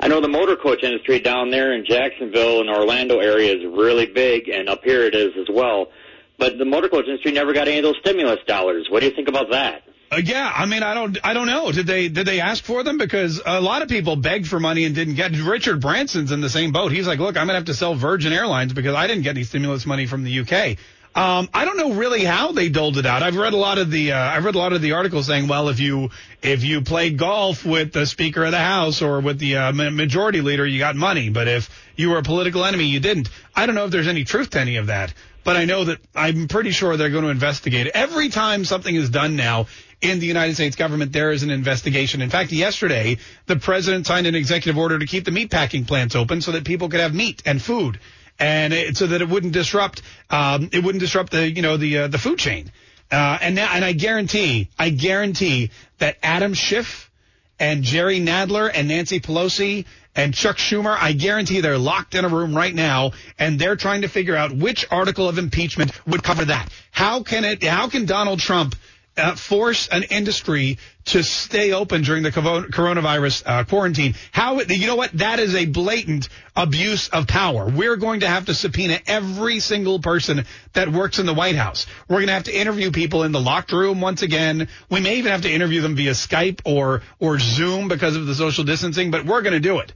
I 0.00 0.08
know 0.08 0.20
the 0.20 0.28
motor 0.28 0.56
coach 0.56 0.82
industry 0.82 1.20
down 1.20 1.50
there 1.50 1.72
in 1.72 1.84
Jacksonville 1.84 2.60
and 2.60 2.68
Orlando 2.68 3.20
area 3.20 3.54
is 3.54 3.64
really 3.64 4.06
big, 4.06 4.48
and 4.48 4.68
up 4.68 4.82
here 4.82 5.02
it 5.02 5.14
is 5.14 5.32
as 5.38 5.46
well. 5.48 5.92
But 6.38 6.58
the 6.58 6.64
motor 6.64 6.88
coach 6.88 7.06
industry 7.06 7.30
never 7.30 7.52
got 7.52 7.68
any 7.68 7.78
of 7.78 7.84
those 7.84 7.98
stimulus 8.00 8.40
dollars. 8.46 8.88
What 8.90 9.00
do 9.00 9.06
you 9.06 9.14
think 9.14 9.28
about 9.28 9.52
that? 9.52 9.84
Uh, 10.10 10.20
yeah, 10.22 10.52
I 10.54 10.66
mean, 10.66 10.82
I 10.82 10.94
don't, 10.94 11.18
I 11.24 11.32
don't 11.32 11.46
know. 11.46 11.72
Did 11.72 11.86
they, 11.86 12.08
did 12.08 12.26
they 12.26 12.40
ask 12.40 12.62
for 12.62 12.82
them? 12.82 12.98
Because 12.98 13.40
a 13.44 13.60
lot 13.60 13.82
of 13.82 13.88
people 13.88 14.16
begged 14.16 14.46
for 14.46 14.60
money 14.60 14.84
and 14.84 14.94
didn't 14.94 15.14
get. 15.14 15.32
Richard 15.32 15.80
Branson's 15.80 16.30
in 16.30 16.40
the 16.40 16.50
same 16.50 16.72
boat. 16.72 16.92
He's 16.92 17.06
like, 17.06 17.18
look, 17.18 17.36
I'm 17.36 17.46
gonna 17.46 17.58
have 17.58 17.66
to 17.66 17.74
sell 17.74 17.94
Virgin 17.94 18.32
Airlines 18.32 18.72
because 18.72 18.94
I 18.94 19.06
didn't 19.06 19.22
get 19.22 19.30
any 19.30 19.44
stimulus 19.44 19.86
money 19.86 20.06
from 20.06 20.24
the 20.24 20.40
UK. 20.40 20.78
Um, 21.16 21.48
I 21.54 21.64
don't 21.64 21.76
know 21.76 21.92
really 21.92 22.24
how 22.24 22.50
they 22.50 22.68
doled 22.68 22.98
it 22.98 23.06
out. 23.06 23.22
I've 23.22 23.36
read 23.36 23.52
a 23.52 23.56
lot 23.56 23.78
of 23.78 23.88
the, 23.88 24.12
uh, 24.12 24.18
I've 24.18 24.44
read 24.44 24.56
a 24.56 24.58
lot 24.58 24.72
of 24.72 24.82
the 24.82 24.92
articles 24.92 25.28
saying, 25.28 25.46
well, 25.46 25.68
if 25.68 25.78
you, 25.78 26.10
if 26.42 26.64
you 26.64 26.80
played 26.80 27.18
golf 27.18 27.64
with 27.64 27.92
the 27.92 28.04
Speaker 28.04 28.42
of 28.44 28.50
the 28.50 28.58
House 28.58 29.00
or 29.00 29.20
with 29.20 29.38
the 29.38 29.56
uh, 29.56 29.72
Majority 29.72 30.40
Leader, 30.40 30.66
you 30.66 30.80
got 30.80 30.96
money. 30.96 31.28
But 31.28 31.46
if 31.46 31.70
you 31.94 32.10
were 32.10 32.18
a 32.18 32.24
political 32.24 32.64
enemy, 32.64 32.86
you 32.86 32.98
didn't. 32.98 33.30
I 33.54 33.66
don't 33.66 33.76
know 33.76 33.84
if 33.84 33.92
there's 33.92 34.08
any 34.08 34.24
truth 34.24 34.50
to 34.50 34.60
any 34.60 34.76
of 34.76 34.88
that 34.88 35.14
but 35.44 35.56
I 35.56 35.66
know 35.66 35.84
that 35.84 35.98
I'm 36.16 36.48
pretty 36.48 36.70
sure 36.70 36.96
they're 36.96 37.10
going 37.10 37.24
to 37.24 37.30
investigate. 37.30 37.88
Every 37.88 38.30
time 38.30 38.64
something 38.64 38.94
is 38.94 39.10
done 39.10 39.36
now 39.36 39.66
in 40.04 40.20
the 40.20 40.26
United 40.26 40.54
States 40.54 40.76
government, 40.76 41.12
there 41.12 41.32
is 41.32 41.42
an 41.42 41.50
investigation. 41.50 42.20
In 42.20 42.30
fact, 42.30 42.52
yesterday, 42.52 43.16
the 43.46 43.56
president 43.56 44.06
signed 44.06 44.26
an 44.26 44.34
executive 44.34 44.78
order 44.78 44.98
to 44.98 45.06
keep 45.06 45.24
the 45.24 45.30
meatpacking 45.30 45.86
plants 45.86 46.14
open 46.14 46.42
so 46.42 46.52
that 46.52 46.64
people 46.64 46.88
could 46.88 47.00
have 47.00 47.14
meat 47.14 47.42
and 47.46 47.60
food, 47.60 47.98
and 48.38 48.72
it, 48.74 48.96
so 48.96 49.06
that 49.06 49.22
it 49.22 49.28
wouldn't 49.28 49.54
disrupt, 49.54 50.02
um, 50.30 50.68
it 50.72 50.84
wouldn't 50.84 51.00
disrupt 51.00 51.32
the, 51.32 51.50
you 51.50 51.62
know, 51.62 51.76
the 51.76 51.98
uh, 51.98 52.08
the 52.08 52.18
food 52.18 52.38
chain. 52.38 52.70
Uh, 53.10 53.38
and 53.40 53.54
now, 53.54 53.70
and 53.72 53.84
I 53.84 53.92
guarantee, 53.92 54.68
I 54.78 54.90
guarantee 54.90 55.70
that 55.98 56.18
Adam 56.22 56.52
Schiff 56.54 57.10
and 57.58 57.82
Jerry 57.82 58.20
Nadler 58.20 58.70
and 58.72 58.88
Nancy 58.88 59.20
Pelosi 59.20 59.84
and 60.16 60.34
Chuck 60.34 60.56
Schumer, 60.56 60.96
I 60.98 61.12
guarantee 61.12 61.60
they're 61.60 61.78
locked 61.78 62.14
in 62.14 62.24
a 62.24 62.28
room 62.28 62.56
right 62.56 62.74
now 62.74 63.12
and 63.38 63.58
they're 63.58 63.76
trying 63.76 64.02
to 64.02 64.08
figure 64.08 64.36
out 64.36 64.52
which 64.52 64.86
article 64.90 65.28
of 65.28 65.38
impeachment 65.38 65.92
would 66.06 66.22
cover 66.22 66.46
that. 66.46 66.70
How 66.90 67.22
can 67.22 67.44
it, 67.44 67.62
how 67.62 67.88
can 67.88 68.06
Donald 68.06 68.40
Trump 68.40 68.74
uh, 69.16 69.34
force 69.36 69.88
an 69.88 70.02
industry 70.04 70.78
to 71.06 71.22
stay 71.22 71.72
open 71.72 72.02
during 72.02 72.22
the 72.22 72.30
coronavirus 72.30 73.42
uh, 73.44 73.64
quarantine. 73.64 74.14
How 74.32 74.60
you 74.60 74.86
know 74.86 74.96
what? 74.96 75.12
That 75.12 75.38
is 75.38 75.54
a 75.54 75.66
blatant 75.66 76.28
abuse 76.56 77.08
of 77.08 77.26
power. 77.26 77.68
We're 77.68 77.96
going 77.96 78.20
to 78.20 78.28
have 78.28 78.46
to 78.46 78.54
subpoena 78.54 78.98
every 79.06 79.60
single 79.60 80.00
person 80.00 80.44
that 80.72 80.90
works 80.90 81.18
in 81.18 81.26
the 81.26 81.34
White 81.34 81.56
House. 81.56 81.86
We're 82.08 82.16
going 82.16 82.28
to 82.28 82.34
have 82.34 82.44
to 82.44 82.56
interview 82.56 82.90
people 82.90 83.22
in 83.22 83.32
the 83.32 83.40
locked 83.40 83.72
room 83.72 84.00
once 84.00 84.22
again. 84.22 84.68
We 84.90 85.00
may 85.00 85.16
even 85.16 85.32
have 85.32 85.42
to 85.42 85.52
interview 85.52 85.82
them 85.82 85.94
via 85.94 86.12
Skype 86.12 86.62
or 86.64 87.02
or 87.18 87.38
Zoom 87.38 87.88
because 87.88 88.16
of 88.16 88.26
the 88.26 88.34
social 88.34 88.64
distancing, 88.64 89.10
but 89.10 89.26
we're 89.26 89.42
going 89.42 89.54
to 89.54 89.60
do 89.60 89.78
it 89.78 89.92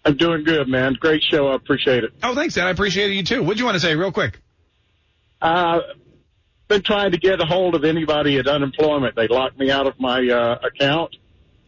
I'm 0.09 0.17
doing 0.17 0.43
good, 0.43 0.69
man. 0.69 0.95
Great 0.95 1.23
show. 1.23 1.49
I 1.49 1.55
appreciate 1.55 2.03
it. 2.03 2.15
Oh, 2.23 2.35
thanks, 2.35 2.55
Dan. 2.55 2.67
I 2.67 2.71
appreciate 2.71 3.13
you 3.13 3.23
too. 3.23 3.43
What'd 3.43 3.59
you 3.59 3.67
want 3.67 3.75
to 3.75 3.81
say, 3.81 3.95
real 3.95 4.11
quick? 4.11 4.41
Uh, 5.43 5.81
been 6.67 6.81
trying 6.81 7.11
to 7.11 7.19
get 7.19 7.43
a 7.43 7.45
hold 7.45 7.75
of 7.75 7.85
anybody 7.85 8.39
at 8.39 8.47
unemployment. 8.47 9.17
They 9.17 9.29
locked 9.29 9.59
me 9.59 9.71
out 9.71 9.87
of 9.87 10.01
my 10.01 10.27
uh, 10.27 10.61
account 10.67 11.15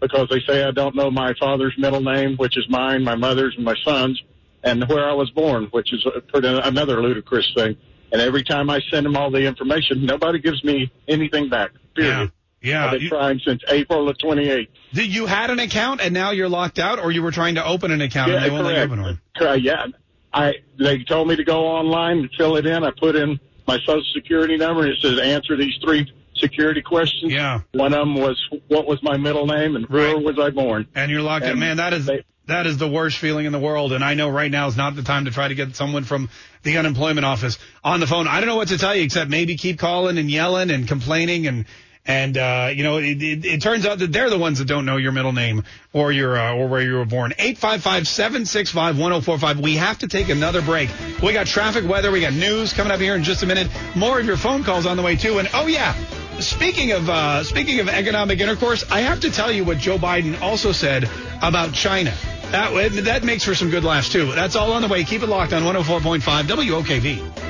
because 0.00 0.30
they 0.30 0.40
say 0.48 0.64
I 0.64 0.70
don't 0.70 0.96
know 0.96 1.10
my 1.10 1.34
father's 1.38 1.74
middle 1.76 2.00
name, 2.00 2.36
which 2.38 2.56
is 2.56 2.64
mine, 2.70 3.04
my 3.04 3.14
mother's, 3.14 3.56
and 3.56 3.64
my 3.66 3.76
son's, 3.84 4.22
and 4.64 4.88
where 4.88 5.06
I 5.06 5.12
was 5.12 5.28
born, 5.32 5.64
which 5.72 5.92
is 5.92 6.02
another 6.32 7.02
ludicrous 7.02 7.52
thing. 7.54 7.76
And 8.10 8.22
every 8.22 8.42
time 8.42 8.70
I 8.70 8.80
send 8.90 9.04
them 9.04 9.18
all 9.18 9.30
the 9.30 9.44
information, 9.44 10.06
nobody 10.06 10.38
gives 10.38 10.64
me 10.64 10.90
anything 11.06 11.50
back. 11.50 11.72
Period. 11.94 12.10
Yeah, 12.10 12.26
I've 12.62 12.90
been 12.92 13.02
you, 13.02 13.08
trying 13.08 13.40
since 13.44 13.62
April 13.68 14.08
of 14.08 14.18
28. 14.18 14.70
Did 14.92 15.14
you 15.14 15.26
had 15.26 15.50
an 15.50 15.58
account 15.60 16.00
and 16.00 16.12
now 16.12 16.30
you're 16.30 16.48
locked 16.48 16.78
out, 16.78 16.98
or 16.98 17.10
you 17.10 17.22
were 17.22 17.30
trying 17.30 17.54
to 17.54 17.64
open 17.64 17.90
an 17.90 18.00
account 18.00 18.30
yeah, 18.30 18.36
and 18.36 18.44
they 18.44 18.50
won't 18.50 18.64
let 18.64 18.76
you 18.76 18.82
open 18.82 19.02
one? 19.02 19.20
Yeah, 19.62 19.86
I 20.32 20.54
they 20.78 21.02
told 21.04 21.28
me 21.28 21.36
to 21.36 21.44
go 21.44 21.66
online 21.66 22.18
and 22.18 22.30
fill 22.36 22.56
it 22.56 22.66
in. 22.66 22.84
I 22.84 22.90
put 22.90 23.16
in 23.16 23.40
my 23.66 23.78
social 23.78 24.04
security 24.14 24.56
number 24.56 24.82
and 24.82 24.92
it 24.92 24.98
says 25.00 25.18
answer 25.18 25.56
these 25.56 25.76
three 25.82 26.10
security 26.34 26.82
questions. 26.82 27.32
Yeah. 27.32 27.60
One 27.72 27.92
of 27.92 28.00
them 28.00 28.14
was 28.14 28.40
what 28.68 28.86
was 28.86 29.02
my 29.02 29.16
middle 29.16 29.46
name 29.46 29.76
and 29.76 29.86
where 29.86 30.18
was 30.18 30.38
I 30.38 30.50
born. 30.50 30.88
And 30.94 31.10
you're 31.10 31.22
locked 31.22 31.44
and 31.44 31.54
in. 31.54 31.58
Man, 31.58 31.76
that 31.78 31.92
is 31.92 32.06
they, 32.06 32.24
that 32.46 32.66
is 32.66 32.78
the 32.78 32.88
worst 32.88 33.18
feeling 33.18 33.46
in 33.46 33.52
the 33.52 33.58
world. 33.58 33.92
And 33.92 34.04
I 34.04 34.14
know 34.14 34.28
right 34.28 34.50
now 34.50 34.66
is 34.66 34.76
not 34.76 34.96
the 34.96 35.02
time 35.02 35.26
to 35.26 35.30
try 35.30 35.48
to 35.48 35.54
get 35.54 35.76
someone 35.76 36.04
from 36.04 36.30
the 36.62 36.78
unemployment 36.78 37.24
office 37.24 37.58
on 37.84 38.00
the 38.00 38.06
phone. 38.06 38.26
I 38.26 38.40
don't 38.40 38.48
know 38.48 38.56
what 38.56 38.68
to 38.68 38.78
tell 38.78 38.94
you 38.94 39.02
except 39.04 39.30
maybe 39.30 39.56
keep 39.56 39.78
calling 39.78 40.18
and 40.18 40.30
yelling 40.30 40.70
and 40.70 40.88
complaining 40.88 41.46
and 41.46 41.66
and, 42.10 42.36
uh, 42.36 42.70
you 42.74 42.82
know, 42.82 42.98
it, 42.98 43.22
it, 43.22 43.44
it, 43.44 43.62
turns 43.62 43.86
out 43.86 44.00
that 44.00 44.12
they're 44.12 44.30
the 44.30 44.38
ones 44.38 44.58
that 44.58 44.64
don't 44.64 44.84
know 44.84 44.96
your 44.96 45.12
middle 45.12 45.30
name 45.30 45.62
or 45.92 46.10
your, 46.10 46.36
uh, 46.36 46.56
or 46.56 46.66
where 46.66 46.82
you 46.82 46.94
were 46.94 47.04
born. 47.04 47.30
855-765-1045. 47.38 49.62
We 49.62 49.76
have 49.76 49.98
to 49.98 50.08
take 50.08 50.28
another 50.28 50.60
break. 50.60 50.90
We 51.22 51.32
got 51.32 51.46
traffic, 51.46 51.88
weather, 51.88 52.10
we 52.10 52.20
got 52.20 52.32
news 52.32 52.72
coming 52.72 52.90
up 52.90 52.98
here 52.98 53.14
in 53.14 53.22
just 53.22 53.44
a 53.44 53.46
minute. 53.46 53.68
More 53.94 54.18
of 54.18 54.26
your 54.26 54.36
phone 54.36 54.64
calls 54.64 54.86
on 54.86 54.96
the 54.96 55.04
way 55.04 55.14
too. 55.14 55.38
And 55.38 55.48
oh 55.54 55.68
yeah, 55.68 55.94
speaking 56.40 56.90
of, 56.90 57.08
uh, 57.08 57.44
speaking 57.44 57.78
of 57.78 57.88
economic 57.88 58.40
intercourse, 58.40 58.82
I 58.90 59.02
have 59.02 59.20
to 59.20 59.30
tell 59.30 59.52
you 59.52 59.64
what 59.64 59.78
Joe 59.78 59.96
Biden 59.96 60.42
also 60.42 60.72
said 60.72 61.08
about 61.40 61.74
China. 61.74 62.12
That, 62.50 63.04
that 63.04 63.22
makes 63.22 63.44
for 63.44 63.54
some 63.54 63.70
good 63.70 63.84
laughs 63.84 64.08
too. 64.08 64.32
That's 64.32 64.56
all 64.56 64.72
on 64.72 64.82
the 64.82 64.88
way. 64.88 65.04
Keep 65.04 65.22
it 65.22 65.28
locked 65.28 65.52
on 65.52 65.62
104.5 65.62 66.42
WOKV 66.42 67.49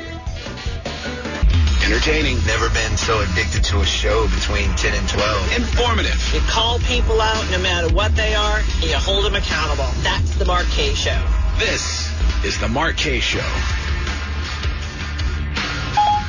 entertaining. 1.85 2.37
Never 2.47 2.69
been 2.71 2.97
so 2.97 3.21
addicted 3.21 3.64
to 3.64 3.81
a 3.81 3.87
show 3.87 4.29
between 4.29 4.75
10 4.77 4.95
and 4.95 5.09
12. 5.09 5.57
Informative. 5.57 6.35
You 6.35 6.40
call 6.40 6.79
people 6.81 7.21
out 7.21 7.51
no 7.51 7.59
matter 7.59 7.93
what 7.95 8.14
they 8.16 8.35
are, 8.35 8.59
and 8.59 8.85
you 8.85 8.97
hold 8.97 9.25
them 9.25 9.37
accountable. 9.37 9.88
That's 10.03 10.35
the 10.37 10.45
Mark 10.45 10.66
Kaye 10.69 10.95
Show. 10.95 11.21
This 11.59 12.11
is 12.45 12.59
the 12.59 12.69
Mark 12.69 12.97
Kaye 12.97 13.21
Show. 13.21 13.47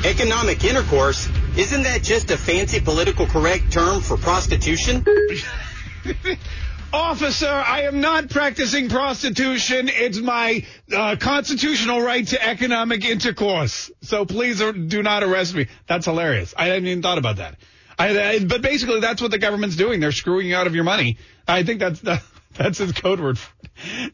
Economic 0.04 0.64
intercourse, 0.64 1.28
isn't 1.56 1.82
that 1.84 2.02
just 2.02 2.30
a 2.30 2.36
fancy 2.36 2.80
political 2.80 3.26
correct 3.26 3.72
term 3.72 4.00
for 4.00 4.16
prostitution? 4.16 5.04
Officer, 6.92 7.48
I 7.48 7.82
am 7.82 8.00
not 8.00 8.28
practicing 8.28 8.88
prostitution. 8.90 9.88
It's 9.88 10.18
my 10.18 10.66
uh, 10.94 11.16
constitutional 11.18 12.02
right 12.02 12.26
to 12.28 12.46
economic 12.46 13.04
intercourse. 13.04 13.90
So 14.02 14.26
please 14.26 14.58
do 14.58 15.02
not 15.02 15.22
arrest 15.22 15.54
me. 15.54 15.68
That's 15.88 16.04
hilarious. 16.04 16.52
I 16.56 16.66
hadn't 16.66 16.86
even 16.86 17.02
thought 17.02 17.18
about 17.18 17.36
that. 17.36 17.56
I, 17.98 18.18
I, 18.18 18.44
but 18.44 18.62
basically, 18.62 19.00
that's 19.00 19.22
what 19.22 19.30
the 19.30 19.38
government's 19.38 19.76
doing. 19.76 20.00
They're 20.00 20.12
screwing 20.12 20.48
you 20.48 20.56
out 20.56 20.66
of 20.66 20.74
your 20.74 20.84
money. 20.84 21.18
I 21.48 21.62
think 21.62 21.80
that's 21.80 22.00
that's 22.54 22.78
his 22.78 22.92
code 22.92 23.20
word. 23.20 23.38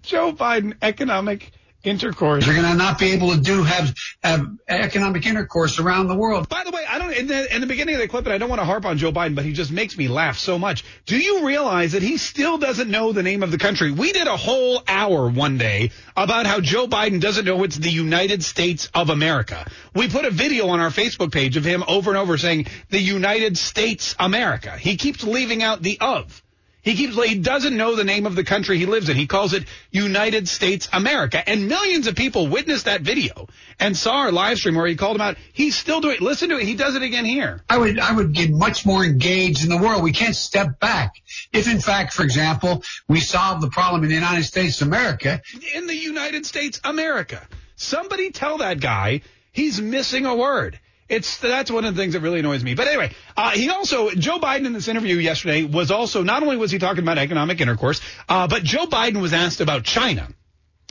Joe 0.03 0.33
Biden, 0.33 0.77
economic 0.81 1.51
intercourse. 1.85 2.45
You're 2.47 2.57
going 2.57 2.71
to 2.71 2.77
not 2.77 2.99
be 2.99 3.13
able 3.13 3.33
to 3.33 3.41
do 3.41 3.63
have, 3.63 3.95
have 4.23 4.47
economic 4.69 5.27
intercourse 5.27 5.79
around 5.79 6.09
the 6.09 6.17
world. 6.17 6.49
By 6.49 6.65
the 6.65 6.71
way, 6.71 6.85
I 6.89 6.99
don't 6.99 7.13
in 7.13 7.27
the, 7.27 7.55
in 7.55 7.61
the 7.61 7.67
beginning 7.67 7.95
of 7.95 8.01
the 8.01 8.09
clip, 8.09 8.27
and 8.27 8.35
I 8.35 8.39
don't 8.39 8.49
want 8.49 8.61
to 8.61 8.65
harp 8.65 8.85
on 8.85 8.99
Joe 8.99 9.13
Biden, 9.13 9.35
but 9.35 9.45
he 9.45 9.53
just 9.53 9.71
makes 9.71 9.97
me 9.97 10.09
laugh 10.09 10.39
so 10.39 10.59
much. 10.59 10.85
Do 11.07 11.17
you 11.17 11.47
realize 11.47 11.93
that 11.93 12.03
he 12.03 12.17
still 12.17 12.59
doesn't 12.59 12.91
know 12.91 13.13
the 13.13 13.23
name 13.23 13.43
of 13.43 13.51
the 13.51 13.59
country? 13.59 13.91
We 13.93 14.13
did 14.13 14.27
a 14.27 14.37
whole 14.37 14.83
hour 14.87 15.29
one 15.29 15.59
day 15.59 15.91
about 16.17 16.47
how 16.47 16.61
Joe 16.61 16.87
Biden 16.87 17.21
doesn't 17.21 17.45
know 17.45 17.63
it's 17.63 17.77
the 17.77 17.91
United 17.91 18.43
States 18.43 18.91
of 18.95 19.11
America. 19.11 19.71
We 19.95 20.09
put 20.09 20.25
a 20.25 20.31
video 20.31 20.69
on 20.69 20.81
our 20.81 20.91
Facebook 20.91 21.33
page 21.33 21.57
of 21.57 21.65
him 21.65 21.85
over 21.87 22.11
and 22.11 22.19
over 22.19 22.37
saying 22.39 22.67
the 22.91 23.01
United 23.01 23.57
States 23.57 24.15
America. 24.19 24.77
He 24.77 24.97
keeps 24.97 25.23
leaving 25.25 25.63
out 25.63 25.83
the 25.83 25.99
of. 26.01 26.43
He 26.89 26.95
keeps 26.95 27.23
he 27.23 27.35
doesn't 27.35 27.77
know 27.77 27.97
the 27.97 28.05
name 28.05 28.25
of 28.25 28.35
the 28.35 28.45
country 28.45 28.79
he 28.79 28.87
lives 28.87 29.11
in. 29.11 29.17
He 29.17 29.27
calls 29.27 29.53
it 29.53 29.65
United 29.91 30.49
States 30.49 30.89
America. 30.91 31.47
And 31.47 31.69
millions 31.69 32.07
of 32.07 32.17
people 32.17 32.49
witnessed 32.49 32.87
that 32.87 33.03
video 33.03 33.47
and 33.79 33.95
saw 33.95 34.21
our 34.21 34.33
live 34.33 34.57
stream 34.57 34.75
where 34.75 34.87
he 34.87 34.97
called 34.97 35.17
him 35.17 35.21
out. 35.21 35.37
He's 35.53 35.77
still 35.77 36.01
doing 36.01 36.17
listen 36.21 36.49
to 36.49 36.57
it. 36.57 36.65
He 36.65 36.75
does 36.75 36.97
it 36.97 37.03
again 37.03 37.27
here. 37.27 37.63
I 37.69 37.77
would 37.77 37.99
I 37.99 38.13
would 38.13 38.33
get 38.33 38.51
much 38.51 38.87
more 38.87 39.05
engaged 39.05 39.65
in 39.65 39.69
the 39.69 39.77
world. 39.77 40.03
We 40.03 40.13
can't 40.13 40.35
step 40.35 40.81
back. 40.81 41.13
If 41.53 41.71
in 41.71 41.79
fact, 41.79 42.15
for 42.15 42.23
example, 42.23 42.83
we 43.07 43.21
solve 43.21 43.61
the 43.61 43.69
problem 43.69 44.03
in 44.05 44.09
the 44.09 44.15
United 44.15 44.45
States 44.45 44.81
of 44.81 44.89
America. 44.89 45.43
In 45.75 45.89
the 45.89 45.97
United 45.97 46.47
States 46.47 46.81
America. 46.85 47.47
Somebody 47.77 48.31
tell 48.31 48.57
that 48.59 48.81
guy 48.81 49.21
he's 49.53 49.79
missing 49.79 50.25
a 50.25 50.35
word. 50.35 50.81
It's 51.09 51.39
that's 51.39 51.71
one 51.71 51.85
of 51.85 51.95
the 51.95 52.01
things 52.01 52.13
that 52.13 52.21
really 52.21 52.41
annoys 52.41 52.63
me. 52.63 52.75
But 52.75 52.89
anyway, 52.89 53.13
uh, 53.37 53.51
he 53.51 53.71
also 53.71 54.11
Joe 54.11 54.39
Biden 54.39 54.67
in 54.67 54.73
this 54.75 54.89
interview 54.89 55.17
yesterday 55.17 55.65
was 55.65 55.91
also 55.91 56.23
not 56.23 56.43
only 56.43 56.57
was 56.57 56.71
he 56.71 56.79
talking 56.79 57.03
about 57.03 57.19
economic 57.19 57.61
intercourse, 57.61 58.01
uh, 58.29 58.47
but 58.47 58.63
Joe 58.63 58.87
Biden 58.87 59.21
was 59.21 59.33
asked 59.33 59.61
about 59.61 59.85
China. 59.85 60.29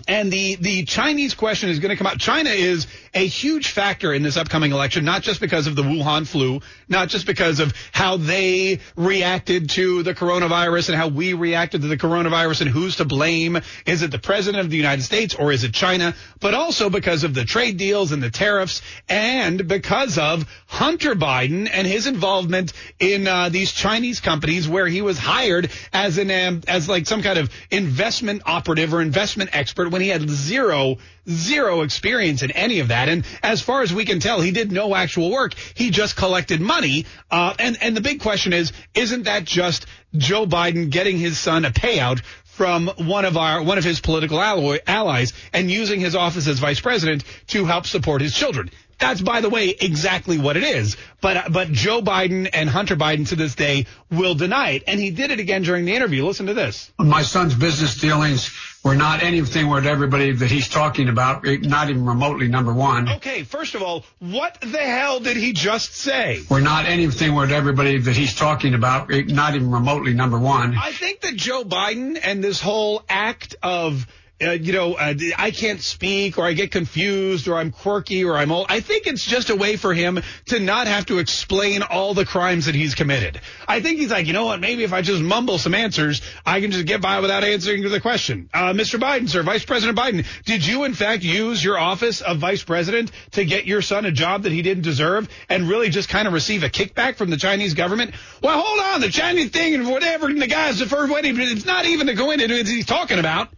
And 0.07 0.31
the, 0.31 0.55
the 0.55 0.85
Chinese 0.85 1.33
question 1.33 1.69
is 1.69 1.79
going 1.79 1.89
to 1.89 1.97
come 1.97 2.07
out. 2.07 2.17
China 2.17 2.49
is 2.49 2.87
a 3.13 3.27
huge 3.27 3.71
factor 3.71 4.13
in 4.13 4.23
this 4.23 4.37
upcoming 4.37 4.71
election, 4.71 5.03
not 5.03 5.21
just 5.21 5.41
because 5.41 5.67
of 5.67 5.75
the 5.75 5.83
Wuhan 5.83 6.25
flu, 6.25 6.61
not 6.87 7.09
just 7.09 7.25
because 7.25 7.59
of 7.59 7.73
how 7.91 8.15
they 8.15 8.79
reacted 8.95 9.69
to 9.71 10.03
the 10.03 10.13
coronavirus 10.13 10.89
and 10.89 10.97
how 10.97 11.09
we 11.09 11.33
reacted 11.33 11.81
to 11.81 11.87
the 11.87 11.97
coronavirus 11.97 12.61
and 12.61 12.69
who's 12.69 12.95
to 12.97 13.05
blame. 13.05 13.59
Is 13.85 14.01
it 14.01 14.11
the 14.11 14.19
president 14.19 14.63
of 14.63 14.69
the 14.69 14.77
United 14.77 15.01
States 15.01 15.35
or 15.35 15.51
is 15.51 15.65
it 15.65 15.73
China? 15.73 16.15
But 16.39 16.53
also 16.53 16.89
because 16.89 17.25
of 17.25 17.33
the 17.33 17.43
trade 17.43 17.75
deals 17.75 18.13
and 18.13 18.23
the 18.23 18.31
tariffs 18.31 18.81
and 19.09 19.67
because 19.67 20.17
of 20.17 20.45
Hunter 20.67 21.15
Biden 21.15 21.69
and 21.71 21.85
his 21.85 22.07
involvement 22.07 22.71
in 22.99 23.27
uh, 23.27 23.49
these 23.49 23.73
Chinese 23.73 24.21
companies 24.21 24.69
where 24.69 24.87
he 24.87 25.01
was 25.01 25.17
hired 25.17 25.69
as 25.91 26.17
an, 26.17 26.31
um, 26.31 26.61
as 26.65 26.87
like 26.87 27.07
some 27.07 27.21
kind 27.21 27.39
of 27.39 27.49
investment 27.71 28.43
operative 28.45 28.93
or 28.93 29.01
investment 29.01 29.49
expert 29.53 29.96
when 29.97 30.03
he 30.03 30.09
had 30.09 30.29
zero, 30.29 30.97
zero 31.27 31.81
experience 31.81 32.43
in 32.43 32.51
any 32.51 32.81
of 32.81 32.89
that. 32.89 33.09
And 33.09 33.25
as 33.41 33.63
far 33.63 33.81
as 33.81 33.91
we 33.91 34.05
can 34.05 34.19
tell, 34.19 34.41
he 34.41 34.51
did 34.51 34.71
no 34.71 34.93
actual 34.93 35.31
work. 35.31 35.55
He 35.73 35.89
just 35.89 36.15
collected 36.15 36.61
money. 36.61 37.07
Uh, 37.31 37.55
and, 37.57 37.79
and 37.81 37.97
the 37.97 38.01
big 38.01 38.21
question 38.21 38.53
is, 38.53 38.71
isn't 38.93 39.23
that 39.23 39.43
just 39.43 39.87
Joe 40.15 40.45
Biden 40.45 40.91
getting 40.91 41.17
his 41.17 41.39
son 41.39 41.65
a 41.65 41.71
payout 41.71 42.21
from 42.45 42.87
one 42.97 43.25
of 43.25 43.37
our 43.37 43.61
one 43.63 43.77
of 43.79 43.83
his 43.83 43.99
political 43.99 44.39
alloy, 44.39 44.79
allies 44.85 45.33
and 45.53 45.69
using 45.69 45.99
his 45.99 46.15
office 46.15 46.47
as 46.47 46.59
vice 46.59 46.79
president 46.79 47.23
to 47.47 47.65
help 47.65 47.87
support 47.87 48.21
his 48.21 48.35
children. 48.35 48.69
That's, 48.99 49.21
by 49.21 49.41
the 49.41 49.49
way, 49.49 49.69
exactly 49.69 50.39
what 50.39 50.57
it 50.57 50.63
is. 50.63 50.97
But 51.21 51.51
but 51.51 51.71
Joe 51.71 52.01
Biden 52.01 52.49
and 52.51 52.67
Hunter 52.67 52.95
Biden 52.95 53.27
to 53.29 53.35
this 53.35 53.53
day 53.53 53.85
will 54.09 54.33
deny 54.33 54.71
it, 54.71 54.83
and 54.87 54.99
he 54.99 55.11
did 55.11 55.29
it 55.29 55.39
again 55.39 55.61
during 55.61 55.85
the 55.85 55.95
interview. 55.95 56.25
Listen 56.25 56.47
to 56.47 56.55
this. 56.55 56.91
My 56.97 57.21
son's 57.21 57.53
business 57.53 57.99
dealings 57.99 58.47
were 58.87 58.95
not 58.95 59.21
anything 59.21 59.69
with 59.69 59.85
everybody 59.85 60.31
that 60.31 60.49
he's 60.49 60.69
talking 60.69 61.09
about, 61.09 61.45
eh, 61.45 61.57
not 61.59 61.89
even 61.89 62.05
remotely 62.05 62.47
number 62.47 62.73
one. 62.73 63.09
Okay, 63.09 63.43
first 63.43 63.75
of 63.75 63.81
all, 63.81 64.05
what 64.19 64.57
the 64.61 64.77
hell 64.77 65.19
did 65.19 65.35
he 65.35 65.51
just 65.51 65.93
say? 65.93 66.41
We're 66.49 66.61
not 66.61 66.85
anything 66.85 67.35
with 67.35 67.51
everybody 67.51 67.97
that 67.97 68.15
he's 68.15 68.33
talking 68.33 68.73
about, 68.73 69.11
eh, 69.11 69.23
not 69.27 69.55
even 69.55 69.71
remotely 69.71 70.13
number 70.13 70.39
one. 70.39 70.77
I 70.81 70.93
think 70.93 71.19
that 71.21 71.35
Joe 71.35 71.65
Biden 71.65 72.17
and 72.23 72.41
this 72.41 72.61
whole 72.61 73.03
act 73.09 73.57
of 73.61 74.07
uh, 74.39 74.51
you 74.51 74.71
know, 74.71 74.93
uh, 74.93 75.15
I 75.37 75.49
can't 75.49 75.81
speak 75.81 76.37
or 76.37 76.45
I 76.45 76.53
get 76.53 76.71
confused 76.71 77.47
or 77.47 77.55
I'm 77.55 77.71
quirky 77.71 78.23
or 78.23 78.37
I'm 78.37 78.51
old. 78.51 78.67
I 78.69 78.81
think 78.81 79.07
it's 79.07 79.25
just 79.25 79.49
a 79.49 79.55
way 79.55 79.77
for 79.77 79.95
him 79.95 80.19
to 80.47 80.59
not 80.59 80.85
have 80.87 81.07
to 81.07 81.17
explain 81.17 81.81
all 81.81 82.13
the 82.13 82.25
crimes 82.25 82.67
that 82.67 82.75
he's 82.75 82.93
committed. 82.93 83.41
I 83.67 83.81
think 83.81 83.97
he's 83.97 84.11
like, 84.11 84.27
you 84.27 84.33
know 84.33 84.45
what? 84.45 84.59
Maybe 84.59 84.83
if 84.83 84.93
I 84.93 85.01
just 85.01 85.23
mumble 85.23 85.57
some 85.57 85.73
answers, 85.73 86.21
I 86.45 86.61
can 86.61 86.69
just 86.69 86.85
get 86.85 87.01
by 87.01 87.19
without 87.19 87.43
answering 87.43 87.81
the 87.81 87.99
question. 87.99 88.49
Uh, 88.53 88.73
Mr. 88.73 88.99
Biden, 88.99 89.27
sir, 89.27 89.41
Vice 89.41 89.65
President 89.65 89.97
Biden, 89.97 90.25
did 90.45 90.65
you 90.65 90.83
in 90.83 90.93
fact 90.93 91.23
use 91.23 91.63
your 91.63 91.79
office 91.79 92.21
of 92.21 92.37
Vice 92.37 92.63
President 92.63 93.11
to 93.31 93.43
get 93.43 93.65
your 93.65 93.81
son 93.81 94.05
a 94.05 94.11
job 94.11 94.43
that 94.43 94.51
he 94.51 94.61
didn't 94.61 94.83
deserve 94.83 95.27
and 95.49 95.67
really 95.67 95.89
just 95.89 96.09
kind 96.09 96.27
of 96.27 96.33
receive 96.33 96.63
a 96.63 96.69
kickback 96.69 97.15
from 97.15 97.31
the 97.31 97.37
Chinese 97.37 97.73
government? 97.73 98.13
Well, 98.43 98.61
hold 98.61 98.79
on. 98.79 99.01
The 99.01 99.09
Chinese 99.09 99.49
thing 99.49 99.73
and 99.73 99.89
whatever, 99.89 100.27
and 100.27 100.39
the 100.39 100.47
guy's 100.47 100.77
deferred 100.77 101.09
wedding, 101.09 101.35
it's 101.39 101.65
not 101.65 101.85
even 101.85 102.05
the 102.05 102.17
what 102.23 102.39
he's 102.39 102.85
talking 102.85 103.17
about. 103.17 103.49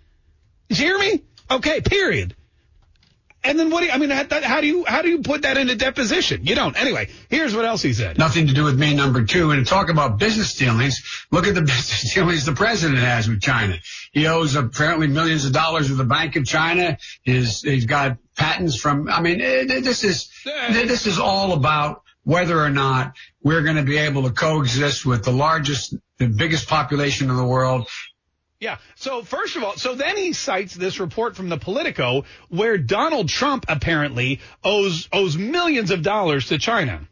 You 0.70 0.76
hear 0.76 0.98
me? 0.98 1.24
Okay, 1.52 1.82
period. 1.82 2.36
And 3.42 3.58
then 3.58 3.70
what 3.70 3.80
do 3.80 3.86
you, 3.86 3.92
I 3.94 3.98
mean, 3.98 4.10
how 4.10 4.60
do 4.60 4.68
you, 4.68 4.84
how 4.86 5.02
do 5.02 5.10
you 5.10 5.22
put 5.22 5.44
that 5.44 5.58
in 5.58 5.70
a 5.70 5.76
deposition? 5.76 6.46
You 6.46 6.56
don't. 6.56 6.80
Anyway, 6.80 7.08
here's 7.30 7.56
what 7.56 7.64
else 7.64 7.82
he 7.82 7.94
said. 7.94 8.18
Nothing 8.18 8.48
to 8.48 8.54
do 8.54 8.66
with 8.66 8.78
me, 8.78 8.94
number 8.94 9.24
two. 9.24 9.52
And 9.52 9.66
to 9.66 9.70
talk 9.70 9.90
about 9.90 10.20
business 10.20 10.56
dealings. 10.56 11.26
Look 11.32 11.48
at 11.48 11.56
the 11.56 11.62
business 11.62 12.14
dealings 12.14 12.46
the 12.46 12.52
president 12.52 13.00
has 13.00 13.30
with 13.30 13.42
China. 13.42 13.78
He 14.12 14.28
owes 14.28 14.56
apparently 14.56 15.08
millions 15.08 15.46
of 15.46 15.54
dollars 15.54 15.88
to 15.88 15.96
the 15.96 16.04
Bank 16.04 16.36
of 16.36 16.46
China. 16.46 16.98
His, 17.24 17.62
he's 17.62 17.86
got 17.86 18.18
patents 18.36 18.78
from, 18.78 19.08
I 19.10 19.22
mean, 19.22 19.40
eh, 19.40 19.64
this 19.66 20.04
is, 20.04 20.30
this 20.70 21.08
is 21.08 21.18
all 21.18 21.54
about 21.54 22.04
whether 22.24 22.62
or 22.62 22.70
not 22.70 23.16
we're 23.42 23.64
going 23.64 23.78
to 23.78 23.84
be 23.84 23.98
able 23.98 24.24
to 24.24 24.32
coexist 24.32 25.06
with 25.06 25.24
the 25.24 25.32
largest, 25.32 25.96
the 26.18 26.28
biggest 26.28 26.68
population 26.68 27.30
in 27.30 27.38
the 27.38 27.46
world 27.46 27.88
yeah. 28.60 28.78
So 28.96 29.24
first 29.24 29.56
of 29.56 29.64
all, 29.64 29.78
so 29.78 29.96
then 29.96 30.18
he 30.18 30.34
cites 30.34 30.74
this 30.76 31.00
report 31.00 31.36
from 31.36 31.48
the 31.48 31.58
Politico 31.58 32.26
where 32.50 32.78
Donald 32.78 33.30
Trump 33.30 33.66
apparently 33.70 34.42
owes 34.64 35.08
owes 35.14 35.38
millions 35.38 35.92
of 35.92 36.04
dollars 36.04 36.48
to 36.48 36.58
China. 36.58 37.08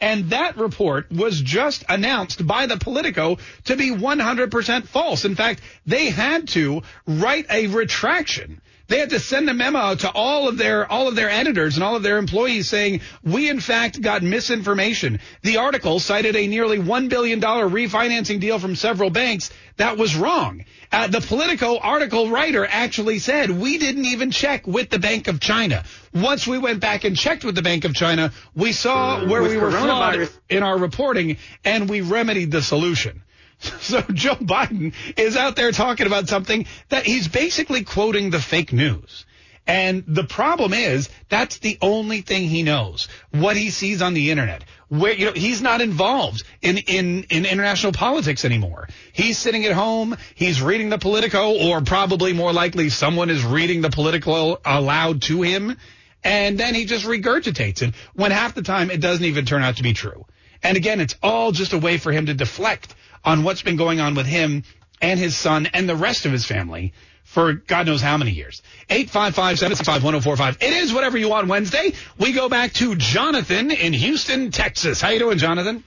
And 0.00 0.30
that 0.30 0.56
report 0.56 1.12
was 1.12 1.40
just 1.40 1.84
announced 1.88 2.44
by 2.44 2.66
the 2.66 2.76
Politico 2.76 3.38
to 3.66 3.76
be 3.76 3.90
100% 3.90 4.88
false. 4.88 5.24
In 5.24 5.36
fact, 5.36 5.60
they 5.86 6.10
had 6.10 6.48
to 6.48 6.82
write 7.06 7.46
a 7.48 7.68
retraction 7.68 8.60
they 8.88 8.98
had 8.98 9.10
to 9.10 9.20
send 9.20 9.48
a 9.48 9.54
memo 9.54 9.94
to 9.94 10.10
all 10.10 10.48
of 10.48 10.58
their 10.58 10.90
all 10.90 11.08
of 11.08 11.14
their 11.14 11.30
editors 11.30 11.76
and 11.76 11.84
all 11.84 11.96
of 11.96 12.02
their 12.02 12.18
employees 12.18 12.68
saying 12.68 13.00
we 13.22 13.48
in 13.48 13.60
fact 13.60 14.00
got 14.00 14.22
misinformation. 14.22 15.20
The 15.42 15.58
article 15.58 16.00
cited 16.00 16.36
a 16.36 16.46
nearly 16.46 16.78
one 16.78 17.08
billion 17.08 17.40
dollar 17.40 17.68
refinancing 17.68 18.40
deal 18.40 18.58
from 18.58 18.76
several 18.76 19.10
banks 19.10 19.50
that 19.76 19.96
was 19.96 20.14
wrong. 20.16 20.64
Uh, 20.90 21.06
the 21.06 21.20
Politico 21.20 21.78
article 21.78 22.28
writer 22.28 22.66
actually 22.66 23.18
said 23.18 23.50
we 23.50 23.78
didn't 23.78 24.04
even 24.04 24.30
check 24.30 24.66
with 24.66 24.90
the 24.90 24.98
Bank 24.98 25.28
of 25.28 25.40
China. 25.40 25.84
Once 26.12 26.46
we 26.46 26.58
went 26.58 26.80
back 26.80 27.04
and 27.04 27.16
checked 27.16 27.44
with 27.44 27.54
the 27.54 27.62
Bank 27.62 27.84
of 27.84 27.94
China, 27.94 28.32
we 28.54 28.72
saw 28.72 29.26
where 29.26 29.42
with 29.42 29.52
we 29.52 29.56
were 29.56 29.70
flawed 29.70 30.28
in 30.50 30.62
our 30.62 30.76
reporting 30.76 31.38
and 31.64 31.88
we 31.88 32.02
remedied 32.02 32.50
the 32.50 32.60
solution. 32.60 33.22
So 33.82 34.00
Joe 34.00 34.36
Biden 34.36 34.94
is 35.16 35.36
out 35.36 35.56
there 35.56 35.72
talking 35.72 36.06
about 36.06 36.28
something 36.28 36.66
that 36.88 37.04
he's 37.04 37.28
basically 37.28 37.84
quoting 37.84 38.30
the 38.30 38.40
fake 38.40 38.72
news. 38.72 39.26
And 39.66 40.04
the 40.06 40.24
problem 40.24 40.72
is 40.72 41.08
that's 41.28 41.58
the 41.58 41.78
only 41.80 42.20
thing 42.20 42.48
he 42.48 42.62
knows. 42.62 43.08
What 43.30 43.56
he 43.56 43.70
sees 43.70 44.02
on 44.02 44.14
the 44.14 44.30
internet. 44.30 44.64
Where 44.88 45.14
you 45.14 45.26
know 45.26 45.32
he's 45.32 45.62
not 45.62 45.80
involved 45.80 46.42
in 46.60 46.78
in 46.78 47.24
in 47.24 47.46
international 47.46 47.92
politics 47.92 48.44
anymore. 48.44 48.88
He's 49.12 49.38
sitting 49.38 49.64
at 49.64 49.72
home, 49.72 50.16
he's 50.34 50.60
reading 50.60 50.90
the 50.90 50.98
Politico 50.98 51.56
or 51.58 51.80
probably 51.80 52.32
more 52.32 52.52
likely 52.52 52.88
someone 52.88 53.30
is 53.30 53.44
reading 53.44 53.80
the 53.80 53.90
Politico 53.90 54.60
aloud 54.64 55.22
to 55.22 55.42
him 55.42 55.76
and 56.24 56.58
then 56.58 56.74
he 56.74 56.84
just 56.84 57.04
regurgitates 57.04 57.82
it 57.82 57.94
when 58.14 58.30
half 58.30 58.54
the 58.54 58.62
time 58.62 58.90
it 58.90 59.00
doesn't 59.00 59.24
even 59.24 59.44
turn 59.44 59.62
out 59.62 59.76
to 59.76 59.82
be 59.82 59.92
true. 59.92 60.24
And 60.62 60.76
again, 60.76 61.00
it's 61.00 61.16
all 61.22 61.50
just 61.50 61.72
a 61.72 61.78
way 61.78 61.98
for 61.98 62.12
him 62.12 62.26
to 62.26 62.34
deflect 62.34 62.94
on 63.24 63.44
what's 63.44 63.62
been 63.62 63.76
going 63.76 64.00
on 64.00 64.14
with 64.14 64.26
him 64.26 64.64
and 65.00 65.18
his 65.18 65.36
son 65.36 65.66
and 65.66 65.88
the 65.88 65.96
rest 65.96 66.26
of 66.26 66.32
his 66.32 66.44
family 66.44 66.92
for 67.24 67.54
God 67.54 67.86
knows 67.86 68.02
how 68.02 68.16
many 68.18 68.32
years. 68.32 68.62
855-765-1045. 68.90 70.62
It 70.62 70.72
is 70.74 70.92
whatever 70.92 71.16
you 71.16 71.28
want 71.28 71.48
Wednesday. 71.48 71.92
We 72.18 72.32
go 72.32 72.48
back 72.48 72.72
to 72.74 72.94
Jonathan 72.96 73.70
in 73.70 73.92
Houston, 73.92 74.50
Texas. 74.50 75.00
How 75.00 75.10
you 75.10 75.18
doing, 75.18 75.38
Jonathan? 75.38 75.82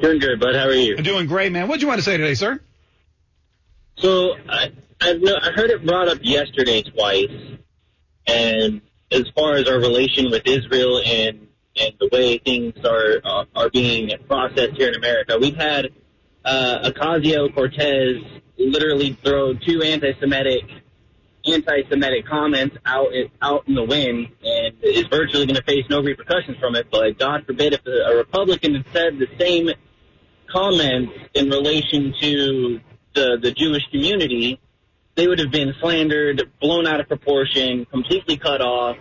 Doing 0.00 0.18
good, 0.18 0.40
bud. 0.40 0.54
How 0.54 0.66
are 0.66 0.72
you? 0.72 0.96
Doing 0.96 1.26
great, 1.26 1.52
man. 1.52 1.68
What 1.68 1.76
do 1.76 1.82
you 1.82 1.88
want 1.88 1.98
to 1.98 2.04
say 2.04 2.16
today, 2.16 2.34
sir? 2.34 2.60
So 3.98 4.32
I 4.48 4.72
I, 5.00 5.10
I 5.10 5.50
heard 5.54 5.70
it 5.70 5.84
brought 5.84 6.08
up 6.08 6.18
yesterday 6.22 6.82
twice, 6.82 7.58
and 8.26 8.80
as 9.10 9.24
far 9.34 9.56
as 9.56 9.68
our 9.68 9.78
relation 9.78 10.30
with 10.30 10.46
Israel 10.46 11.02
and 11.04 11.48
and 11.76 11.92
the 12.00 12.08
way 12.12 12.38
things 12.38 12.74
are 12.84 13.20
uh, 13.24 13.44
are 13.54 13.70
being 13.70 14.10
processed 14.26 14.76
here 14.76 14.88
in 14.88 14.94
America. 14.94 15.38
We've 15.40 15.56
had 15.56 15.90
uh, 16.44 16.90
Ocasio 16.90 17.54
Cortez 17.54 18.22
literally 18.58 19.18
throw 19.24 19.54
two 19.54 19.82
anti-Semitic 19.82 20.64
anti-Semitic 21.46 22.26
comments 22.26 22.76
out 22.84 23.08
out 23.40 23.66
in 23.66 23.74
the 23.74 23.84
wind, 23.84 24.28
and 24.44 24.74
is 24.82 25.06
virtually 25.06 25.46
going 25.46 25.56
to 25.56 25.62
face 25.62 25.84
no 25.88 26.02
repercussions 26.02 26.58
from 26.58 26.74
it. 26.76 26.88
But 26.90 27.18
God 27.18 27.46
forbid 27.46 27.72
if 27.72 27.86
a, 27.86 28.12
a 28.12 28.16
Republican 28.16 28.74
had 28.74 28.84
said 28.92 29.18
the 29.18 29.28
same 29.38 29.70
comments 30.46 31.12
in 31.34 31.48
relation 31.48 32.14
to 32.20 32.80
the 33.14 33.38
the 33.40 33.52
Jewish 33.52 33.82
community, 33.90 34.60
they 35.14 35.26
would 35.26 35.38
have 35.38 35.50
been 35.50 35.74
slandered, 35.80 36.50
blown 36.60 36.86
out 36.86 37.00
of 37.00 37.08
proportion, 37.08 37.86
completely 37.86 38.36
cut 38.36 38.60
off, 38.60 38.96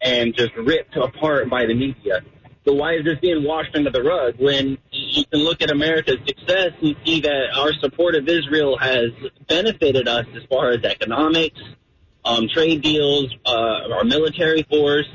and 0.00 0.34
just 0.36 0.54
ripped 0.56 0.96
apart 0.96 1.50
by 1.50 1.66
the 1.66 1.74
media. 1.74 2.22
So 2.64 2.74
why 2.74 2.94
is 2.94 3.04
this 3.04 3.18
being 3.20 3.44
washed 3.44 3.74
under 3.74 3.90
the 3.90 4.02
rug 4.02 4.34
when 4.38 4.76
you 4.90 5.24
can 5.24 5.40
look 5.40 5.62
at 5.62 5.70
America's 5.70 6.18
success 6.26 6.72
and 6.82 6.94
see 7.04 7.20
that 7.22 7.56
our 7.56 7.72
support 7.80 8.14
of 8.14 8.28
Israel 8.28 8.76
has 8.76 9.10
benefited 9.48 10.06
us 10.06 10.26
as 10.36 10.42
far 10.50 10.70
as 10.70 10.84
economics, 10.84 11.58
um, 12.24 12.46
trade 12.52 12.82
deals, 12.82 13.34
uh, 13.46 13.94
our 13.94 14.04
military 14.04 14.64
force. 14.64 15.08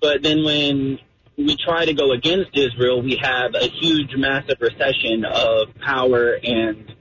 But 0.00 0.22
then 0.22 0.44
when 0.44 0.98
we 1.36 1.56
try 1.56 1.86
to 1.86 1.94
go 1.94 2.12
against 2.12 2.56
Israel, 2.56 3.02
we 3.02 3.18
have 3.20 3.54
a 3.54 3.66
huge, 3.66 4.14
massive 4.16 4.58
recession 4.60 5.24
of 5.24 5.74
power 5.80 6.38
and 6.42 6.94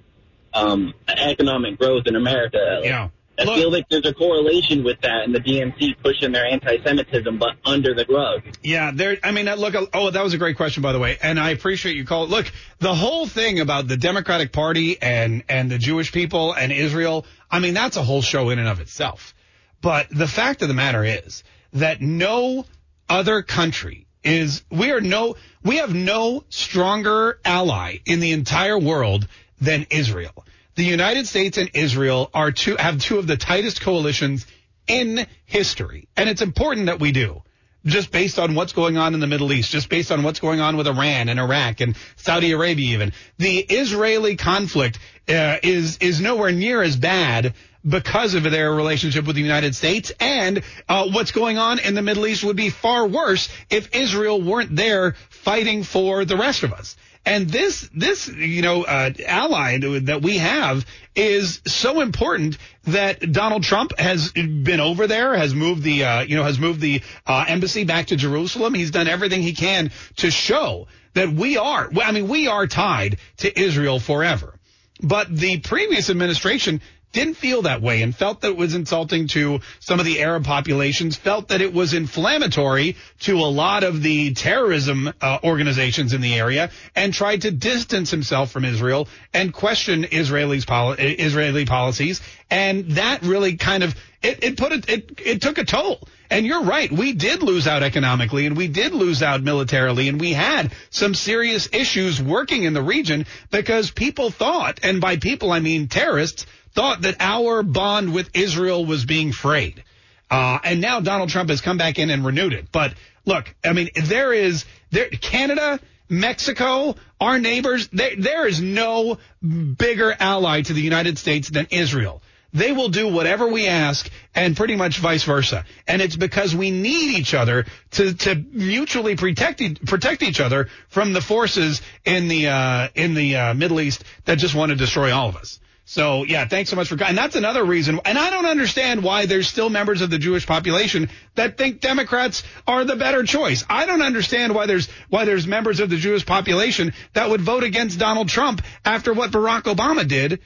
um, 0.53 0.93
economic 1.07 1.77
growth 1.77 2.03
in 2.07 2.15
America. 2.15 2.81
Yeah. 2.83 3.09
I 3.49 3.55
feel 3.55 3.71
like 3.71 3.87
there's 3.89 4.05
a 4.05 4.13
correlation 4.13 4.83
with 4.83 5.01
that 5.01 5.23
and 5.23 5.33
the 5.33 5.39
DNC 5.39 6.01
pushing 6.03 6.31
their 6.31 6.45
anti-Semitism, 6.45 7.37
but 7.37 7.55
under 7.65 7.93
the 7.93 8.05
rug. 8.09 8.43
Yeah, 8.61 8.91
there. 8.93 9.17
I 9.23 9.31
mean, 9.31 9.47
uh, 9.47 9.55
look. 9.55 9.75
Uh, 9.75 9.85
oh, 9.93 10.09
that 10.09 10.23
was 10.23 10.33
a 10.33 10.37
great 10.37 10.57
question, 10.57 10.83
by 10.83 10.91
the 10.91 10.99
way, 10.99 11.17
and 11.21 11.39
I 11.39 11.51
appreciate 11.51 11.95
you 11.95 12.05
call. 12.05 12.27
Look, 12.27 12.51
the 12.79 12.93
whole 12.93 13.27
thing 13.27 13.59
about 13.59 13.87
the 13.87 13.97
Democratic 13.97 14.51
Party 14.51 15.01
and 15.01 15.43
and 15.49 15.69
the 15.69 15.77
Jewish 15.77 16.11
people 16.11 16.53
and 16.53 16.71
Israel. 16.71 17.25
I 17.49 17.59
mean, 17.59 17.73
that's 17.73 17.97
a 17.97 18.03
whole 18.03 18.21
show 18.21 18.49
in 18.49 18.59
and 18.59 18.67
of 18.67 18.79
itself. 18.79 19.33
But 19.81 20.07
the 20.09 20.27
fact 20.27 20.61
of 20.61 20.67
the 20.67 20.73
matter 20.73 21.03
is 21.03 21.43
that 21.73 22.01
no 22.01 22.65
other 23.09 23.41
country 23.41 24.05
is. 24.23 24.63
We 24.69 24.91
are 24.91 25.01
no. 25.01 25.35
We 25.63 25.77
have 25.77 25.93
no 25.93 26.43
stronger 26.49 27.39
ally 27.43 27.97
in 28.05 28.19
the 28.19 28.31
entire 28.31 28.79
world 28.79 29.27
than 29.59 29.87
Israel. 29.89 30.45
The 30.75 30.83
United 30.83 31.27
States 31.27 31.57
and 31.57 31.69
Israel 31.73 32.29
are 32.33 32.51
two 32.51 32.77
have 32.77 32.99
two 32.99 33.17
of 33.17 33.27
the 33.27 33.37
tightest 33.37 33.81
coalitions 33.81 34.45
in 34.87 35.25
history, 35.45 36.07
and 36.15 36.29
it's 36.29 36.41
important 36.41 36.85
that 36.85 36.99
we 36.99 37.11
do. 37.11 37.41
Just 37.83 38.11
based 38.11 38.37
on 38.37 38.53
what's 38.53 38.73
going 38.73 38.97
on 38.97 39.15
in 39.15 39.19
the 39.19 39.27
Middle 39.27 39.51
East, 39.51 39.71
just 39.71 39.89
based 39.89 40.11
on 40.11 40.21
what's 40.21 40.39
going 40.39 40.59
on 40.59 40.77
with 40.77 40.87
Iran 40.87 41.29
and 41.29 41.39
Iraq 41.39 41.81
and 41.81 41.97
Saudi 42.15 42.51
Arabia, 42.51 42.93
even 42.93 43.11
the 43.37 43.57
Israeli 43.57 44.35
conflict 44.35 44.99
uh, 45.27 45.57
is 45.63 45.97
is 45.97 46.21
nowhere 46.21 46.51
near 46.51 46.81
as 46.83 46.95
bad 46.95 47.55
because 47.87 48.35
of 48.35 48.43
their 48.43 48.71
relationship 48.71 49.25
with 49.25 49.35
the 49.35 49.41
United 49.41 49.75
States. 49.75 50.11
And 50.19 50.61
uh, 50.87 51.09
what's 51.09 51.31
going 51.31 51.57
on 51.57 51.79
in 51.79 51.95
the 51.95 52.01
Middle 52.01 52.27
East 52.27 52.43
would 52.43 52.55
be 52.55 52.69
far 52.69 53.07
worse 53.07 53.49
if 53.69 53.95
Israel 53.95 54.41
weren't 54.41 54.75
there 54.75 55.15
fighting 55.29 55.83
for 55.83 56.23
the 56.23 56.37
rest 56.37 56.63
of 56.63 56.73
us. 56.73 56.95
And 57.25 57.47
this, 57.47 57.87
this, 57.93 58.27
you 58.29 58.63
know, 58.63 58.83
uh, 58.83 59.11
ally 59.27 59.77
that 59.77 60.21
we 60.23 60.39
have 60.39 60.85
is 61.15 61.61
so 61.67 62.01
important 62.01 62.57
that 62.85 63.31
Donald 63.31 63.63
Trump 63.63 63.97
has 63.99 64.31
been 64.31 64.79
over 64.79 65.05
there, 65.05 65.35
has 65.35 65.53
moved 65.53 65.83
the, 65.83 66.03
uh, 66.03 66.21
you 66.21 66.35
know, 66.35 66.43
has 66.43 66.57
moved 66.57 66.79
the 66.81 67.01
uh, 67.27 67.45
embassy 67.47 67.83
back 67.83 68.07
to 68.07 68.15
Jerusalem. 68.15 68.73
He's 68.73 68.91
done 68.91 69.07
everything 69.07 69.43
he 69.43 69.53
can 69.53 69.91
to 70.17 70.31
show 70.31 70.87
that 71.13 71.29
we 71.29 71.57
are, 71.57 71.91
I 72.01 72.11
mean, 72.11 72.27
we 72.27 72.47
are 72.47 72.65
tied 72.65 73.17
to 73.37 73.59
Israel 73.59 73.99
forever. 73.99 74.57
But 75.01 75.35
the 75.35 75.59
previous 75.59 76.09
administration 76.09 76.81
didn't 77.11 77.35
feel 77.35 77.63
that 77.63 77.81
way 77.81 78.01
and 78.01 78.15
felt 78.15 78.41
that 78.41 78.49
it 78.49 78.57
was 78.57 78.75
insulting 78.75 79.27
to 79.29 79.59
some 79.79 79.99
of 79.99 80.05
the 80.05 80.21
Arab 80.21 80.45
populations, 80.45 81.15
felt 81.17 81.49
that 81.49 81.61
it 81.61 81.73
was 81.73 81.93
inflammatory 81.93 82.95
to 83.21 83.39
a 83.39 83.49
lot 83.51 83.83
of 83.83 84.01
the 84.01 84.33
terrorism 84.33 85.11
uh, 85.21 85.39
organizations 85.43 86.13
in 86.13 86.21
the 86.21 86.35
area, 86.35 86.69
and 86.95 87.13
tried 87.13 87.41
to 87.41 87.51
distance 87.51 88.11
himself 88.11 88.51
from 88.51 88.65
Israel 88.65 89.07
and 89.33 89.53
question 89.53 90.03
Israelis 90.03 90.65
poli- 90.65 90.97
Israeli 91.01 91.65
policies. 91.65 92.21
And 92.49 92.91
that 92.91 93.23
really 93.23 93.57
kind 93.57 93.83
of 93.83 93.95
it, 94.21 94.43
it 94.43 94.57
put 94.57 94.71
it, 94.71 94.89
it 94.89 95.19
it 95.23 95.41
took 95.41 95.57
a 95.57 95.65
toll. 95.65 96.07
And 96.29 96.45
you're 96.45 96.63
right, 96.63 96.89
we 96.89 97.11
did 97.11 97.43
lose 97.43 97.67
out 97.67 97.83
economically, 97.83 98.45
and 98.45 98.55
we 98.55 98.69
did 98.69 98.93
lose 98.93 99.21
out 99.21 99.43
militarily, 99.43 100.07
and 100.07 100.19
we 100.19 100.31
had 100.31 100.71
some 100.89 101.13
serious 101.13 101.67
issues 101.73 102.21
working 102.21 102.63
in 102.63 102.73
the 102.73 102.81
region 102.81 103.25
because 103.49 103.91
people 103.91 104.29
thought, 104.29 104.79
and 104.81 105.01
by 105.01 105.17
people 105.17 105.51
I 105.51 105.59
mean 105.59 105.89
terrorists 105.89 106.45
thought 106.73 107.01
that 107.01 107.17
our 107.19 107.63
bond 107.63 108.13
with 108.13 108.29
Israel 108.33 108.85
was 108.85 109.05
being 109.05 109.31
frayed. 109.31 109.83
Uh, 110.29 110.59
and 110.63 110.79
now 110.79 111.01
Donald 111.01 111.29
Trump 111.29 111.49
has 111.49 111.59
come 111.59 111.77
back 111.77 111.99
in 111.99 112.09
and 112.09 112.25
renewed 112.25 112.53
it. 112.53 112.71
But 112.71 112.93
look, 113.25 113.53
I 113.63 113.73
mean, 113.73 113.89
there 113.95 114.31
is 114.31 114.65
there 114.89 115.09
Canada, 115.09 115.79
Mexico, 116.09 116.95
our 117.19 117.37
neighbors. 117.37 117.89
There, 117.89 118.15
there 118.17 118.47
is 118.47 118.61
no 118.61 119.17
bigger 119.41 120.15
ally 120.17 120.61
to 120.61 120.73
the 120.73 120.81
United 120.81 121.17
States 121.17 121.49
than 121.49 121.67
Israel. 121.69 122.21
They 122.53 122.73
will 122.73 122.89
do 122.89 123.07
whatever 123.07 123.47
we 123.47 123.67
ask, 123.67 124.09
and 124.35 124.57
pretty 124.57 124.75
much 124.75 124.97
vice 124.97 125.23
versa. 125.23 125.63
And 125.87 126.01
it's 126.01 126.17
because 126.17 126.53
we 126.53 126.69
need 126.69 127.17
each 127.17 127.33
other 127.33 127.65
to 127.91 128.13
to 128.13 128.35
mutually 128.35 129.15
protect 129.15 129.85
protect 129.85 130.21
each 130.21 130.41
other 130.41 130.67
from 130.89 131.13
the 131.13 131.21
forces 131.21 131.81
in 132.03 132.27
the 132.27 132.47
uh, 132.47 132.87
in 132.93 133.13
the 133.13 133.35
uh, 133.35 133.53
Middle 133.53 133.79
East 133.79 134.03
that 134.25 134.37
just 134.37 134.53
want 134.53 134.71
to 134.71 134.75
destroy 134.75 135.13
all 135.13 135.29
of 135.29 135.37
us. 135.37 135.59
So 135.91 136.23
yeah, 136.23 136.47
thanks 136.47 136.69
so 136.69 136.77
much 136.77 136.87
for 136.87 137.03
and 137.03 137.17
that's 137.17 137.35
another 137.35 137.65
reason. 137.65 137.99
And 138.05 138.17
I 138.17 138.29
don't 138.29 138.45
understand 138.45 139.03
why 139.03 139.25
there's 139.25 139.49
still 139.49 139.69
members 139.69 139.99
of 139.99 140.09
the 140.09 140.17
Jewish 140.17 140.47
population 140.47 141.09
that 141.35 141.57
think 141.57 141.81
Democrats 141.81 142.43
are 142.65 142.85
the 142.85 142.95
better 142.95 143.23
choice. 143.23 143.65
I 143.69 143.85
don't 143.85 144.01
understand 144.01 144.55
why 144.55 144.67
there's 144.67 144.87
why 145.09 145.25
there's 145.25 145.45
members 145.45 145.81
of 145.81 145.89
the 145.89 145.97
Jewish 145.97 146.25
population 146.25 146.93
that 147.11 147.29
would 147.29 147.41
vote 147.41 147.65
against 147.65 147.99
Donald 147.99 148.29
Trump 148.29 148.61
after 148.85 149.11
what 149.11 149.31
Barack 149.31 149.63
Obama 149.63 150.07
did 150.07 150.39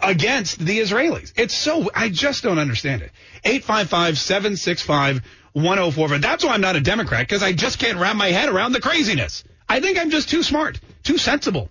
against 0.00 0.60
the 0.60 0.78
Israelis. 0.78 1.32
It's 1.34 1.56
so 1.56 1.90
I 1.92 2.08
just 2.08 2.44
don't 2.44 2.60
understand 2.60 3.02
it. 3.02 3.10
855-765-1045. 3.66 6.20
That's 6.20 6.44
why 6.44 6.52
I'm 6.52 6.60
not 6.60 6.76
a 6.76 6.80
Democrat 6.80 7.26
because 7.26 7.42
I 7.42 7.52
just 7.52 7.80
can't 7.80 7.98
wrap 7.98 8.14
my 8.14 8.28
head 8.28 8.48
around 8.48 8.74
the 8.74 8.80
craziness. 8.80 9.42
I 9.68 9.80
think 9.80 9.98
I'm 9.98 10.10
just 10.10 10.28
too 10.28 10.44
smart, 10.44 10.78
too 11.02 11.18
sensible. 11.18 11.68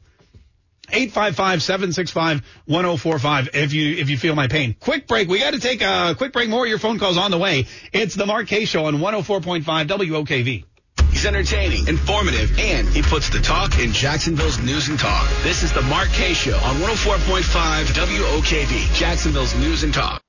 855-765-1045 0.91 3.49
if 3.53 3.73
you 3.73 3.97
if 3.97 4.09
you 4.09 4.17
feel 4.17 4.35
my 4.35 4.47
pain. 4.47 4.75
Quick 4.79 5.07
break. 5.07 5.27
We 5.27 5.39
got 5.39 5.53
to 5.53 5.59
take 5.59 5.81
a 5.81 6.15
quick 6.17 6.33
break. 6.33 6.49
More 6.49 6.63
of 6.63 6.69
your 6.69 6.79
phone 6.79 6.99
calls 6.99 7.17
on 7.17 7.31
the 7.31 7.37
way. 7.37 7.67
It's 7.93 8.15
the 8.15 8.25
Mark 8.25 8.47
Kaye 8.47 8.65
Show 8.65 8.85
on 8.85 8.97
104.5 8.97 9.63
WOKV. 9.87 10.65
He's 11.11 11.25
entertaining, 11.25 11.87
informative, 11.87 12.57
and 12.57 12.87
he 12.87 13.01
puts 13.01 13.29
the 13.29 13.39
talk 13.39 13.79
in 13.79 13.91
Jacksonville's 13.91 14.59
news 14.59 14.87
and 14.87 14.97
talk. 14.97 15.29
This 15.43 15.63
is 15.63 15.73
the 15.73 15.81
Mark 15.81 16.07
Kaye 16.09 16.33
Show 16.33 16.55
on 16.55 16.77
104.5 16.77 17.85
WOKV, 17.85 18.93
Jacksonville's 18.93 19.53
news 19.55 19.83
and 19.83 19.93
talk. 19.93 20.21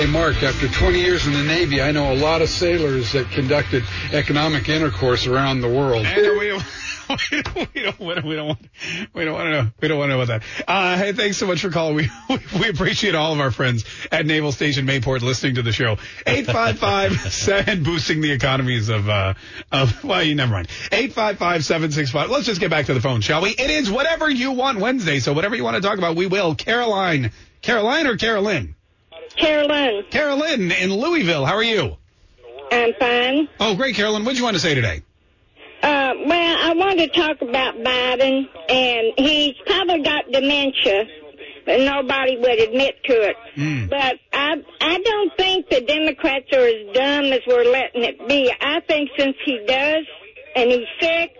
Hey, 0.00 0.06
Mark, 0.06 0.42
after 0.42 0.66
20 0.66 0.98
years 0.98 1.26
in 1.26 1.34
the 1.34 1.42
Navy, 1.42 1.82
I 1.82 1.92
know 1.92 2.10
a 2.10 2.16
lot 2.16 2.40
of 2.40 2.48
sailors 2.48 3.12
that 3.12 3.30
conducted 3.32 3.84
economic 4.14 4.66
intercourse 4.66 5.26
around 5.26 5.60
the 5.60 5.68
world. 5.68 6.06
We 7.10 7.42
don't, 7.42 7.74
we 7.74 7.82
don't, 7.82 8.24
we 8.24 8.36
don't, 8.36 8.46
want, 8.46 8.60
we 9.12 9.24
don't 9.24 9.34
want 9.34 9.46
to 9.46 9.50
know, 9.50 9.70
we 9.80 9.88
don't 9.88 9.98
want 9.98 10.10
to 10.10 10.16
know 10.16 10.22
about 10.22 10.40
that. 10.40 10.68
Uh, 10.68 10.96
hey, 10.96 11.12
thanks 11.12 11.38
so 11.38 11.46
much 11.48 11.60
for 11.60 11.68
calling. 11.68 11.96
We, 11.96 12.08
we 12.60 12.68
appreciate 12.68 13.16
all 13.16 13.32
of 13.32 13.40
our 13.40 13.50
friends 13.50 13.84
at 14.12 14.26
Naval 14.26 14.52
Station 14.52 14.86
Mayport 14.86 15.20
listening 15.20 15.56
to 15.56 15.62
the 15.62 15.72
show. 15.72 15.96
855 16.24 17.68
and 17.68 17.84
boosting 17.84 18.20
the 18.20 18.30
economies 18.30 18.90
of, 18.90 19.08
uh, 19.08 19.34
of, 19.72 20.04
well, 20.04 20.22
you 20.22 20.36
never 20.36 20.52
mind. 20.52 20.68
855-765. 20.68 22.28
Let's 22.28 22.46
just 22.46 22.60
get 22.60 22.70
back 22.70 22.86
to 22.86 22.94
the 22.94 23.00
phone, 23.00 23.22
shall 23.22 23.42
we? 23.42 23.50
It 23.50 23.70
is 23.70 23.90
whatever 23.90 24.30
you 24.30 24.52
want 24.52 24.78
Wednesday. 24.78 25.18
So 25.18 25.32
whatever 25.32 25.56
you 25.56 25.64
want 25.64 25.74
to 25.74 25.82
talk 25.82 25.98
about, 25.98 26.14
we 26.14 26.28
will. 26.28 26.54
Caroline, 26.54 27.32
Caroline 27.60 28.06
or 28.06 28.16
Carolyn? 28.16 28.76
Carolyn. 29.36 30.04
Carolyn 30.10 30.70
in 30.72 30.92
Louisville. 30.92 31.44
How 31.44 31.56
are 31.56 31.62
you? 31.62 31.96
I'm 32.72 32.92
fine. 32.98 33.48
Oh, 33.58 33.74
great, 33.74 33.94
Carolyn. 33.96 34.24
What 34.24 34.32
do 34.32 34.38
you 34.38 34.44
want 34.44 34.54
to 34.54 34.60
say 34.60 34.74
today? 34.74 35.02
Uh, 35.82 36.12
well, 36.26 36.56
I 36.62 36.74
want 36.74 36.98
to 36.98 37.08
talk 37.08 37.40
about 37.40 37.74
Biden, 37.76 38.48
and 38.68 39.12
he's 39.16 39.54
probably 39.66 40.02
got 40.02 40.30
dementia, 40.30 41.06
but 41.64 41.80
nobody 41.80 42.36
would 42.36 42.58
admit 42.60 43.02
to 43.04 43.12
it. 43.12 43.36
Hmm. 43.54 43.86
But 43.86 44.16
I, 44.32 44.56
I 44.80 44.98
don't 44.98 45.36
think 45.36 45.70
the 45.70 45.80
Democrats 45.80 46.46
are 46.52 46.66
as 46.66 46.94
dumb 46.94 47.32
as 47.32 47.40
we're 47.46 47.64
letting 47.64 48.04
it 48.04 48.28
be. 48.28 48.52
I 48.60 48.80
think 48.80 49.10
since 49.18 49.36
he 49.44 49.64
does, 49.66 50.04
and 50.54 50.70
he's 50.70 50.86
sick, 51.00 51.34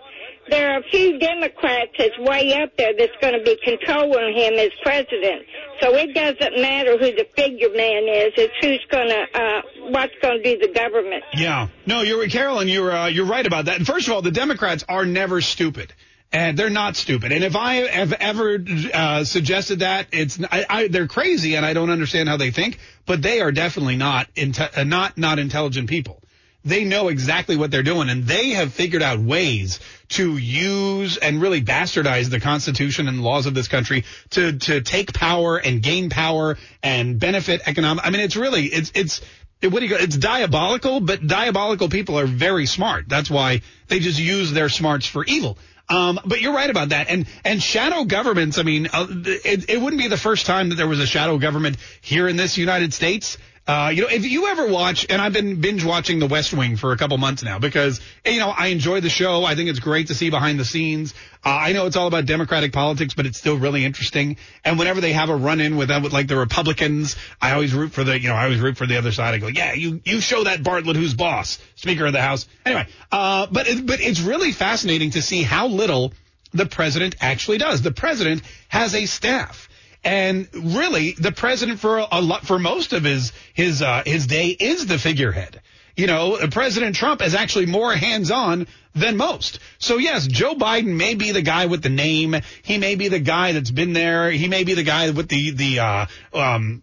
there 0.51 0.73
are 0.73 0.79
a 0.79 0.83
few 0.83 1.17
Democrats 1.17 1.91
that's 1.97 2.17
way 2.19 2.53
up 2.61 2.77
there 2.77 2.93
that's 2.97 3.15
going 3.21 3.33
to 3.33 3.43
be 3.43 3.57
controlling 3.63 4.35
him 4.37 4.53
as 4.55 4.69
president. 4.83 5.43
So 5.81 5.95
it 5.95 6.13
doesn't 6.13 6.61
matter 6.61 6.97
who 6.97 7.11
the 7.15 7.25
figure 7.35 7.69
man 7.69 8.03
is; 8.07 8.33
it's 8.37 8.53
who's 8.61 8.85
going 8.91 9.09
to, 9.09 9.21
uh, 9.33 9.61
what's 9.89 10.13
going 10.21 10.43
to 10.43 10.55
do 10.57 10.67
the 10.67 10.73
government. 10.73 11.23
Yeah. 11.33 11.69
No, 11.87 12.01
you're 12.03 12.27
Carolyn. 12.27 12.67
You're 12.67 12.91
uh, 12.91 13.07
you're 13.07 13.25
right 13.25 13.45
about 13.45 13.65
that. 13.65 13.77
And 13.77 13.87
first 13.87 14.07
of 14.07 14.13
all, 14.13 14.21
the 14.21 14.31
Democrats 14.31 14.83
are 14.87 15.05
never 15.05 15.41
stupid. 15.41 15.93
And 16.33 16.57
they're 16.57 16.69
not 16.69 16.95
stupid. 16.95 17.33
And 17.33 17.43
if 17.43 17.57
I 17.57 17.73
have 17.89 18.13
ever 18.13 18.57
uh, 18.93 19.25
suggested 19.25 19.79
that, 19.79 20.07
it's 20.13 20.39
I, 20.41 20.65
I, 20.69 20.87
they're 20.87 21.07
crazy, 21.07 21.55
and 21.55 21.65
I 21.65 21.73
don't 21.73 21.89
understand 21.89 22.29
how 22.29 22.37
they 22.37 22.51
think. 22.51 22.77
But 23.05 23.21
they 23.21 23.41
are 23.41 23.51
definitely 23.51 23.97
not 23.97 24.33
inte- 24.35 24.77
uh, 24.77 24.83
not 24.85 25.17
not 25.17 25.39
intelligent 25.39 25.89
people. 25.89 26.21
they 26.63 26.85
know 26.85 27.09
exactly 27.09 27.57
what 27.57 27.71
they're 27.71 27.83
doing 27.83 28.07
and 28.09 28.25
they 28.25 28.49
have 28.51 28.71
figured 28.71 29.01
out 29.01 29.19
ways 29.19 29.79
to 30.11 30.37
use 30.37 31.17
and 31.17 31.41
really 31.41 31.61
bastardize 31.61 32.29
the 32.29 32.39
Constitution 32.39 33.07
and 33.07 33.21
laws 33.21 33.45
of 33.45 33.53
this 33.53 33.67
country 33.67 34.05
to, 34.31 34.57
to 34.59 34.81
take 34.81 35.13
power 35.13 35.57
and 35.57 35.81
gain 35.81 36.09
power 36.09 36.57
and 36.83 37.19
benefit 37.19 37.61
economic. 37.65 38.05
I 38.05 38.09
mean, 38.09 38.21
it's 38.21 38.35
really, 38.35 38.65
it's, 38.65 38.91
it's, 38.95 39.21
what 39.61 39.79
do 39.79 39.85
you 39.85 39.89
go? 39.89 39.97
It's 39.97 40.17
diabolical, 40.17 41.01
but 41.01 41.25
diabolical 41.25 41.89
people 41.89 42.17
are 42.17 42.25
very 42.25 42.65
smart. 42.65 43.07
That's 43.07 43.29
why 43.29 43.61
they 43.87 43.99
just 43.99 44.19
use 44.19 44.51
their 44.51 44.69
smarts 44.69 45.05
for 45.05 45.23
evil. 45.25 45.57
Um, 45.87 46.19
but 46.25 46.41
you're 46.41 46.53
right 46.53 46.69
about 46.69 46.89
that. 46.89 47.09
And 47.09 47.27
and 47.43 47.61
shadow 47.61 48.05
governments. 48.05 48.57
I 48.57 48.63
mean, 48.63 48.87
uh, 48.93 49.07
it, 49.09 49.69
it 49.69 49.81
wouldn't 49.81 50.01
be 50.01 50.07
the 50.07 50.17
first 50.17 50.45
time 50.45 50.69
that 50.69 50.75
there 50.75 50.87
was 50.87 50.99
a 50.99 51.05
shadow 51.05 51.37
government 51.37 51.77
here 51.99 52.27
in 52.29 52.37
this 52.37 52.57
United 52.57 52.93
States. 52.93 53.37
Uh, 53.67 53.91
you 53.93 54.01
know, 54.01 54.07
if 54.09 54.25
you 54.25 54.47
ever 54.47 54.67
watch, 54.67 55.05
and 55.07 55.21
I've 55.21 55.33
been 55.33 55.61
binge 55.61 55.85
watching 55.85 56.17
The 56.17 56.25
West 56.25 56.51
Wing 56.51 56.77
for 56.77 56.93
a 56.93 56.97
couple 56.97 57.17
months 57.19 57.43
now 57.43 57.59
because, 57.59 58.01
you 58.25 58.39
know, 58.39 58.49
I 58.49 58.67
enjoy 58.67 59.01
the 59.01 59.09
show. 59.09 59.45
I 59.45 59.53
think 59.53 59.69
it's 59.69 59.79
great 59.79 60.07
to 60.07 60.15
see 60.15 60.31
behind 60.31 60.59
the 60.59 60.65
scenes. 60.65 61.13
Uh, 61.45 61.49
I 61.49 61.71
know 61.73 61.85
it's 61.85 61.95
all 61.95 62.07
about 62.07 62.25
Democratic 62.25 62.73
politics, 62.73 63.13
but 63.13 63.27
it's 63.27 63.37
still 63.37 63.57
really 63.57 63.85
interesting. 63.85 64.37
And 64.65 64.79
whenever 64.79 64.99
they 64.99 65.13
have 65.13 65.29
a 65.29 65.35
run 65.35 65.61
in 65.61 65.77
with 65.77 65.91
with 65.91 66.11
like 66.11 66.27
the 66.27 66.37
Republicans, 66.37 67.15
I 67.39 67.53
always 67.53 67.73
root 67.73 67.91
for 67.91 68.03
the, 68.03 68.19
you 68.19 68.29
know, 68.29 68.35
I 68.35 68.45
always 68.45 68.59
root 68.59 68.77
for 68.77 68.87
the 68.87 68.97
other 68.97 69.11
side. 69.11 69.35
I 69.35 69.37
go, 69.37 69.47
yeah, 69.47 69.73
you, 69.73 70.01
you 70.05 70.21
show 70.21 70.43
that 70.45 70.63
Bartlet 70.63 70.95
who's 70.95 71.13
boss, 71.13 71.59
Speaker 71.75 72.07
of 72.07 72.13
the 72.13 72.21
House. 72.21 72.47
Anyway, 72.65 72.87
uh, 73.11 73.45
but, 73.51 73.67
it, 73.67 73.85
but 73.85 74.01
it's 74.01 74.21
really 74.21 74.53
fascinating 74.53 75.11
to 75.11 75.21
see 75.21 75.43
how 75.43 75.67
little 75.67 76.13
the 76.51 76.65
president 76.65 77.15
actually 77.21 77.59
does. 77.59 77.81
The 77.81 77.91
president 77.91 78.41
has 78.69 78.95
a 78.95 79.05
staff. 79.05 79.69
And 80.03 80.47
really, 80.53 81.11
the 81.11 81.31
president 81.31 81.79
for 81.79 81.99
a 82.11 82.21
lot, 82.21 82.45
for 82.45 82.57
most 82.57 82.93
of 82.93 83.03
his 83.03 83.33
his 83.53 83.81
uh, 83.81 84.03
his 84.05 84.25
day 84.25 84.47
is 84.47 84.87
the 84.87 84.97
figurehead. 84.97 85.61
You 85.95 86.07
know, 86.07 86.37
President 86.49 86.95
Trump 86.95 87.21
is 87.21 87.35
actually 87.35 87.65
more 87.65 87.93
hands-on 87.93 88.67
than 88.95 89.17
most. 89.17 89.59
So 89.77 89.97
yes, 89.97 90.25
Joe 90.25 90.55
Biden 90.55 90.95
may 90.95 91.15
be 91.15 91.31
the 91.31 91.41
guy 91.41 91.67
with 91.67 91.83
the 91.83 91.89
name. 91.89 92.35
He 92.63 92.77
may 92.77 92.95
be 92.95 93.09
the 93.09 93.19
guy 93.19 93.51
that's 93.51 93.71
been 93.71 93.93
there. 93.93 94.31
He 94.31 94.47
may 94.47 94.63
be 94.63 94.73
the 94.73 94.83
guy 94.83 95.09
with 95.11 95.27
the 95.27 95.51
the 95.51 95.79
uh, 95.79 96.05
um, 96.33 96.81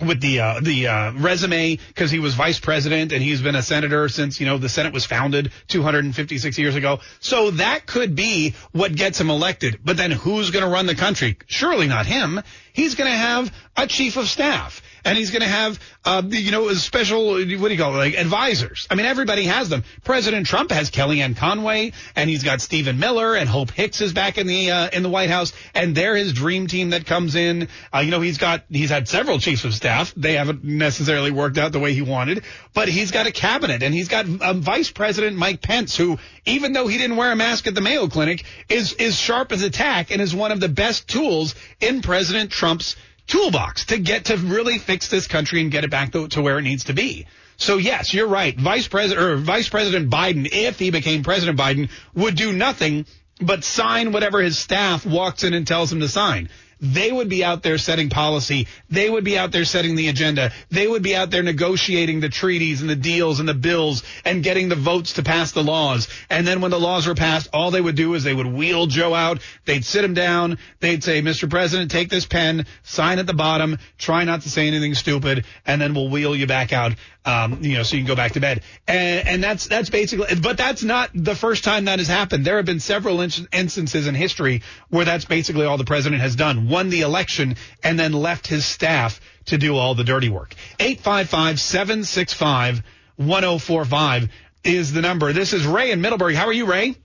with 0.00 0.20
the 0.20 0.40
uh, 0.40 0.60
the 0.60 0.88
uh, 0.88 1.12
resume 1.12 1.76
because 1.76 2.10
he 2.10 2.18
was 2.18 2.34
vice 2.34 2.58
president 2.58 3.12
and 3.12 3.22
he's 3.22 3.42
been 3.42 3.54
a 3.54 3.62
senator 3.62 4.08
since 4.08 4.40
you 4.40 4.46
know 4.46 4.58
the 4.58 4.68
Senate 4.68 4.92
was 4.92 5.04
founded 5.04 5.52
256 5.68 6.58
years 6.58 6.76
ago. 6.76 7.00
So 7.20 7.50
that 7.52 7.86
could 7.86 8.14
be 8.14 8.54
what 8.72 8.94
gets 8.94 9.20
him 9.20 9.30
elected. 9.30 9.80
But 9.84 9.96
then 9.96 10.10
who's 10.10 10.50
going 10.50 10.64
to 10.64 10.70
run 10.70 10.86
the 10.86 10.94
country? 10.94 11.36
Surely 11.46 11.86
not 11.86 12.06
him. 12.06 12.40
He's 12.72 12.94
going 12.94 13.10
to 13.10 13.16
have 13.16 13.52
a 13.76 13.86
chief 13.86 14.16
of 14.16 14.28
staff 14.28 14.82
and 15.04 15.16
he's 15.16 15.30
going 15.30 15.42
to 15.42 15.48
have, 15.48 15.80
uh, 16.04 16.22
you 16.26 16.50
know, 16.50 16.72
special, 16.74 17.28
what 17.32 17.46
do 17.46 17.48
you 17.48 17.78
call 17.78 17.94
it, 17.94 17.98
like 17.98 18.14
advisors. 18.14 18.86
I 18.90 18.94
mean, 18.94 19.06
everybody 19.06 19.44
has 19.44 19.68
them. 19.68 19.84
President 20.04 20.46
Trump 20.46 20.70
has 20.70 20.90
Kellyanne 20.90 21.36
Conway, 21.36 21.92
and 22.16 22.28
he's 22.28 22.42
got 22.42 22.60
Stephen 22.60 22.98
Miller, 22.98 23.34
and 23.34 23.48
Hope 23.48 23.70
Hicks 23.70 24.00
is 24.00 24.12
back 24.12 24.38
in 24.38 24.46
the 24.46 24.70
uh, 24.70 24.90
in 24.92 25.02
the 25.02 25.08
White 25.08 25.30
House, 25.30 25.52
and 25.74 25.94
they're 25.94 26.16
his 26.16 26.32
dream 26.32 26.66
team 26.66 26.90
that 26.90 27.06
comes 27.06 27.34
in. 27.34 27.68
Uh, 27.94 28.00
you 28.00 28.10
know, 28.10 28.20
he's 28.20 28.38
got 28.38 28.64
he's 28.68 28.90
had 28.90 29.08
several 29.08 29.38
chiefs 29.38 29.64
of 29.64 29.74
staff. 29.74 30.12
They 30.16 30.34
haven't 30.34 30.64
necessarily 30.64 31.30
worked 31.30 31.58
out 31.58 31.72
the 31.72 31.78
way 31.78 31.94
he 31.94 32.02
wanted, 32.02 32.44
but 32.74 32.88
he's 32.88 33.10
got 33.10 33.26
a 33.26 33.32
cabinet, 33.32 33.82
and 33.82 33.94
he's 33.94 34.08
got 34.08 34.26
um, 34.42 34.60
Vice 34.60 34.90
President 34.90 35.36
Mike 35.36 35.62
Pence, 35.62 35.96
who, 35.96 36.18
even 36.44 36.72
though 36.72 36.86
he 36.86 36.98
didn't 36.98 37.16
wear 37.16 37.32
a 37.32 37.36
mask 37.36 37.66
at 37.66 37.74
the 37.74 37.80
Mayo 37.80 38.08
Clinic, 38.08 38.44
is 38.68 38.92
is 38.94 39.16
sharp 39.16 39.52
as 39.52 39.62
a 39.62 39.70
tack 39.70 40.10
and 40.10 40.20
is 40.20 40.34
one 40.34 40.52
of 40.52 40.60
the 40.60 40.68
best 40.68 41.08
tools 41.08 41.54
in 41.80 42.02
President 42.02 42.50
Trump's 42.60 42.94
toolbox 43.26 43.86
to 43.86 43.96
get 43.98 44.26
to 44.26 44.36
really 44.36 44.78
fix 44.78 45.08
this 45.08 45.26
country 45.26 45.62
and 45.62 45.70
get 45.70 45.82
it 45.82 45.90
back 45.90 46.12
to, 46.12 46.28
to 46.28 46.42
where 46.42 46.58
it 46.58 46.62
needs 46.62 46.84
to 46.84 46.92
be. 46.92 47.26
So 47.56 47.78
yes, 47.78 48.12
you're 48.12 48.28
right. 48.28 48.54
Vice 48.54 48.86
President 48.86 49.26
or 49.26 49.36
Vice 49.38 49.70
President 49.70 50.10
Biden, 50.10 50.46
if 50.52 50.78
he 50.78 50.90
became 50.90 51.22
President 51.22 51.58
Biden, 51.58 51.88
would 52.14 52.36
do 52.36 52.52
nothing 52.52 53.06
but 53.40 53.64
sign 53.64 54.12
whatever 54.12 54.42
his 54.42 54.58
staff 54.58 55.06
walks 55.06 55.42
in 55.42 55.54
and 55.54 55.66
tells 55.66 55.90
him 55.90 56.00
to 56.00 56.08
sign. 56.08 56.50
They 56.80 57.12
would 57.12 57.28
be 57.28 57.44
out 57.44 57.62
there 57.62 57.78
setting 57.78 58.08
policy. 58.08 58.66
They 58.88 59.08
would 59.10 59.24
be 59.24 59.36
out 59.38 59.52
there 59.52 59.64
setting 59.64 59.96
the 59.96 60.08
agenda. 60.08 60.52
They 60.70 60.86
would 60.86 61.02
be 61.02 61.14
out 61.14 61.30
there 61.30 61.42
negotiating 61.42 62.20
the 62.20 62.28
treaties 62.30 62.80
and 62.80 62.88
the 62.88 62.96
deals 62.96 63.38
and 63.38 63.48
the 63.48 63.54
bills 63.54 64.02
and 64.24 64.42
getting 64.42 64.68
the 64.68 64.76
votes 64.76 65.14
to 65.14 65.22
pass 65.22 65.52
the 65.52 65.62
laws. 65.62 66.08
And 66.30 66.46
then 66.46 66.60
when 66.60 66.70
the 66.70 66.80
laws 66.80 67.06
were 67.06 67.14
passed, 67.14 67.48
all 67.52 67.70
they 67.70 67.80
would 67.80 67.96
do 67.96 68.14
is 68.14 68.24
they 68.24 68.34
would 68.34 68.46
wheel 68.46 68.86
Joe 68.86 69.14
out. 69.14 69.40
They'd 69.66 69.84
sit 69.84 70.04
him 70.04 70.14
down. 70.14 70.58
They'd 70.80 71.04
say, 71.04 71.20
Mr. 71.20 71.48
President, 71.48 71.90
take 71.90 72.08
this 72.08 72.26
pen, 72.26 72.66
sign 72.82 73.18
at 73.18 73.26
the 73.26 73.34
bottom, 73.34 73.78
try 73.98 74.24
not 74.24 74.42
to 74.42 74.50
say 74.50 74.66
anything 74.66 74.94
stupid, 74.94 75.44
and 75.66 75.80
then 75.80 75.94
we'll 75.94 76.08
wheel 76.08 76.34
you 76.34 76.46
back 76.46 76.72
out 76.72 76.94
um, 77.24 77.62
you 77.62 77.76
know, 77.76 77.82
so 77.82 77.96
you 77.96 78.02
can 78.02 78.08
go 78.08 78.16
back 78.16 78.32
to 78.32 78.40
bed. 78.40 78.62
And, 78.88 79.28
and 79.28 79.44
that's 79.44 79.66
that's 79.66 79.90
basically, 79.90 80.34
but 80.40 80.56
that's 80.56 80.82
not 80.82 81.10
the 81.14 81.34
first 81.34 81.64
time 81.64 81.84
that 81.84 81.98
has 81.98 82.08
happened. 82.08 82.44
There 82.44 82.56
have 82.56 82.66
been 82.66 82.80
several 82.80 83.20
in- 83.20 83.30
instances 83.52 84.06
in 84.06 84.14
history 84.14 84.62
where 84.88 85.04
that's 85.04 85.24
basically 85.24 85.66
all 85.66 85.76
the 85.76 85.84
president 85.84 86.22
has 86.22 86.36
done: 86.36 86.68
won 86.68 86.88
the 86.88 87.02
election 87.02 87.56
and 87.82 87.98
then 87.98 88.12
left 88.12 88.46
his 88.46 88.64
staff 88.64 89.20
to 89.46 89.58
do 89.58 89.76
all 89.76 89.94
the 89.94 90.04
dirty 90.04 90.28
work. 90.28 90.54
Eight 90.78 91.00
five 91.00 91.28
five 91.28 91.60
seven 91.60 92.04
six 92.04 92.32
five 92.32 92.82
one 93.16 93.42
zero 93.42 93.58
four 93.58 93.84
five 93.84 94.28
is 94.64 94.92
the 94.92 95.02
number. 95.02 95.32
This 95.32 95.52
is 95.52 95.66
Ray 95.66 95.90
in 95.90 96.00
Middleburg. 96.00 96.34
How 96.34 96.46
are 96.46 96.52
you, 96.52 96.66
Ray? 96.66 96.96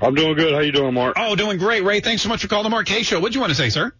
I'm 0.00 0.14
doing 0.14 0.34
good. 0.34 0.52
How 0.52 0.58
are 0.58 0.62
you 0.62 0.72
doing, 0.72 0.94
Mark? 0.94 1.14
Oh, 1.18 1.36
doing 1.36 1.58
great, 1.58 1.84
Ray. 1.84 2.00
Thanks 2.00 2.22
so 2.22 2.28
much 2.28 2.42
for 2.42 2.48
calling 2.48 2.64
the 2.64 2.70
Mark 2.70 2.86
Kaye 2.86 3.02
Show. 3.02 3.20
What'd 3.20 3.34
you 3.34 3.40
want 3.40 3.50
to 3.50 3.56
say, 3.56 3.70
sir? 3.70 3.92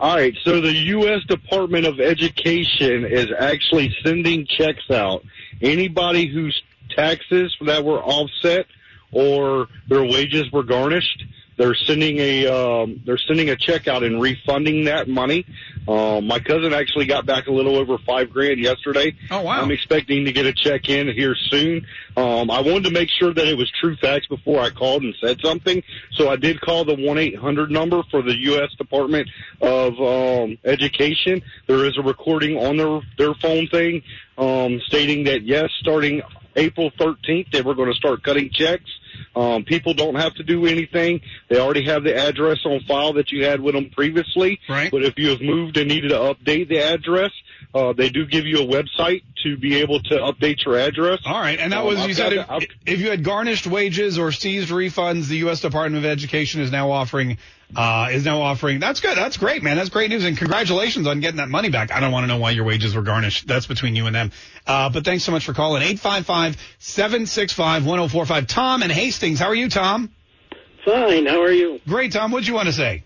All 0.00 0.16
right, 0.16 0.36
so 0.44 0.60
the 0.60 0.72
U.S. 0.72 1.24
Department 1.24 1.86
of 1.86 1.98
Education 1.98 3.06
is 3.06 3.28
actually 3.38 3.94
sending 4.04 4.46
checks 4.46 4.90
out. 4.90 5.24
Anybody 5.62 6.26
whose 6.26 6.62
taxes 6.90 7.56
that 7.62 7.84
were 7.84 8.02
offset 8.02 8.66
or 9.12 9.68
their 9.88 10.04
wages 10.04 10.52
were 10.52 10.62
garnished, 10.62 11.24
they're 11.58 11.74
sending 11.74 12.18
a 12.18 12.46
um, 12.46 13.02
they're 13.04 13.18
sending 13.18 13.50
a 13.50 13.56
check 13.56 13.88
out 13.88 14.02
and 14.04 14.22
refunding 14.22 14.84
that 14.84 15.08
money. 15.08 15.44
Um, 15.86 16.26
my 16.26 16.38
cousin 16.38 16.72
actually 16.72 17.06
got 17.06 17.26
back 17.26 17.48
a 17.48 17.52
little 17.52 17.76
over 17.76 17.98
five 17.98 18.30
grand 18.30 18.60
yesterday. 18.60 19.14
Oh 19.30 19.42
wow! 19.42 19.60
I'm 19.60 19.70
expecting 19.70 20.24
to 20.24 20.32
get 20.32 20.46
a 20.46 20.52
check 20.52 20.88
in 20.88 21.08
here 21.08 21.34
soon. 21.34 21.86
Um, 22.16 22.50
I 22.50 22.60
wanted 22.60 22.84
to 22.84 22.90
make 22.90 23.10
sure 23.10 23.34
that 23.34 23.46
it 23.46 23.58
was 23.58 23.70
true 23.80 23.96
facts 23.96 24.26
before 24.26 24.60
I 24.60 24.70
called 24.70 25.02
and 25.02 25.14
said 25.20 25.40
something, 25.42 25.82
so 26.12 26.28
I 26.28 26.36
did 26.36 26.60
call 26.60 26.84
the 26.84 26.94
one 26.94 27.18
eight 27.18 27.36
hundred 27.36 27.70
number 27.70 28.02
for 28.10 28.22
the 28.22 28.36
U.S. 28.36 28.70
Department 28.78 29.28
of 29.60 30.00
um, 30.00 30.58
Education. 30.64 31.42
There 31.66 31.84
is 31.84 31.98
a 31.98 32.02
recording 32.02 32.56
on 32.56 32.76
their 32.76 33.00
their 33.18 33.34
phone 33.34 33.66
thing 33.66 34.02
um, 34.38 34.80
stating 34.86 35.24
that 35.24 35.42
yes, 35.42 35.70
starting 35.80 36.22
April 36.58 36.90
13th, 36.90 37.50
they 37.52 37.62
were 37.62 37.74
going 37.74 37.88
to 37.90 37.94
start 37.94 38.22
cutting 38.22 38.50
checks. 38.52 38.90
Um, 39.34 39.64
people 39.64 39.94
don't 39.94 40.16
have 40.16 40.34
to 40.34 40.42
do 40.42 40.66
anything. 40.66 41.20
They 41.48 41.58
already 41.58 41.84
have 41.84 42.04
the 42.04 42.16
address 42.16 42.58
on 42.64 42.80
file 42.80 43.14
that 43.14 43.30
you 43.30 43.44
had 43.44 43.60
with 43.60 43.74
them 43.74 43.90
previously. 43.90 44.60
Right. 44.68 44.90
But 44.90 45.04
if 45.04 45.18
you 45.18 45.30
have 45.30 45.40
moved 45.40 45.76
and 45.76 45.88
needed 45.88 46.08
to 46.08 46.16
update 46.16 46.68
the 46.68 46.78
address, 46.78 47.30
uh, 47.74 47.92
they 47.92 48.08
do 48.08 48.26
give 48.26 48.46
you 48.46 48.58
a 48.58 48.66
website 48.66 49.22
to 49.44 49.56
be 49.56 49.76
able 49.76 50.00
to 50.00 50.14
update 50.16 50.64
your 50.64 50.78
address. 50.78 51.20
All 51.24 51.40
right, 51.40 51.58
and 51.58 51.72
that 51.72 51.80
Um, 51.80 51.86
was 51.86 51.98
I've 52.00 52.08
you 52.08 52.14
said 52.14 52.32
if, 52.32 52.66
if 52.86 53.00
you 53.00 53.10
had 53.10 53.22
garnished 53.22 53.66
wages 53.66 54.18
or 54.18 54.32
seized 54.32 54.70
refunds, 54.70 55.28
the 55.28 55.38
U.S. 55.38 55.60
Department 55.60 56.04
of 56.04 56.10
Education 56.10 56.60
is 56.60 56.72
now 56.72 56.90
offering 56.90 57.38
uh, 57.76 58.08
is 58.12 58.24
now 58.24 58.40
offering. 58.42 58.80
That's 58.80 59.00
good. 59.00 59.16
That's 59.16 59.36
great, 59.36 59.62
man. 59.62 59.76
That's 59.76 59.90
great 59.90 60.10
news, 60.10 60.24
and 60.24 60.36
congratulations 60.36 61.06
on 61.06 61.20
getting 61.20 61.36
that 61.38 61.48
money 61.48 61.70
back. 61.70 61.92
I 61.92 62.00
don't 62.00 62.10
want 62.12 62.24
to 62.24 62.28
know 62.28 62.38
why 62.38 62.50
your 62.52 62.64
wages 62.64 62.94
were 62.94 63.02
garnished. 63.02 63.46
That's 63.46 63.66
between 63.66 63.94
you 63.96 64.06
and 64.06 64.14
them. 64.14 64.32
Uh, 64.66 64.88
but 64.90 65.04
thanks 65.04 65.24
so 65.24 65.32
much 65.32 65.44
for 65.44 65.52
calling. 65.52 65.82
855-765-1045. 65.96 68.46
Tom 68.46 68.82
and 68.82 68.90
Hastings. 68.90 69.38
How 69.38 69.48
are 69.48 69.54
you, 69.54 69.68
Tom? 69.68 70.10
Fine. 70.84 71.26
How 71.26 71.42
are 71.42 71.52
you? 71.52 71.80
Great, 71.86 72.12
Tom. 72.12 72.30
What'd 72.30 72.48
you 72.48 72.54
want 72.54 72.68
to 72.68 72.72
say? 72.72 73.04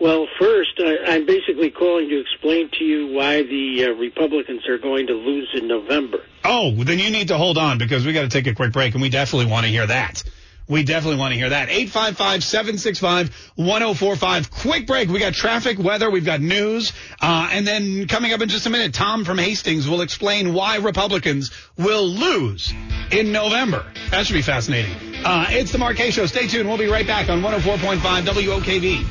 Well, 0.00 0.26
first, 0.38 0.72
I, 0.78 0.96
I'm 1.06 1.24
basically 1.24 1.70
calling 1.70 2.08
to 2.08 2.20
explain 2.20 2.68
to 2.78 2.84
you 2.84 3.14
why 3.14 3.42
the 3.42 3.86
uh, 3.86 3.90
Republicans 3.98 4.68
are 4.68 4.78
going 4.78 5.06
to 5.06 5.14
lose 5.14 5.48
in 5.54 5.68
November. 5.68 6.18
Oh, 6.44 6.72
then 6.72 6.98
you 6.98 7.10
need 7.10 7.28
to 7.28 7.38
hold 7.38 7.58
on 7.58 7.78
because 7.78 8.04
we 8.04 8.12
got 8.12 8.22
to 8.22 8.28
take 8.28 8.46
a 8.46 8.54
quick 8.54 8.72
break, 8.72 8.94
and 8.94 9.02
we 9.02 9.08
definitely 9.08 9.50
want 9.50 9.64
to 9.64 9.70
hear 9.70 9.86
that. 9.86 10.22
We 10.66 10.82
definitely 10.82 11.18
want 11.18 11.32
to 11.32 11.38
hear 11.38 11.50
that. 11.50 11.68
855-765-1045. 11.68 14.50
Quick 14.50 14.86
break. 14.86 15.10
We 15.10 15.18
got 15.18 15.34
traffic, 15.34 15.78
weather, 15.78 16.10
we've 16.10 16.24
got 16.24 16.40
news. 16.40 16.94
Uh, 17.20 17.50
and 17.52 17.66
then 17.66 18.08
coming 18.08 18.32
up 18.32 18.40
in 18.40 18.48
just 18.48 18.64
a 18.66 18.70
minute, 18.70 18.94
Tom 18.94 19.26
from 19.26 19.36
Hastings 19.36 19.86
will 19.86 20.00
explain 20.00 20.54
why 20.54 20.76
Republicans 20.76 21.50
will 21.76 22.06
lose 22.06 22.72
in 23.10 23.32
November. 23.32 23.84
That 24.10 24.26
should 24.26 24.34
be 24.34 24.42
fascinating. 24.42 24.94
Uh, 25.24 25.46
it's 25.50 25.72
the 25.72 25.78
Mark 25.78 25.96
Kaye 25.96 26.10
Show. 26.10 26.26
Stay 26.26 26.46
tuned. 26.46 26.68
We'll 26.68 26.78
be 26.78 26.86
right 26.86 27.06
back 27.06 27.28
on 27.28 27.42
104.5 27.42 28.22
WOKV. 28.22 29.04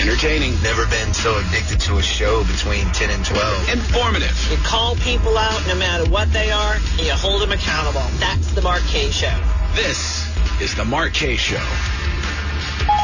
Entertaining. 0.00 0.54
Never 0.62 0.86
been 0.86 1.12
so 1.12 1.36
addicted 1.36 1.78
to 1.80 1.98
a 1.98 2.02
show 2.02 2.42
between 2.44 2.86
10 2.92 3.10
and 3.10 3.22
12. 3.22 3.68
Informative. 3.68 4.48
You 4.50 4.56
call 4.64 4.96
people 4.96 5.36
out 5.36 5.62
no 5.66 5.74
matter 5.74 6.08
what 6.10 6.32
they 6.32 6.50
are, 6.50 6.74
and 6.74 7.00
you 7.00 7.12
hold 7.12 7.42
them 7.42 7.52
accountable. 7.52 8.00
That's 8.18 8.50
the 8.52 8.62
Mark 8.62 8.80
Kaye 8.84 9.10
Show. 9.10 9.38
This 9.74 10.19
is 10.60 10.74
the 10.74 10.84
Mark 10.84 11.14
Kaye 11.14 11.36
Show. 11.36 11.56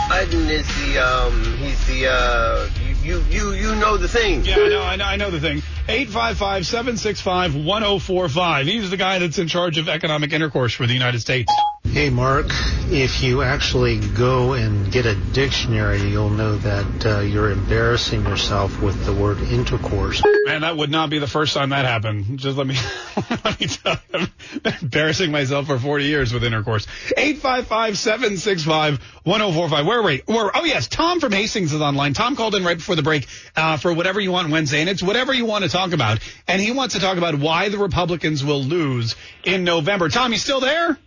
Biden 0.09 0.49
is 0.51 0.67
the 0.77 0.99
um 0.99 1.43
he's 1.59 1.87
the 1.87 2.09
uh 2.09 2.69
you 3.03 3.03
you 3.03 3.25
you, 3.31 3.53
you 3.53 3.75
know 3.77 3.97
the 3.97 4.09
thing. 4.09 4.45
Yeah, 4.45 4.57
I 4.57 4.69
know, 4.69 4.83
I 4.83 4.97
know, 4.97 5.05
I 5.05 5.17
know 5.17 5.31
the 5.31 5.41
thing. 5.41 5.63
855-765-1045. 5.89 8.65
He's 8.65 8.91
the 8.91 8.97
guy 8.97 9.21
that's 9.21 9.39
in 9.39 9.47
charge 9.49 9.79
of 9.79 9.89
economic 9.89 10.33
intercourse 10.33 10.75
for 10.75 10.87
the 10.87 10.93
United 10.93 11.21
States. 11.21 11.53
Hey, 11.93 12.11
Mark, 12.11 12.47
if 12.89 13.23
you 13.23 13.43
actually 13.43 13.99
go 13.99 14.53
and 14.53 14.93
get 14.93 15.07
a 15.07 15.15
dictionary, 15.15 16.03
you'll 16.03 16.31
know 16.31 16.57
that 16.57 17.07
uh, 17.07 17.21
you're 17.21 17.51
embarrassing 17.51 18.25
yourself 18.25 18.83
with 18.83 19.07
the 19.07 19.15
word 19.15 19.39
intercourse. 19.39 20.23
Man, 20.45 20.61
that 20.61 20.77
would 20.77 20.91
not 20.91 21.09
be 21.11 21.19
the 21.19 21.27
first 21.27 21.55
time 21.55 21.71
that 21.71 21.85
happened. 21.85 22.39
Just 22.39 22.57
let 22.59 22.67
me, 22.67 22.77
let 23.45 23.61
me 23.61 23.67
tell 23.67 23.97
you, 24.13 24.27
I've 24.65 24.83
embarrassing 24.83 25.33
myself 25.33 25.67
for 25.67 25.79
40 25.79 26.05
years 26.05 26.33
with 26.33 26.45
intercourse. 26.45 26.87
855-765-1045. 27.17 29.87
Where 29.87 29.99
are 29.99 30.03
we? 30.03 30.23
Where, 30.27 30.51
oh, 30.55 30.65
yes, 30.65 30.87
Tom 30.89 31.21
from 31.21 31.33
Hastings 31.33 31.73
is 31.73 31.81
online. 31.81 32.13
Tom 32.15 32.37
called 32.37 32.55
in 32.55 32.65
right 32.65 32.77
before 32.77 32.97
the 32.97 33.03
break 33.03 33.27
uh, 33.57 33.79
for 33.79 33.93
whatever 33.93 34.21
you 34.21 34.33
want 34.33 34.51
Wednesday, 34.51 34.81
and 34.81 34.91
it's 34.91 35.03
whatever 35.03 35.33
you 35.33 35.45
want 35.45 35.65
to 35.65 35.71
talk 35.71 35.93
about. 35.93 36.19
And 36.47 36.61
he 36.61 36.71
wants 36.73 36.95
to 36.95 37.01
talk 37.01 37.19
about 37.19 37.35
why 37.37 37.69
the 37.69 37.79
Republicans 37.79 38.45
will 38.45 38.63
lose 38.63 39.17
in 39.45 39.65
November. 39.65 40.09
Tom, 40.09 40.33
you 40.33 40.39
still 40.39 40.61
there? 40.61 40.99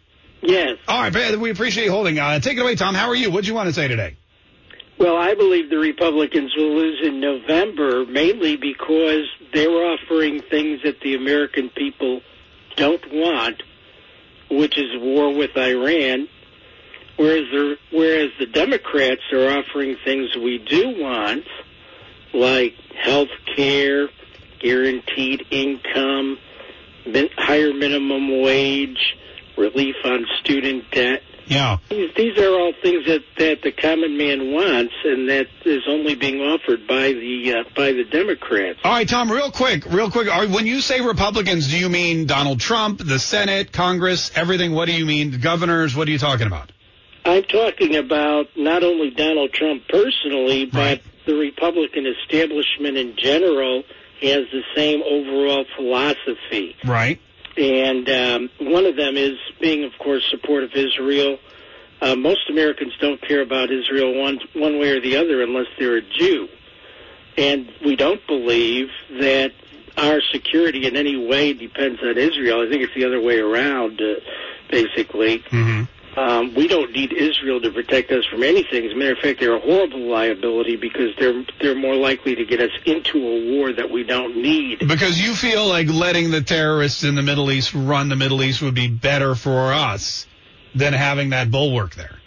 Yes. 0.41 0.77
All 0.87 1.01
right, 1.01 1.37
we 1.37 1.49
appreciate 1.49 1.85
you 1.85 1.91
holding. 1.91 2.17
Uh, 2.17 2.39
take 2.39 2.57
it 2.57 2.61
away, 2.61 2.75
Tom. 2.75 2.95
How 2.95 3.09
are 3.09 3.15
you? 3.15 3.29
What 3.31 3.43
do 3.43 3.49
you 3.49 3.55
want 3.55 3.67
to 3.67 3.73
say 3.73 3.87
today? 3.87 4.15
Well, 4.97 5.15
I 5.15 5.33
believe 5.33 5.69
the 5.69 5.77
Republicans 5.77 6.53
will 6.57 6.75
lose 6.75 6.99
in 7.05 7.21
November 7.21 8.05
mainly 8.05 8.57
because 8.57 9.25
they're 9.53 9.69
offering 9.69 10.41
things 10.41 10.81
that 10.83 10.99
the 11.01 11.15
American 11.15 11.69
people 11.69 12.21
don't 12.75 13.01
want, 13.11 13.63
which 14.51 14.77
is 14.77 14.91
war 15.01 15.33
with 15.33 15.55
Iran, 15.57 16.27
whereas 17.15 17.45
the, 17.51 17.77
whereas 17.91 18.31
the 18.39 18.45
Democrats 18.45 19.21
are 19.31 19.59
offering 19.59 19.95
things 20.03 20.35
we 20.35 20.57
do 20.57 21.01
want, 21.01 21.45
like 22.33 22.75
health 22.93 23.29
care, 23.55 24.09
guaranteed 24.59 25.45
income, 25.49 26.37
higher 27.37 27.73
minimum 27.73 28.41
wage, 28.41 29.15
relief 29.59 29.95
on 30.03 30.25
student 30.41 30.89
debt. 30.91 31.21
Yeah. 31.45 31.77
These, 31.89 32.11
these 32.15 32.37
are 32.37 32.51
all 32.51 32.73
things 32.81 33.05
that, 33.07 33.23
that 33.37 33.61
the 33.63 33.71
common 33.71 34.17
man 34.17 34.53
wants, 34.53 34.93
and 35.03 35.27
that 35.29 35.47
is 35.65 35.81
only 35.87 36.13
being 36.13 36.41
offered 36.41 36.87
by 36.87 37.11
the 37.11 37.53
uh, 37.53 37.69
by 37.75 37.91
the 37.91 38.03
Democrats. 38.03 38.79
All 38.83 38.91
right, 38.91 39.09
Tom, 39.09 39.31
real 39.31 39.51
quick, 39.51 39.85
real 39.85 40.11
quick. 40.11 40.27
Are, 40.31 40.47
when 40.47 40.67
you 40.67 40.79
say 40.79 41.01
Republicans, 41.01 41.67
do 41.69 41.79
you 41.79 41.89
mean 41.89 42.27
Donald 42.27 42.59
Trump, 42.59 42.99
the 43.03 43.17
Senate, 43.17 43.71
Congress, 43.71 44.31
everything? 44.35 44.73
What 44.73 44.85
do 44.85 44.93
you 44.93 45.07
mean? 45.07 45.39
Governors? 45.39 45.95
What 45.95 46.07
are 46.07 46.11
you 46.11 46.19
talking 46.19 46.45
about? 46.45 46.71
I'm 47.25 47.43
talking 47.43 47.95
about 47.95 48.47
not 48.55 48.83
only 48.83 49.09
Donald 49.09 49.51
Trump 49.51 49.87
personally, 49.89 50.65
but 50.65 51.01
the 51.25 51.33
Republican 51.33 52.05
establishment 52.05 52.95
in 52.95 53.15
general 53.17 53.83
has 54.21 54.45
the 54.51 54.61
same 54.75 55.01
overall 55.01 55.65
philosophy. 55.75 56.75
Right. 56.85 57.19
And 57.59 58.09
um, 58.09 58.49
one 58.61 58.85
of 58.85 58.95
them 58.95 59.17
is 59.17 59.37
being, 59.59 59.83
of 59.83 59.91
course, 59.99 60.23
support 60.31 60.63
of 60.63 60.71
Israel. 60.73 61.37
Uh, 62.01 62.15
most 62.15 62.49
Americans 62.49 62.93
don't 63.01 63.21
care 63.21 63.41
about 63.41 63.69
Israel 63.69 64.17
one 64.17 64.39
one 64.53 64.79
way 64.79 64.91
or 64.91 65.01
the 65.01 65.17
other 65.17 65.43
unless 65.43 65.67
they're 65.77 65.97
a 65.97 66.01
Jew, 66.01 66.47
and 67.37 67.69
we 67.83 67.97
don't 67.97 68.25
believe 68.25 68.87
that 69.19 69.51
our 69.97 70.21
security 70.31 70.87
in 70.87 70.95
any 70.95 71.17
way 71.17 71.51
depends 71.51 71.99
on 72.01 72.17
Israel. 72.17 72.65
I 72.65 72.69
think 72.69 72.83
it's 72.83 72.93
the 72.95 73.03
other 73.03 73.21
way 73.21 73.39
around, 73.39 74.01
uh, 74.01 74.21
basically. 74.69 75.39
Mm-hmm. 75.39 75.83
Um, 76.19 76.53
we 76.53 76.67
don't 76.67 76.91
need 76.91 77.13
Israel 77.13 77.61
to 77.61 77.71
protect 77.71 78.11
us 78.11 78.25
from 78.25 78.43
anything. 78.43 78.85
As 78.85 78.91
a 78.91 78.95
matter 78.95 79.13
of 79.13 79.19
fact, 79.19 79.39
they're 79.39 79.55
a 79.55 79.59
horrible 79.59 80.01
liability 80.01 80.75
because 80.75 81.15
they're 81.17 81.45
they're 81.61 81.75
more 81.75 81.95
likely 81.95 82.35
to 82.35 82.43
get 82.43 82.59
us 82.59 82.71
into 82.85 83.17
a 83.17 83.55
war 83.55 83.71
that 83.71 83.89
we 83.89 84.03
don't 84.03 84.35
need. 84.35 84.85
Because 84.85 85.17
you 85.17 85.33
feel 85.33 85.65
like 85.65 85.87
letting 85.87 86.29
the 86.29 86.41
terrorists 86.41 87.05
in 87.05 87.15
the 87.15 87.21
Middle 87.21 87.49
East 87.49 87.73
run 87.73 88.09
the 88.09 88.17
Middle 88.17 88.43
East 88.43 88.61
would 88.61 88.75
be 88.75 88.89
better 88.89 89.33
for 89.33 89.71
us 89.71 90.27
than 90.75 90.91
having 90.91 91.29
that 91.29 91.51
bulwark 91.51 91.95
there. 91.95 92.18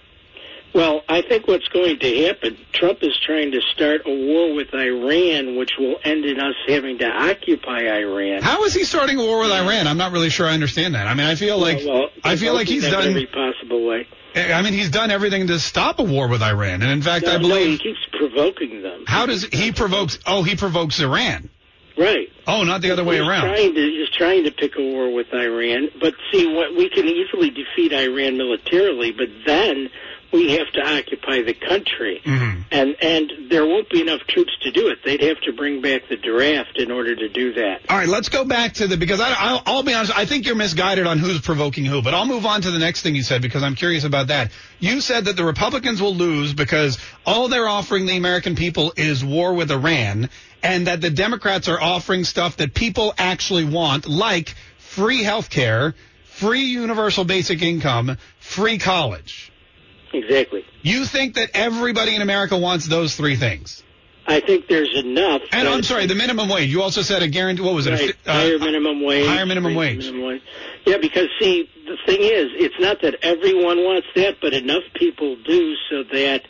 Well, 0.74 1.02
I 1.06 1.20
think 1.20 1.46
what's 1.46 1.68
going 1.68 1.98
to 1.98 2.26
happen, 2.26 2.56
Trump 2.72 3.02
is 3.02 3.18
trying 3.26 3.52
to 3.52 3.60
start 3.74 4.02
a 4.06 4.10
war 4.10 4.54
with 4.54 4.72
Iran, 4.74 5.56
which 5.56 5.72
will 5.78 5.96
end 6.02 6.24
in 6.24 6.40
us 6.40 6.54
having 6.66 6.98
to 6.98 7.06
occupy 7.06 7.80
Iran. 7.80 8.42
How 8.42 8.64
is 8.64 8.72
he 8.72 8.84
starting 8.84 9.18
a 9.18 9.24
war 9.24 9.40
with 9.40 9.52
Iran? 9.52 9.86
I'm 9.86 9.98
not 9.98 10.12
really 10.12 10.30
sure 10.30 10.46
I 10.46 10.54
understand 10.54 10.94
that. 10.94 11.06
I 11.06 11.14
mean, 11.14 11.26
I 11.26 11.34
feel 11.34 11.58
like 11.58 11.78
well, 11.78 12.00
well, 12.00 12.08
I 12.24 12.36
feel 12.36 12.54
like 12.54 12.68
he's 12.68 12.88
done 12.88 13.08
every 13.08 13.26
possible 13.26 13.86
way. 13.86 14.06
Eh, 14.34 14.50
I 14.50 14.62
mean, 14.62 14.72
he's 14.72 14.90
done 14.90 15.10
everything 15.10 15.48
to 15.48 15.58
stop 15.58 15.98
a 15.98 16.04
war 16.04 16.26
with 16.26 16.42
Iran, 16.42 16.80
and 16.82 16.90
in 16.90 17.02
fact, 17.02 17.26
No, 17.26 17.32
I 17.32 17.38
no, 17.38 17.54
he 17.56 17.76
keeps 17.76 18.00
provoking 18.10 18.82
them. 18.82 19.04
How 19.06 19.26
does 19.26 19.44
he 19.44 19.72
provokes? 19.72 20.18
Oh, 20.26 20.42
he 20.42 20.56
provokes 20.56 21.00
Iran. 21.00 21.50
Right. 21.98 22.28
Oh, 22.46 22.64
not 22.64 22.80
the 22.80 22.90
other 22.92 23.04
way 23.04 23.18
around. 23.18 23.42
Trying 23.42 23.74
to, 23.74 23.80
he's 23.80 24.08
trying 24.16 24.44
to 24.44 24.50
pick 24.50 24.76
a 24.76 24.80
war 24.80 25.12
with 25.12 25.26
Iran, 25.34 25.90
but 26.00 26.14
see, 26.32 26.46
what 26.46 26.74
we 26.74 26.88
can 26.88 27.06
easily 27.06 27.50
defeat 27.50 27.92
Iran 27.92 28.38
militarily, 28.38 29.12
but 29.12 29.28
then 29.44 29.90
we 30.32 30.52
have 30.52 30.70
to 30.72 30.80
occupy 30.80 31.42
the 31.42 31.54
country, 31.54 32.20
Mm-hmm. 32.24 32.62
and 32.70 32.96
and 33.02 33.50
there 33.50 33.66
won't 33.66 33.90
be 33.90 34.00
enough 34.00 34.20
troops 34.28 34.52
to 34.62 34.70
do 34.70 34.88
it. 34.88 34.98
They'd 35.04 35.22
have 35.22 35.40
to 35.42 35.52
bring 35.52 35.82
back 35.82 36.08
the 36.08 36.16
draft 36.16 36.78
in 36.78 36.90
order 36.90 37.14
to 37.14 37.28
do 37.28 37.52
that. 37.54 37.82
All 37.88 37.96
right, 37.98 38.08
let's 38.08 38.28
go 38.28 38.44
back 38.44 38.74
to 38.74 38.86
the 38.86 38.96
because 38.96 39.20
I, 39.20 39.32
I'll, 39.36 39.62
I'll 39.66 39.82
be 39.82 39.92
honest. 39.92 40.16
I 40.16 40.24
think 40.24 40.46
you're 40.46 40.54
misguided 40.56 41.06
on 41.06 41.18
who's 41.18 41.40
provoking 41.40 41.84
who, 41.84 42.02
but 42.02 42.14
I'll 42.14 42.26
move 42.26 42.46
on 42.46 42.62
to 42.62 42.70
the 42.70 42.78
next 42.78 43.02
thing 43.02 43.14
you 43.14 43.22
said 43.22 43.42
because 43.42 43.62
I'm 43.62 43.74
curious 43.74 44.04
about 44.04 44.28
that. 44.28 44.50
You 44.80 45.00
said 45.00 45.26
that 45.26 45.36
the 45.36 45.44
Republicans 45.44 46.00
will 46.00 46.14
lose 46.14 46.54
because 46.54 46.98
all 47.26 47.48
they're 47.48 47.68
offering 47.68 48.06
the 48.06 48.16
American 48.16 48.56
people 48.56 48.92
is 48.96 49.24
war 49.24 49.52
with 49.54 49.70
Iran, 49.70 50.30
and 50.62 50.86
that 50.86 51.00
the 51.00 51.10
Democrats 51.10 51.68
are 51.68 51.80
offering 51.80 52.24
stuff 52.24 52.56
that 52.56 52.72
people 52.74 53.12
actually 53.18 53.64
want, 53.64 54.08
like 54.08 54.54
free 54.78 55.22
health 55.22 55.50
care, 55.50 55.94
free 56.24 56.64
universal 56.64 57.24
basic 57.24 57.62
income, 57.62 58.16
free 58.40 58.78
college. 58.78 59.51
Exactly. 60.12 60.64
You 60.82 61.04
think 61.04 61.34
that 61.34 61.50
everybody 61.54 62.14
in 62.14 62.22
America 62.22 62.56
wants 62.56 62.86
those 62.86 63.16
three 63.16 63.36
things? 63.36 63.82
I 64.26 64.40
think 64.40 64.68
there's 64.68 64.94
enough. 64.94 65.42
And 65.50 65.66
I'm 65.66 65.82
sorry, 65.82 66.06
the 66.06 66.14
minimum 66.14 66.48
wage. 66.48 66.70
You 66.70 66.82
also 66.82 67.02
said 67.02 67.22
a 67.22 67.28
guarantee. 67.28 67.62
What 67.62 67.74
was 67.74 67.86
it? 67.86 67.94
a 67.94 67.96
Right. 67.96 68.14
uh, 68.26 68.32
higher 68.32 68.58
minimum 68.58 69.02
wage. 69.04 69.26
higher 69.26 69.46
minimum 69.46 69.74
wage. 69.74 69.98
minimum 69.98 70.22
wage. 70.26 70.42
Yeah, 70.86 70.98
because 70.98 71.26
see, 71.40 71.68
the 71.86 71.96
thing 72.06 72.20
is, 72.22 72.48
it's 72.54 72.78
not 72.78 73.02
that 73.02 73.16
everyone 73.22 73.78
wants 73.78 74.06
that, 74.14 74.36
but 74.40 74.52
enough 74.52 74.84
people 74.94 75.36
do 75.44 75.74
so 75.90 76.04
that 76.04 76.42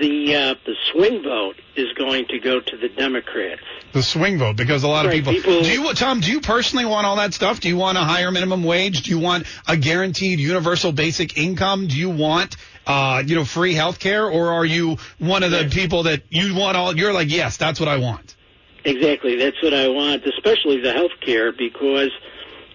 the 0.00 0.34
uh, 0.36 0.54
the 0.64 0.74
swing 0.92 1.22
vote 1.24 1.56
is 1.76 1.92
going 1.94 2.26
to 2.28 2.38
go 2.38 2.60
to 2.60 2.76
the 2.76 2.88
Democrats. 2.88 3.62
The 3.92 4.02
swing 4.04 4.38
vote, 4.38 4.54
because 4.56 4.84
a 4.84 4.88
lot 4.88 5.04
of 5.04 5.10
people, 5.10 5.32
people- 5.32 5.62
Do 5.62 5.68
you, 5.72 5.92
Tom? 5.94 6.20
Do 6.20 6.30
you 6.30 6.40
personally 6.40 6.84
want 6.84 7.06
all 7.06 7.16
that 7.16 7.34
stuff? 7.34 7.58
Do 7.58 7.68
you 7.68 7.76
want 7.76 7.98
a 7.98 8.02
higher 8.02 8.30
minimum 8.30 8.62
wage? 8.62 9.02
Do 9.02 9.10
you 9.10 9.18
want 9.18 9.46
a 9.66 9.76
guaranteed 9.76 10.38
universal 10.38 10.92
basic 10.92 11.36
income? 11.36 11.88
Do 11.88 11.96
you 11.96 12.08
want, 12.08 12.56
uh, 12.86 13.22
you 13.24 13.36
know, 13.36 13.44
free 13.44 13.74
health 13.74 13.98
care? 13.98 14.26
Or 14.26 14.52
are 14.52 14.64
you 14.64 14.98
one 15.18 15.42
of 15.42 15.50
the 15.50 15.68
people 15.70 16.04
that 16.04 16.22
you 16.30 16.54
want 16.54 16.76
all? 16.76 16.96
You're 16.96 17.12
like, 17.12 17.30
yes, 17.30 17.56
that's 17.56 17.80
what 17.80 17.88
I 17.88 17.98
want. 17.98 18.36
Exactly, 18.84 19.36
that's 19.36 19.62
what 19.62 19.74
I 19.74 19.88
want, 19.88 20.24
especially 20.24 20.80
the 20.80 20.92
health 20.92 21.12
care, 21.20 21.52
because 21.52 22.10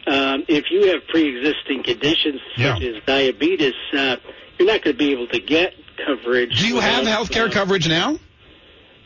um, 0.06 0.46
if 0.48 0.66
you 0.70 0.92
have 0.92 1.08
pre-existing 1.08 1.84
conditions 1.84 2.40
such 2.56 2.84
as 2.84 3.04
diabetes, 3.06 3.74
uh, 3.92 4.18
you're 4.60 4.68
not 4.68 4.84
going 4.84 4.96
to 4.96 4.98
be 4.98 5.12
able 5.14 5.28
to 5.28 5.40
get 5.40 5.74
coverage. 6.06 6.60
Do 6.60 6.68
you 6.68 6.80
have 6.80 7.08
health 7.08 7.32
care 7.32 7.48
uh, 7.48 7.52
coverage 7.52 7.88
now? 7.88 8.20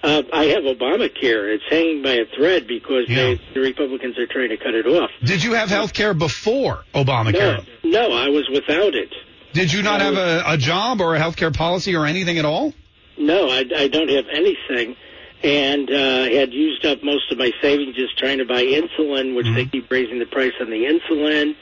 Uh, 0.01 0.23
I 0.31 0.45
have 0.45 0.63
Obamacare. 0.63 1.55
It's 1.55 1.63
hanging 1.69 2.01
by 2.03 2.11
a 2.11 2.25
thread 2.35 2.67
because 2.67 3.07
they, 3.07 3.39
the 3.53 3.59
Republicans 3.59 4.17
are 4.17 4.27
trying 4.27 4.49
to 4.49 4.57
cut 4.57 4.73
it 4.73 4.85
off. 4.85 5.09
Did 5.23 5.43
you 5.43 5.53
have 5.53 5.69
health 5.69 5.93
care 5.93 6.13
before 6.13 6.83
Obamacare? 6.93 7.65
No, 7.83 8.07
no, 8.07 8.13
I 8.13 8.29
was 8.29 8.49
without 8.49 8.95
it. 8.95 9.13
Did 9.59 9.73
you 9.73 9.83
not 9.83 9.99
have 9.99 10.15
a, 10.15 10.43
a 10.47 10.57
job 10.57 11.01
or 11.01 11.15
a 11.15 11.19
health 11.19 11.35
care 11.35 11.51
policy 11.51 11.93
or 11.95 12.05
anything 12.05 12.37
at 12.39 12.45
all? 12.45 12.73
No, 13.17 13.49
I, 13.49 13.65
I 13.75 13.87
don't 13.89 14.09
have 14.09 14.25
anything, 14.31 14.95
and 15.43 15.89
uh, 15.89 16.23
had 16.29 16.53
used 16.53 16.85
up 16.85 17.03
most 17.03 17.29
of 17.31 17.37
my 17.37 17.51
savings 17.61 17.95
just 17.95 18.17
trying 18.17 18.37
to 18.37 18.45
buy 18.45 18.63
insulin, 18.63 19.35
which 19.35 19.47
they 19.53 19.65
keep 19.65 19.91
raising 19.91 20.19
the 20.19 20.25
price 20.25 20.53
on 20.61 20.69
the 20.69 20.85
insulin. 20.85 21.55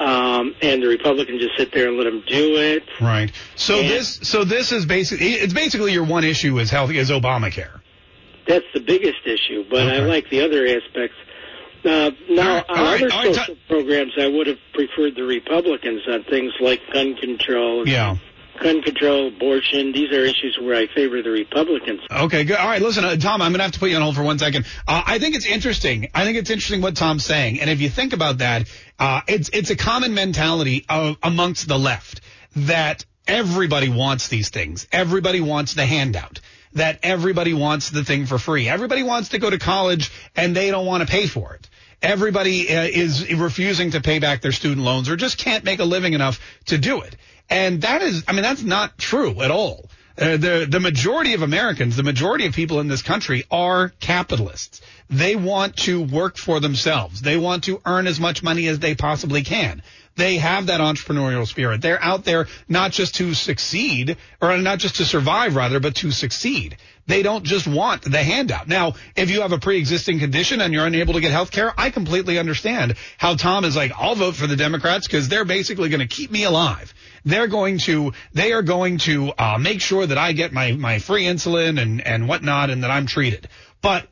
Um, 0.00 0.54
and 0.62 0.80
the 0.82 0.86
Republicans 0.86 1.40
just 1.40 1.56
sit 1.56 1.72
there 1.72 1.88
and 1.88 1.96
let 1.96 2.04
them 2.04 2.22
do 2.26 2.56
it. 2.56 2.84
Right. 3.00 3.32
So 3.56 3.80
And- 3.80 3.88
this, 3.88 4.20
so 4.22 4.44
this 4.44 4.70
is 4.70 4.86
basically, 4.86 5.34
it's 5.34 5.52
basically 5.52 5.92
your 5.92 6.04
one 6.04 6.22
issue 6.24 6.58
is 6.60 6.70
health 6.70 6.90
is 6.92 7.10
Obamacare. 7.10 7.80
That's 8.46 8.64
the 8.72 8.80
biggest 8.80 9.26
issue, 9.26 9.64
but 9.68 9.88
I 9.88 9.98
like 9.98 10.30
the 10.30 10.40
other 10.40 10.66
aspects. 10.66 11.16
Uh, 11.84 12.10
now, 12.28 12.64
on 12.68 12.76
right, 12.76 13.02
other 13.02 13.32
social 13.34 13.56
programs, 13.68 14.12
I 14.18 14.26
would 14.26 14.46
have 14.46 14.58
preferred 14.74 15.14
the 15.16 15.22
Republicans 15.22 16.02
on 16.08 16.24
things 16.24 16.52
like 16.60 16.80
gun 16.92 17.14
control, 17.14 17.86
Yeah. 17.88 18.16
gun 18.60 18.82
control, 18.82 19.28
abortion. 19.28 19.92
These 19.92 20.10
are 20.12 20.24
issues 20.24 20.58
where 20.60 20.76
I 20.76 20.88
favor 20.92 21.22
the 21.22 21.30
Republicans. 21.30 22.00
Okay, 22.10 22.44
good. 22.44 22.56
All 22.56 22.66
right, 22.66 22.82
listen, 22.82 23.04
uh, 23.04 23.16
Tom, 23.16 23.40
I'm 23.40 23.52
going 23.52 23.58
to 23.58 23.62
have 23.64 23.72
to 23.72 23.78
put 23.78 23.90
you 23.90 23.96
on 23.96 24.02
hold 24.02 24.16
for 24.16 24.24
one 24.24 24.38
second. 24.38 24.66
Uh, 24.86 25.02
I 25.06 25.18
think 25.20 25.36
it's 25.36 25.46
interesting. 25.46 26.08
I 26.14 26.24
think 26.24 26.36
it's 26.36 26.50
interesting 26.50 26.80
what 26.82 26.96
Tom's 26.96 27.24
saying. 27.24 27.60
And 27.60 27.70
if 27.70 27.80
you 27.80 27.88
think 27.88 28.12
about 28.12 28.38
that, 28.38 28.68
uh, 28.98 29.20
it's, 29.28 29.48
it's 29.52 29.70
a 29.70 29.76
common 29.76 30.14
mentality 30.14 30.84
of, 30.88 31.16
amongst 31.22 31.68
the 31.68 31.78
left 31.78 32.20
that 32.56 33.04
everybody 33.28 33.88
wants 33.88 34.28
these 34.28 34.48
things. 34.48 34.88
Everybody 34.90 35.40
wants 35.40 35.74
the 35.74 35.86
handout. 35.86 36.40
That 36.78 36.98
everybody 37.02 37.54
wants 37.54 37.90
the 37.90 38.04
thing 38.04 38.26
for 38.26 38.38
free. 38.38 38.68
Everybody 38.68 39.02
wants 39.02 39.30
to 39.30 39.38
go 39.38 39.48
to 39.48 39.58
college 39.58 40.10
and 40.34 40.56
they 40.56 40.70
don't 40.70 40.86
want 40.86 41.06
to 41.06 41.10
pay 41.10 41.26
for 41.26 41.54
it. 41.54 41.68
Everybody 42.00 42.74
uh, 42.74 42.82
is 42.84 43.32
refusing 43.32 43.92
to 43.92 44.00
pay 44.00 44.18
back 44.18 44.40
their 44.40 44.52
student 44.52 44.84
loans 44.84 45.08
or 45.08 45.16
just 45.16 45.38
can't 45.38 45.64
make 45.64 45.80
a 45.80 45.84
living 45.84 46.12
enough 46.12 46.40
to 46.66 46.78
do 46.78 47.00
it. 47.02 47.16
And 47.50 47.82
that 47.82 48.02
is, 48.02 48.24
I 48.28 48.32
mean, 48.32 48.42
that's 48.42 48.62
not 48.62 48.98
true 48.98 49.40
at 49.42 49.50
all. 49.50 49.88
Uh, 50.20 50.36
the 50.36 50.66
the 50.68 50.80
majority 50.80 51.34
of 51.34 51.42
Americans, 51.42 51.94
the 51.94 52.02
majority 52.02 52.46
of 52.46 52.52
people 52.52 52.80
in 52.80 52.88
this 52.88 53.02
country 53.02 53.44
are 53.52 53.90
capitalists. 54.00 54.80
They 55.08 55.36
want 55.36 55.76
to 55.84 56.02
work 56.02 56.36
for 56.36 56.58
themselves. 56.58 57.20
They 57.22 57.36
want 57.36 57.64
to 57.64 57.80
earn 57.86 58.08
as 58.08 58.18
much 58.18 58.42
money 58.42 58.66
as 58.66 58.80
they 58.80 58.96
possibly 58.96 59.42
can. 59.42 59.80
They 60.18 60.38
have 60.38 60.66
that 60.66 60.80
entrepreneurial 60.80 61.46
spirit. 61.46 61.80
They're 61.80 62.02
out 62.02 62.24
there 62.24 62.48
not 62.68 62.90
just 62.90 63.14
to 63.16 63.34
succeed, 63.34 64.16
or 64.42 64.58
not 64.58 64.80
just 64.80 64.96
to 64.96 65.04
survive, 65.04 65.54
rather, 65.54 65.78
but 65.78 65.94
to 65.96 66.10
succeed. 66.10 66.76
They 67.06 67.22
don't 67.22 67.44
just 67.44 67.68
want 67.68 68.02
the 68.02 68.18
handout. 68.18 68.66
Now, 68.66 68.94
if 69.14 69.30
you 69.30 69.42
have 69.42 69.52
a 69.52 69.60
pre-existing 69.60 70.18
condition 70.18 70.60
and 70.60 70.74
you're 70.74 70.84
unable 70.84 71.14
to 71.14 71.20
get 71.20 71.30
health 71.30 71.52
care, 71.52 71.72
I 71.78 71.90
completely 71.90 72.36
understand 72.36 72.96
how 73.16 73.36
Tom 73.36 73.64
is 73.64 73.76
like, 73.76 73.92
I'll 73.96 74.16
vote 74.16 74.34
for 74.34 74.48
the 74.48 74.56
Democrats 74.56 75.06
because 75.06 75.28
they're 75.28 75.44
basically 75.44 75.88
going 75.88 76.00
to 76.00 76.08
keep 76.08 76.32
me 76.32 76.42
alive. 76.42 76.92
They're 77.24 77.46
going 77.46 77.78
to, 77.78 78.12
they 78.32 78.52
are 78.52 78.62
going 78.62 78.98
to 78.98 79.32
uh, 79.38 79.58
make 79.58 79.80
sure 79.80 80.04
that 80.04 80.18
I 80.18 80.32
get 80.32 80.52
my, 80.52 80.72
my 80.72 80.98
free 80.98 81.26
insulin 81.26 81.80
and, 81.80 82.04
and 82.04 82.28
whatnot 82.28 82.70
and 82.70 82.82
that 82.82 82.90
I'm 82.90 83.06
treated. 83.06 83.48
But 83.80 84.08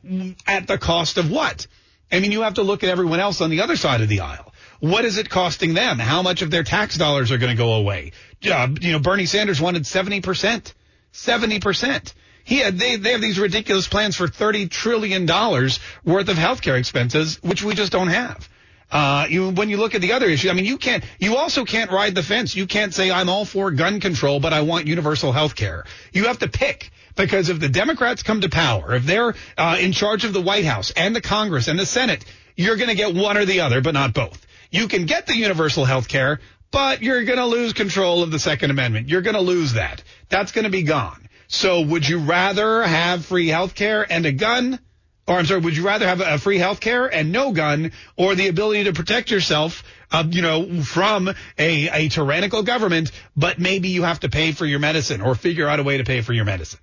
at 0.47 0.67
the 0.67 0.77
cost 0.77 1.17
of 1.17 1.29
what? 1.29 1.67
I 2.09 2.21
mean, 2.21 2.31
you 2.31 2.43
have 2.43 2.53
to 2.53 2.63
look 2.63 2.85
at 2.85 2.89
everyone 2.89 3.19
else 3.19 3.41
on 3.41 3.49
the 3.49 3.59
other 3.59 3.75
side 3.75 3.99
of 3.99 4.07
the 4.07 4.21
aisle. 4.21 4.53
What 4.79 5.05
is 5.05 5.17
it 5.17 5.29
costing 5.29 5.73
them? 5.73 5.99
How 5.99 6.21
much 6.21 6.41
of 6.41 6.51
their 6.51 6.63
tax 6.63 6.97
dollars 6.97 7.31
are 7.31 7.37
going 7.37 7.55
to 7.55 7.57
go 7.57 7.73
away? 7.73 8.11
Uh, 8.45 8.67
you 8.79 8.91
know, 8.91 8.99
Bernie 8.99 9.25
Sanders 9.25 9.59
wanted 9.59 9.83
70%. 9.83 10.73
70%. 11.13 12.13
He 12.43 12.59
had, 12.59 12.77
they, 12.77 12.95
they 12.95 13.11
have 13.11 13.21
these 13.21 13.39
ridiculous 13.39 13.87
plans 13.87 14.15
for 14.15 14.27
$30 14.27 14.69
trillion 14.69 15.25
worth 15.25 16.29
of 16.29 16.37
healthcare 16.37 16.77
expenses, 16.77 17.41
which 17.43 17.63
we 17.63 17.73
just 17.73 17.91
don't 17.91 18.07
have. 18.07 18.47
Uh, 18.89 19.27
you, 19.29 19.49
when 19.49 19.69
you 19.69 19.75
look 19.77 19.95
at 19.95 20.01
the 20.01 20.13
other 20.13 20.27
issue, 20.27 20.49
I 20.49 20.53
mean, 20.53 20.63
you 20.63 20.77
can't, 20.77 21.03
you 21.19 21.35
also 21.35 21.65
can't 21.65 21.91
ride 21.91 22.15
the 22.15 22.23
fence. 22.23 22.55
You 22.55 22.65
can't 22.67 22.93
say, 22.93 23.11
I'm 23.11 23.27
all 23.27 23.43
for 23.43 23.71
gun 23.71 23.99
control, 23.99 24.39
but 24.39 24.53
I 24.53 24.61
want 24.61 24.87
universal 24.87 25.33
health 25.33 25.55
care. 25.55 25.83
You 26.13 26.25
have 26.25 26.39
to 26.39 26.47
pick. 26.47 26.91
Because 27.17 27.49
if 27.49 27.59
the 27.59 27.67
Democrats 27.67 28.21
come 28.21 28.41
to 28.41 28.49
power, 28.49 28.93
if 28.93 29.03
they're 29.03 29.33
uh, 29.57 29.77
in 29.79 29.91
charge 29.91 30.23
of 30.23 30.33
the 30.33 30.41
White 30.41 30.65
House 30.65 30.91
and 30.91 31.15
the 31.15 31.21
Congress 31.21 31.67
and 31.67 31.77
the 31.77 31.85
Senate, 31.85 32.23
you're 32.55 32.77
going 32.77 32.89
to 32.89 32.95
get 32.95 33.13
one 33.13 33.37
or 33.37 33.45
the 33.45 33.61
other, 33.61 33.81
but 33.81 33.95
not 33.95 34.13
both. 34.13 34.46
You 34.71 34.87
can 34.87 35.05
get 35.05 35.27
the 35.27 35.35
universal 35.35 35.85
health 35.85 36.07
care, 36.07 36.39
but 36.71 37.01
you're 37.01 37.23
going 37.23 37.37
to 37.37 37.45
lose 37.45 37.73
control 37.73 38.23
of 38.23 38.31
the 38.31 38.39
Second 38.39 38.71
Amendment. 38.71 39.09
You're 39.09 39.21
going 39.21 39.35
to 39.35 39.41
lose 39.41 39.73
that. 39.73 40.03
That's 40.29 40.51
going 40.51 40.65
to 40.65 40.71
be 40.71 40.83
gone. 40.83 41.27
So 41.47 41.81
would 41.81 42.07
you 42.07 42.19
rather 42.19 42.83
have 42.83 43.25
free 43.25 43.47
health 43.47 43.73
care 43.73 44.05
and 44.09 44.25
a 44.25 44.31
gun? 44.31 44.79
Or 45.27 45.35
I'm 45.35 45.45
sorry, 45.45 45.61
would 45.61 45.75
you 45.75 45.85
rather 45.85 46.07
have 46.07 46.21
a 46.21 46.37
free 46.37 46.57
health 46.57 46.79
care 46.79 47.05
and 47.05 47.31
no 47.31 47.51
gun 47.51 47.91
or 48.15 48.35
the 48.35 48.47
ability 48.47 48.85
to 48.85 48.93
protect 48.93 49.29
yourself, 49.31 49.83
uh, 50.11 50.23
you 50.29 50.41
know, 50.41 50.83
from 50.83 51.29
a, 51.57 51.89
a 51.89 52.09
tyrannical 52.09 52.63
government, 52.63 53.11
but 53.35 53.59
maybe 53.59 53.89
you 53.89 54.03
have 54.03 54.21
to 54.21 54.29
pay 54.29 54.51
for 54.51 54.65
your 54.65 54.79
medicine 54.79 55.21
or 55.21 55.35
figure 55.35 55.67
out 55.67 55.79
a 55.79 55.83
way 55.83 55.97
to 55.97 56.03
pay 56.03 56.21
for 56.21 56.33
your 56.33 56.45
medicine? 56.45 56.79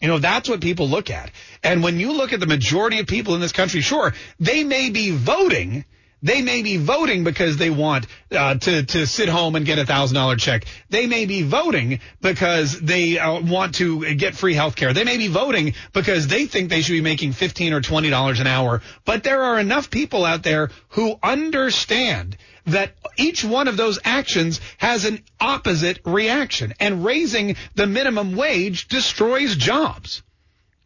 You 0.00 0.08
know, 0.08 0.18
that's 0.18 0.48
what 0.48 0.60
people 0.60 0.88
look 0.88 1.10
at. 1.10 1.30
And 1.62 1.82
when 1.82 1.98
you 1.98 2.12
look 2.12 2.32
at 2.32 2.40
the 2.40 2.46
majority 2.46 3.00
of 3.00 3.06
people 3.06 3.34
in 3.34 3.40
this 3.40 3.52
country, 3.52 3.80
sure, 3.80 4.14
they 4.38 4.64
may 4.64 4.88
be 4.88 5.10
voting– 5.10 5.84
they 6.22 6.42
may 6.42 6.62
be 6.62 6.76
voting 6.76 7.24
because 7.24 7.56
they 7.56 7.70
want 7.70 8.06
uh, 8.30 8.54
to 8.54 8.84
to 8.84 9.06
sit 9.06 9.28
home 9.28 9.54
and 9.54 9.64
get 9.64 9.78
a 9.78 9.86
thousand 9.86 10.16
dollar 10.16 10.36
check. 10.36 10.64
They 10.90 11.06
may 11.06 11.26
be 11.26 11.42
voting 11.42 12.00
because 12.20 12.78
they 12.80 13.18
uh, 13.18 13.40
want 13.40 13.76
to 13.76 14.14
get 14.14 14.34
free 14.34 14.54
health 14.54 14.76
care. 14.76 14.92
They 14.92 15.04
may 15.04 15.16
be 15.16 15.28
voting 15.28 15.74
because 15.92 16.26
they 16.26 16.46
think 16.46 16.70
they 16.70 16.82
should 16.82 16.92
be 16.92 17.00
making 17.00 17.32
fifteen 17.32 17.72
or 17.72 17.80
twenty 17.80 18.10
dollars 18.10 18.40
an 18.40 18.46
hour. 18.46 18.82
But 19.04 19.22
there 19.22 19.42
are 19.42 19.58
enough 19.58 19.90
people 19.90 20.24
out 20.24 20.42
there 20.42 20.70
who 20.90 21.18
understand 21.22 22.36
that 22.66 22.92
each 23.16 23.44
one 23.44 23.68
of 23.68 23.76
those 23.76 23.98
actions 24.04 24.60
has 24.76 25.04
an 25.04 25.22
opposite 25.40 26.00
reaction, 26.04 26.74
and 26.80 27.04
raising 27.04 27.56
the 27.74 27.86
minimum 27.86 28.36
wage 28.36 28.88
destroys 28.88 29.56
jobs 29.56 30.22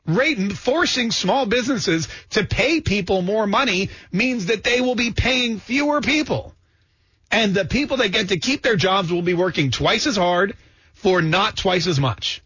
forcing 0.07 1.11
small 1.11 1.46
businesses 1.46 2.09
to 2.30 2.44
pay 2.44 2.80
people 2.80 3.22
more 3.22 3.46
money 3.46 3.90
means 4.11 4.46
that 4.46 4.64
they 4.64 4.80
will 4.80 4.94
be 4.94 5.12
paying 5.12 5.59
fewer 5.59 6.00
people. 6.00 6.55
And 7.30 7.55
the 7.55 7.64
people 7.64 7.98
that 7.98 8.11
get 8.11 8.28
to 8.28 8.38
keep 8.38 8.62
their 8.62 8.76
jobs 8.76 9.11
will 9.11 9.22
be 9.22 9.34
working 9.34 9.70
twice 9.70 10.07
as 10.07 10.16
hard 10.16 10.57
for 10.94 11.22
not 11.22 11.57
twice 11.57 11.86
as 11.86 11.98
much. 11.98 12.42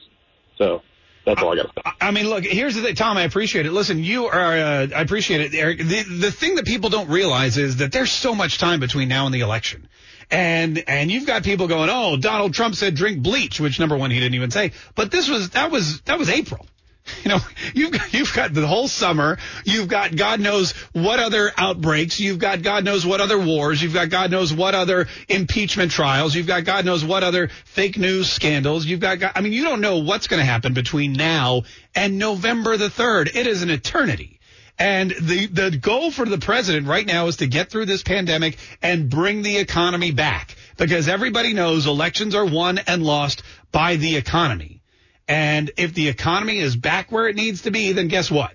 So 0.56 0.80
that's 1.26 1.42
all 1.42 1.52
I 1.52 1.56
got 1.56 1.74
to 1.74 1.82
say. 1.84 1.90
I 2.00 2.10
mean, 2.10 2.28
look, 2.28 2.44
here's 2.44 2.74
the 2.74 2.82
thing, 2.82 2.94
Tom. 2.94 3.18
I 3.18 3.22
appreciate 3.22 3.66
it. 3.66 3.72
Listen, 3.72 4.02
you 4.02 4.26
are. 4.26 4.56
Uh, 4.56 4.86
I 4.96 5.02
appreciate 5.02 5.40
it, 5.42 5.54
Eric. 5.54 5.78
The 5.78 6.02
the 6.02 6.32
thing 6.32 6.54
that 6.54 6.64
people 6.64 6.88
don't 6.88 7.10
realize 7.10 7.58
is 7.58 7.76
that 7.76 7.92
there's 7.92 8.10
so 8.10 8.34
much 8.34 8.58
time 8.58 8.80
between 8.80 9.08
now 9.08 9.26
and 9.26 9.34
the 9.34 9.40
election, 9.40 9.88
and 10.30 10.82
and 10.88 11.10
you've 11.10 11.26
got 11.26 11.44
people 11.44 11.68
going, 11.68 11.90
oh, 11.90 12.16
Donald 12.16 12.54
Trump 12.54 12.74
said 12.74 12.94
drink 12.94 13.22
bleach, 13.22 13.60
which 13.60 13.78
number 13.78 13.96
one 13.96 14.10
he 14.10 14.18
didn't 14.18 14.34
even 14.34 14.50
say, 14.50 14.72
but 14.94 15.10
this 15.10 15.28
was 15.28 15.50
that 15.50 15.70
was 15.70 16.00
that 16.02 16.18
was 16.18 16.28
April. 16.28 16.66
You 17.24 17.30
know, 17.30 17.38
you've 17.74 17.92
got, 17.92 18.14
you've 18.14 18.32
got 18.32 18.54
the 18.54 18.66
whole 18.66 18.88
summer. 18.88 19.38
You've 19.64 19.88
got 19.88 20.14
God 20.14 20.40
knows 20.40 20.72
what 20.92 21.18
other 21.18 21.52
outbreaks. 21.56 22.20
You've 22.20 22.38
got 22.38 22.62
God 22.62 22.84
knows 22.84 23.04
what 23.04 23.20
other 23.20 23.38
wars. 23.38 23.82
You've 23.82 23.94
got 23.94 24.08
God 24.08 24.30
knows 24.30 24.52
what 24.52 24.74
other 24.74 25.08
impeachment 25.28 25.92
trials. 25.92 26.34
You've 26.34 26.46
got 26.46 26.64
God 26.64 26.84
knows 26.84 27.04
what 27.04 27.22
other 27.22 27.48
fake 27.64 27.98
news 27.98 28.30
scandals. 28.30 28.86
You've 28.86 29.00
got, 29.00 29.18
God, 29.18 29.32
I 29.34 29.40
mean, 29.40 29.52
you 29.52 29.64
don't 29.64 29.80
know 29.80 29.98
what's 29.98 30.26
going 30.26 30.40
to 30.40 30.46
happen 30.46 30.74
between 30.74 31.12
now 31.12 31.62
and 31.94 32.18
November 32.18 32.76
the 32.76 32.88
3rd. 32.88 33.34
It 33.34 33.46
is 33.46 33.62
an 33.62 33.70
eternity. 33.70 34.40
And 34.82 35.12
the, 35.12 35.46
the 35.46 35.70
goal 35.70 36.10
for 36.10 36.24
the 36.26 36.38
president 36.38 36.88
right 36.88 37.06
now 37.06 37.28
is 37.28 37.36
to 37.36 37.46
get 37.46 37.70
through 37.70 37.86
this 37.86 38.02
pandemic 38.02 38.58
and 38.82 39.08
bring 39.08 39.42
the 39.42 39.58
economy 39.58 40.10
back 40.10 40.56
because 40.76 41.06
everybody 41.06 41.52
knows 41.52 41.86
elections 41.86 42.34
are 42.34 42.44
won 42.44 42.78
and 42.78 43.04
lost 43.04 43.44
by 43.70 43.94
the 43.94 44.16
economy. 44.16 44.82
And 45.28 45.70
if 45.76 45.94
the 45.94 46.08
economy 46.08 46.58
is 46.58 46.74
back 46.74 47.12
where 47.12 47.28
it 47.28 47.36
needs 47.36 47.62
to 47.62 47.70
be, 47.70 47.92
then 47.92 48.08
guess 48.08 48.28
what? 48.28 48.54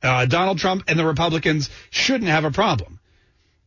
Uh, 0.00 0.26
Donald 0.26 0.58
Trump 0.58 0.84
and 0.86 0.96
the 0.96 1.04
Republicans 1.04 1.70
shouldn't 1.90 2.30
have 2.30 2.44
a 2.44 2.52
problem. 2.52 3.00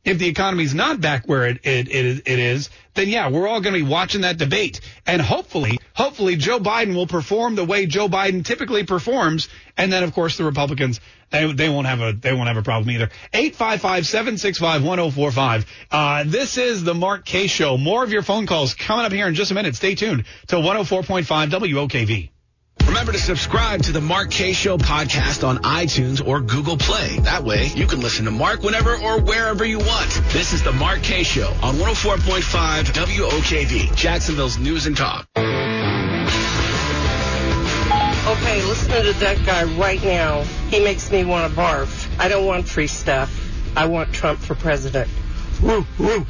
if 0.04 0.18
the 0.18 0.28
economy's 0.28 0.74
not 0.74 1.00
back 1.02 1.28
where 1.28 1.46
it, 1.46 1.60
it, 1.64 1.90
it, 1.90 2.22
it 2.26 2.40
is, 2.40 2.70
then 2.94 3.10
yeah, 3.10 3.30
we're 3.30 3.48
all 3.48 3.62
going 3.62 3.74
to 3.74 3.80
be 3.80 3.90
watching 3.90 4.22
that 4.22 4.38
debate. 4.38 4.82
And 5.06 5.22
hopefully, 5.22 5.80
hopefully 5.94 6.36
Joe 6.36 6.60
Biden 6.60 6.96
will 6.96 7.08
perform 7.08 7.56
the 7.56 7.66
way 7.66 7.86
Joe 7.86 8.08
Biden 8.08 8.46
typically 8.46 8.84
performs. 8.84 9.48
And 9.78 9.92
then, 9.92 10.04
of 10.04 10.14
course, 10.14 10.38
the 10.38 10.44
Republicans, 10.44 11.00
they, 11.30 11.52
they 11.52 11.70
won't 11.70 11.88
have 11.88 12.02
a, 12.02 12.14
they 12.14 12.34
won't 12.34 12.48
have 12.48 12.58
a 12.58 12.64
problem 12.64 12.92
either. 12.92 13.10
855-765-1045. 13.34 15.66
Uh, 15.90 16.24
this 16.26 16.58
is 16.58 16.84
the 16.84 16.94
Mark 16.94 17.26
Kaye 17.26 17.48
Show. 17.48 17.78
More 17.78 18.04
of 18.04 18.12
your 18.12 18.24
phone 18.24 18.46
calls 18.46 18.74
coming 18.74 19.06
up 19.06 19.12
here 19.12 19.28
in 19.28 19.36
just 19.36 19.52
a 19.52 19.54
minute. 19.54 19.76
Stay 19.76 19.96
tuned 19.96 20.26
to 20.48 20.58
104.5 20.58 21.50
WOKV. 21.50 22.30
Remember 23.02 23.18
to 23.18 23.26
subscribe 23.26 23.82
to 23.86 23.92
the 23.92 24.00
Mark 24.00 24.30
Kaye 24.30 24.54
Show 24.54 24.78
podcast 24.78 25.44
on 25.48 25.58
iTunes 25.64 26.24
or 26.24 26.40
Google 26.40 26.78
Play. 26.78 27.18
That 27.22 27.44
way, 27.44 27.66
you 27.74 27.88
can 27.88 28.00
listen 28.00 28.26
to 28.26 28.32
Mark 28.32 28.62
whenever 28.62 28.96
or 28.96 29.20
wherever 29.20 29.66
you 29.66 29.80
want. 29.80 30.22
This 30.28 30.54
is 30.54 30.62
the 30.62 30.72
Mark 30.72 31.02
Kaye 31.02 31.24
Show 31.24 31.48
on 31.64 31.78
104.5 31.78 32.84
WOKV, 32.84 33.96
Jacksonville's 33.96 34.60
News 34.60 34.86
and 34.86 34.96
Talk. 34.96 35.26
Okay, 35.36 35.48
listen 38.66 38.92
to 38.92 39.14
that 39.14 39.44
guy 39.48 39.64
right 39.80 40.04
now, 40.04 40.44
he 40.70 40.80
makes 40.80 41.10
me 41.10 41.26
want 41.26 41.52
to 41.52 41.60
barf. 41.60 42.08
I 42.20 42.28
don't 42.28 42.46
want 42.46 42.68
free 42.68 42.86
stuff. 42.86 43.36
I 43.76 43.88
want 43.88 44.14
Trump 44.14 44.40
for 44.40 44.54
president. 44.54 45.10
Woo, 45.64 45.88
woo. 45.98 46.28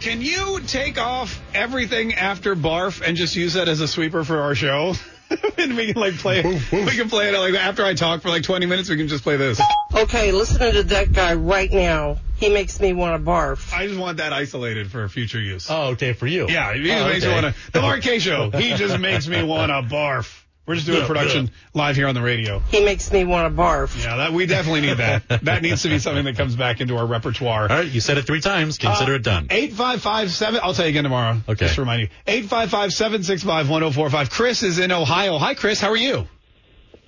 Can 0.00 0.20
you 0.20 0.60
take 0.66 1.00
off 1.00 1.40
everything 1.54 2.12
after 2.12 2.54
barf 2.54 3.00
and 3.00 3.16
just 3.16 3.36
use 3.36 3.54
that 3.54 3.68
as 3.68 3.80
a 3.80 3.88
sweeper 3.88 4.22
for 4.22 4.42
our 4.42 4.54
show? 4.54 4.92
and 5.58 5.76
we 5.76 5.92
can 5.92 6.00
like 6.00 6.14
play. 6.18 6.42
We 6.42 6.90
can 6.96 7.08
play 7.08 7.28
it 7.28 7.38
like 7.38 7.54
after 7.54 7.84
I 7.84 7.94
talk 7.94 8.22
for 8.22 8.28
like 8.28 8.42
20 8.42 8.66
minutes. 8.66 8.88
We 8.88 8.96
can 8.96 9.08
just 9.08 9.22
play 9.22 9.36
this. 9.36 9.60
Okay, 9.94 10.32
listening 10.32 10.72
to 10.72 10.82
that 10.84 11.12
guy 11.12 11.34
right 11.34 11.70
now, 11.72 12.18
he 12.36 12.48
makes 12.48 12.80
me 12.80 12.92
want 12.92 13.22
to 13.22 13.30
barf. 13.30 13.72
I 13.72 13.86
just 13.86 13.98
want 14.00 14.18
that 14.18 14.32
isolated 14.32 14.90
for 14.90 15.08
future 15.08 15.40
use. 15.40 15.70
Oh, 15.70 15.88
okay, 15.90 16.12
for 16.12 16.26
you. 16.26 16.48
Yeah, 16.48 16.74
he 16.74 16.82
just 16.82 17.00
Oh, 17.02 17.08
makes 17.08 17.24
okay. 17.24 17.34
me 17.36 17.42
want 17.42 17.54
to. 17.56 17.72
The 17.72 17.80
Mark 17.80 18.02
Kaye 18.02 18.18
Show. 18.18 18.50
He 18.50 18.74
just 18.74 18.98
makes 18.98 19.28
me 19.28 19.42
want 19.42 19.70
to 19.70 19.94
barf. 19.94 20.42
We're 20.70 20.76
just 20.76 20.86
doing 20.86 21.04
production 21.04 21.50
live 21.74 21.96
here 21.96 22.06
on 22.06 22.14
the 22.14 22.22
radio. 22.22 22.60
He 22.60 22.84
makes 22.84 23.10
me 23.10 23.24
want 23.24 23.52
to 23.52 23.60
barf. 23.60 24.00
Yeah, 24.00 24.18
that 24.18 24.32
we 24.32 24.46
definitely 24.46 24.82
need 24.82 24.98
that. 24.98 25.24
that 25.42 25.62
needs 25.62 25.82
to 25.82 25.88
be 25.88 25.98
something 25.98 26.24
that 26.26 26.36
comes 26.36 26.54
back 26.54 26.80
into 26.80 26.96
our 26.96 27.04
repertoire. 27.06 27.62
All 27.62 27.78
right, 27.78 27.88
you 27.88 28.00
said 28.00 28.18
it 28.18 28.22
three 28.24 28.40
times. 28.40 28.78
Consider 28.78 29.14
Uh, 29.14 29.16
it 29.16 29.24
done. 29.24 29.48
Eight 29.50 29.72
five 29.72 30.00
five 30.00 30.30
seven. 30.30 30.60
I'll 30.62 30.72
tell 30.72 30.84
you 30.84 30.90
again 30.90 31.02
tomorrow. 31.02 31.38
Okay. 31.48 31.64
Just 31.64 31.74
to 31.74 31.80
remind 31.80 32.02
you. 32.02 32.08
Eight 32.24 32.44
five 32.44 32.70
five 32.70 32.92
seven 32.92 33.24
six 33.24 33.42
five 33.42 33.68
one 33.68 33.80
zero 33.80 33.90
four 33.90 34.08
five. 34.10 34.30
Chris 34.30 34.62
is 34.62 34.78
in 34.78 34.92
Ohio. 34.92 35.38
Hi, 35.38 35.54
Chris. 35.54 35.80
How 35.80 35.90
are 35.90 35.96
you? 35.96 36.28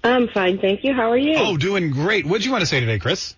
I'm 0.02 0.26
fine, 0.26 0.58
thank 0.58 0.82
you. 0.82 0.92
How 0.92 1.12
are 1.12 1.16
you? 1.16 1.36
Oh, 1.38 1.56
doing 1.56 1.92
great. 1.92 2.26
What'd 2.26 2.44
you 2.44 2.50
want 2.50 2.62
to 2.62 2.66
say 2.66 2.80
today, 2.80 2.98
Chris? 2.98 3.36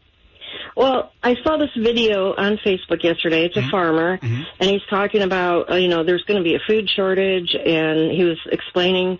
Well, 0.74 1.12
I 1.22 1.34
saw 1.44 1.58
this 1.58 1.70
video 1.76 2.34
on 2.34 2.56
Facebook 2.64 3.02
yesterday. 3.04 3.44
It's 3.44 3.56
a 3.58 3.68
farmer, 3.70 4.18
and 4.22 4.70
he's 4.70 4.80
talking 4.88 5.20
about, 5.20 5.70
uh, 5.70 5.74
you 5.76 5.88
know, 5.88 6.02
there's 6.02 6.24
going 6.24 6.38
to 6.38 6.42
be 6.42 6.54
a 6.54 6.60
food 6.66 6.88
shortage, 6.88 7.54
and 7.54 8.10
he 8.10 8.24
was 8.24 8.38
explaining 8.50 9.18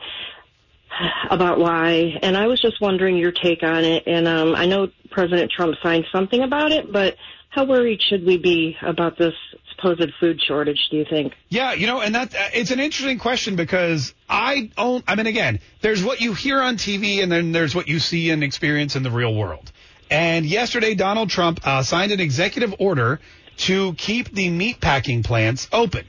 about 1.30 1.59
why. 1.59 2.18
And 2.22 2.36
I 2.36 2.47
was 2.47 2.61
just 2.61 2.80
wondering 2.80 3.16
your 3.16 3.32
take 3.32 3.62
on 3.62 3.84
it. 3.84 4.05
And 4.07 4.26
um, 4.28 4.55
I 4.55 4.66
know 4.66 4.88
President 5.11 5.51
Trump 5.51 5.76
signed 5.82 6.07
something 6.12 6.42
about 6.42 6.72
it, 6.72 6.92
but 6.92 7.16
how 7.51 7.64
worried 7.64 8.01
should 8.03 8.24
we 8.26 8.36
be 8.36 8.76
about 8.82 9.16
this 9.16 9.34
supposed 9.76 10.12
food 10.18 10.40
shortage? 10.42 10.88
Do 10.90 10.97
you 10.97 11.05
think? 11.09 11.34
Yeah, 11.49 11.72
you 11.72 11.86
know, 11.86 12.01
and 12.01 12.14
that 12.14 12.34
uh, 12.34 12.49
it's 12.53 12.70
an 12.70 12.80
interesting 12.80 13.18
question 13.18 13.55
because 13.55 14.12
I 14.28 14.70
don't. 14.76 15.05
I 15.07 15.14
mean, 15.14 15.26
again, 15.26 15.61
there's 15.80 16.03
what 16.03 16.20
you 16.20 16.34
hear 16.34 16.61
on 16.61 16.76
TV, 16.76 17.22
and 17.22 17.30
then 17.30 17.53
there's 17.53 17.74
what 17.74 17.86
you 17.86 18.01
see 18.01 18.30
and 18.30 18.42
experience 18.42 18.97
in 18.97 19.03
the 19.03 19.11
real 19.11 19.34
world. 19.34 19.70
And 20.11 20.45
yesterday, 20.45 20.95
Donald 20.95 21.30
Trump 21.30 21.61
uh, 21.64 21.82
signed 21.82 22.12
an 22.12 22.20
executive 22.20 22.74
order 22.78 23.20
to 23.57 23.95
keep 23.95 24.32
the 24.32 24.49
meat 24.51 24.80
packing 24.80 25.22
plants 25.22 25.68
open. 25.72 26.05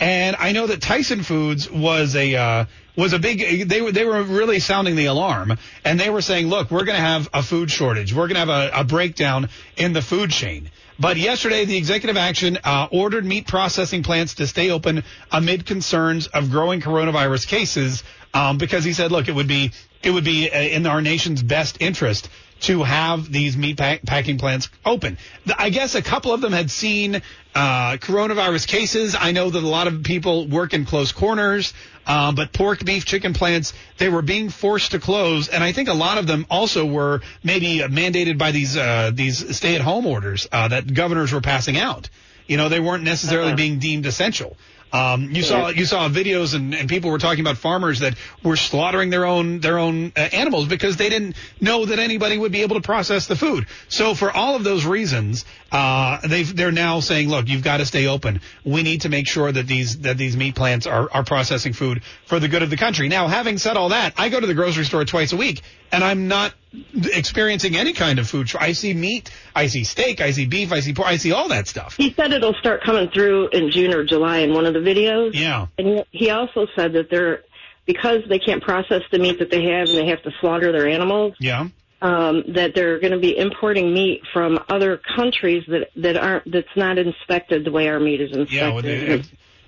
And 0.00 0.36
I 0.36 0.52
know 0.52 0.66
that 0.66 0.80
Tyson 0.80 1.22
Foods 1.22 1.70
was 1.70 2.16
a 2.16 2.34
uh, 2.34 2.64
was 2.96 3.12
a 3.12 3.18
big. 3.18 3.68
They 3.68 3.80
were 3.80 3.92
they 3.92 4.04
were 4.04 4.22
really 4.22 4.60
sounding 4.60 4.96
the 4.96 5.06
alarm, 5.06 5.56
and 5.84 5.98
they 5.98 6.10
were 6.10 6.22
saying, 6.22 6.48
"Look, 6.48 6.70
we're 6.70 6.84
going 6.84 6.96
to 6.96 7.04
have 7.04 7.28
a 7.32 7.42
food 7.42 7.70
shortage. 7.70 8.14
We're 8.14 8.28
going 8.28 8.46
to 8.46 8.52
have 8.52 8.72
a, 8.74 8.80
a 8.80 8.84
breakdown 8.84 9.48
in 9.76 9.92
the 9.92 10.02
food 10.02 10.30
chain." 10.30 10.70
But 10.98 11.16
yesterday, 11.16 11.64
the 11.64 11.76
executive 11.76 12.16
action 12.16 12.58
uh, 12.62 12.86
ordered 12.92 13.24
meat 13.24 13.48
processing 13.48 14.04
plants 14.04 14.36
to 14.36 14.46
stay 14.46 14.70
open 14.70 15.02
amid 15.32 15.66
concerns 15.66 16.28
of 16.28 16.50
growing 16.50 16.80
coronavirus 16.80 17.48
cases, 17.48 18.04
um, 18.32 18.58
because 18.58 18.84
he 18.84 18.92
said, 18.92 19.10
"Look, 19.10 19.28
it 19.28 19.34
would 19.34 19.48
be 19.48 19.72
it 20.02 20.10
would 20.10 20.24
be 20.24 20.50
uh, 20.50 20.60
in 20.60 20.86
our 20.86 21.02
nation's 21.02 21.42
best 21.42 21.78
interest." 21.80 22.28
To 22.64 22.82
have 22.82 23.30
these 23.30 23.56
meat 23.56 23.76
pack- 23.76 24.02
packing 24.02 24.38
plants 24.38 24.68
open. 24.84 25.18
I 25.58 25.70
guess 25.70 25.94
a 25.94 26.02
couple 26.02 26.32
of 26.32 26.40
them 26.40 26.52
had 26.52 26.70
seen 26.70 27.22
uh, 27.54 27.96
coronavirus 27.98 28.66
cases. 28.66 29.16
I 29.18 29.32
know 29.32 29.50
that 29.50 29.62
a 29.62 29.68
lot 29.68 29.86
of 29.86 30.02
people 30.02 30.48
work 30.48 30.74
in 30.74 30.84
close 30.86 31.12
corners, 31.12 31.74
uh, 32.06 32.32
but 32.32 32.52
pork, 32.52 32.84
beef, 32.84 33.04
chicken 33.04 33.34
plants, 33.34 33.72
they 33.98 34.08
were 34.08 34.22
being 34.22 34.48
forced 34.48 34.92
to 34.92 34.98
close, 34.98 35.48
and 35.48 35.62
I 35.62 35.72
think 35.72 35.88
a 35.88 35.94
lot 35.94 36.18
of 36.18 36.26
them 36.26 36.46
also 36.50 36.84
were 36.84 37.20
maybe 37.42 37.78
mandated 37.78 38.38
by 38.38 38.50
these 38.50 38.76
uh, 38.76 39.10
these 39.14 39.56
stay-at-home 39.56 40.06
orders 40.06 40.46
uh, 40.50 40.68
that 40.68 40.92
governors 40.92 41.32
were 41.32 41.40
passing 41.40 41.76
out. 41.78 42.08
You 42.46 42.56
know, 42.56 42.68
they 42.68 42.80
weren't 42.80 43.04
necessarily 43.04 43.54
being 43.54 43.78
deemed 43.78 44.06
essential. 44.06 44.56
Um, 44.94 45.32
you 45.32 45.42
saw 45.42 45.70
you 45.70 45.86
saw 45.86 46.08
videos 46.08 46.54
and, 46.54 46.72
and 46.72 46.88
people 46.88 47.10
were 47.10 47.18
talking 47.18 47.40
about 47.40 47.56
farmers 47.56 47.98
that 47.98 48.14
were 48.44 48.54
slaughtering 48.54 49.10
their 49.10 49.24
own 49.24 49.58
their 49.58 49.76
own 49.76 50.12
uh, 50.16 50.20
animals 50.20 50.68
because 50.68 50.96
they 50.96 51.08
didn't 51.08 51.34
know 51.60 51.84
that 51.86 51.98
anybody 51.98 52.38
would 52.38 52.52
be 52.52 52.62
able 52.62 52.76
to 52.76 52.80
process 52.80 53.26
the 53.26 53.34
food. 53.34 53.66
So 53.88 54.14
for 54.14 54.30
all 54.30 54.54
of 54.54 54.62
those 54.62 54.86
reasons, 54.86 55.46
uh, 55.74 56.20
they 56.28 56.44
they're 56.44 56.70
now 56.70 57.00
saying, 57.00 57.28
look, 57.28 57.48
you've 57.48 57.64
got 57.64 57.78
to 57.78 57.86
stay 57.86 58.06
open. 58.06 58.40
We 58.64 58.84
need 58.84 59.00
to 59.00 59.08
make 59.08 59.26
sure 59.26 59.50
that 59.50 59.66
these 59.66 59.98
that 60.00 60.16
these 60.16 60.36
meat 60.36 60.54
plants 60.54 60.86
are 60.86 61.08
are 61.12 61.24
processing 61.24 61.72
food 61.72 62.02
for 62.26 62.38
the 62.38 62.46
good 62.46 62.62
of 62.62 62.70
the 62.70 62.76
country. 62.76 63.08
Now, 63.08 63.26
having 63.26 63.58
said 63.58 63.76
all 63.76 63.88
that, 63.88 64.14
I 64.16 64.28
go 64.28 64.38
to 64.38 64.46
the 64.46 64.54
grocery 64.54 64.84
store 64.84 65.04
twice 65.04 65.32
a 65.32 65.36
week 65.36 65.62
and 65.90 66.04
I'm 66.04 66.28
not 66.28 66.54
experiencing 66.94 67.76
any 67.76 67.92
kind 67.92 68.18
of 68.20 68.28
food. 68.28 68.50
I 68.58 68.72
see 68.72 68.94
meat, 68.94 69.30
I 69.54 69.66
see 69.66 69.82
steak, 69.84 70.20
I 70.20 70.30
see 70.30 70.46
beef, 70.46 70.72
I 70.72 70.78
see 70.80 70.94
pork, 70.94 71.08
I 71.08 71.16
see 71.16 71.32
all 71.32 71.48
that 71.48 71.66
stuff. 71.66 71.96
He 71.96 72.12
said 72.14 72.32
it'll 72.32 72.54
start 72.54 72.84
coming 72.84 73.08
through 73.10 73.48
in 73.48 73.70
June 73.72 73.92
or 73.92 74.04
July 74.04 74.38
in 74.38 74.52
one 74.52 74.66
of 74.66 74.74
the 74.74 74.80
videos. 74.80 75.30
Yeah. 75.34 75.66
And 75.76 75.88
he- 76.12 76.18
he 76.26 76.30
also 76.30 76.66
said 76.76 76.92
that 76.92 77.10
they're 77.10 77.42
because 77.86 78.20
they 78.28 78.38
can't 78.38 78.62
process 78.62 79.02
the 79.10 79.18
meat 79.18 79.40
that 79.40 79.50
they 79.50 79.64
have 79.64 79.88
and 79.88 79.98
they 79.98 80.06
have 80.06 80.22
to 80.22 80.30
slaughter 80.40 80.72
their 80.72 80.88
animals. 80.88 81.34
Yeah. 81.38 81.68
Um, 82.04 82.44
that 82.48 82.74
they're 82.74 83.00
going 83.00 83.14
to 83.14 83.18
be 83.18 83.34
importing 83.34 83.94
meat 83.94 84.20
from 84.30 84.58
other 84.68 85.00
countries 85.16 85.64
that 85.68 85.88
that 85.96 86.18
aren't 86.18 86.52
that's 86.52 86.76
not 86.76 86.98
inspected 86.98 87.64
the 87.64 87.70
way 87.70 87.88
our 87.88 87.98
meat 87.98 88.20
is 88.20 88.30
inspected. 88.30 88.52
Yeah, 88.52 88.72
well, 88.74 88.82
they- 88.82 89.22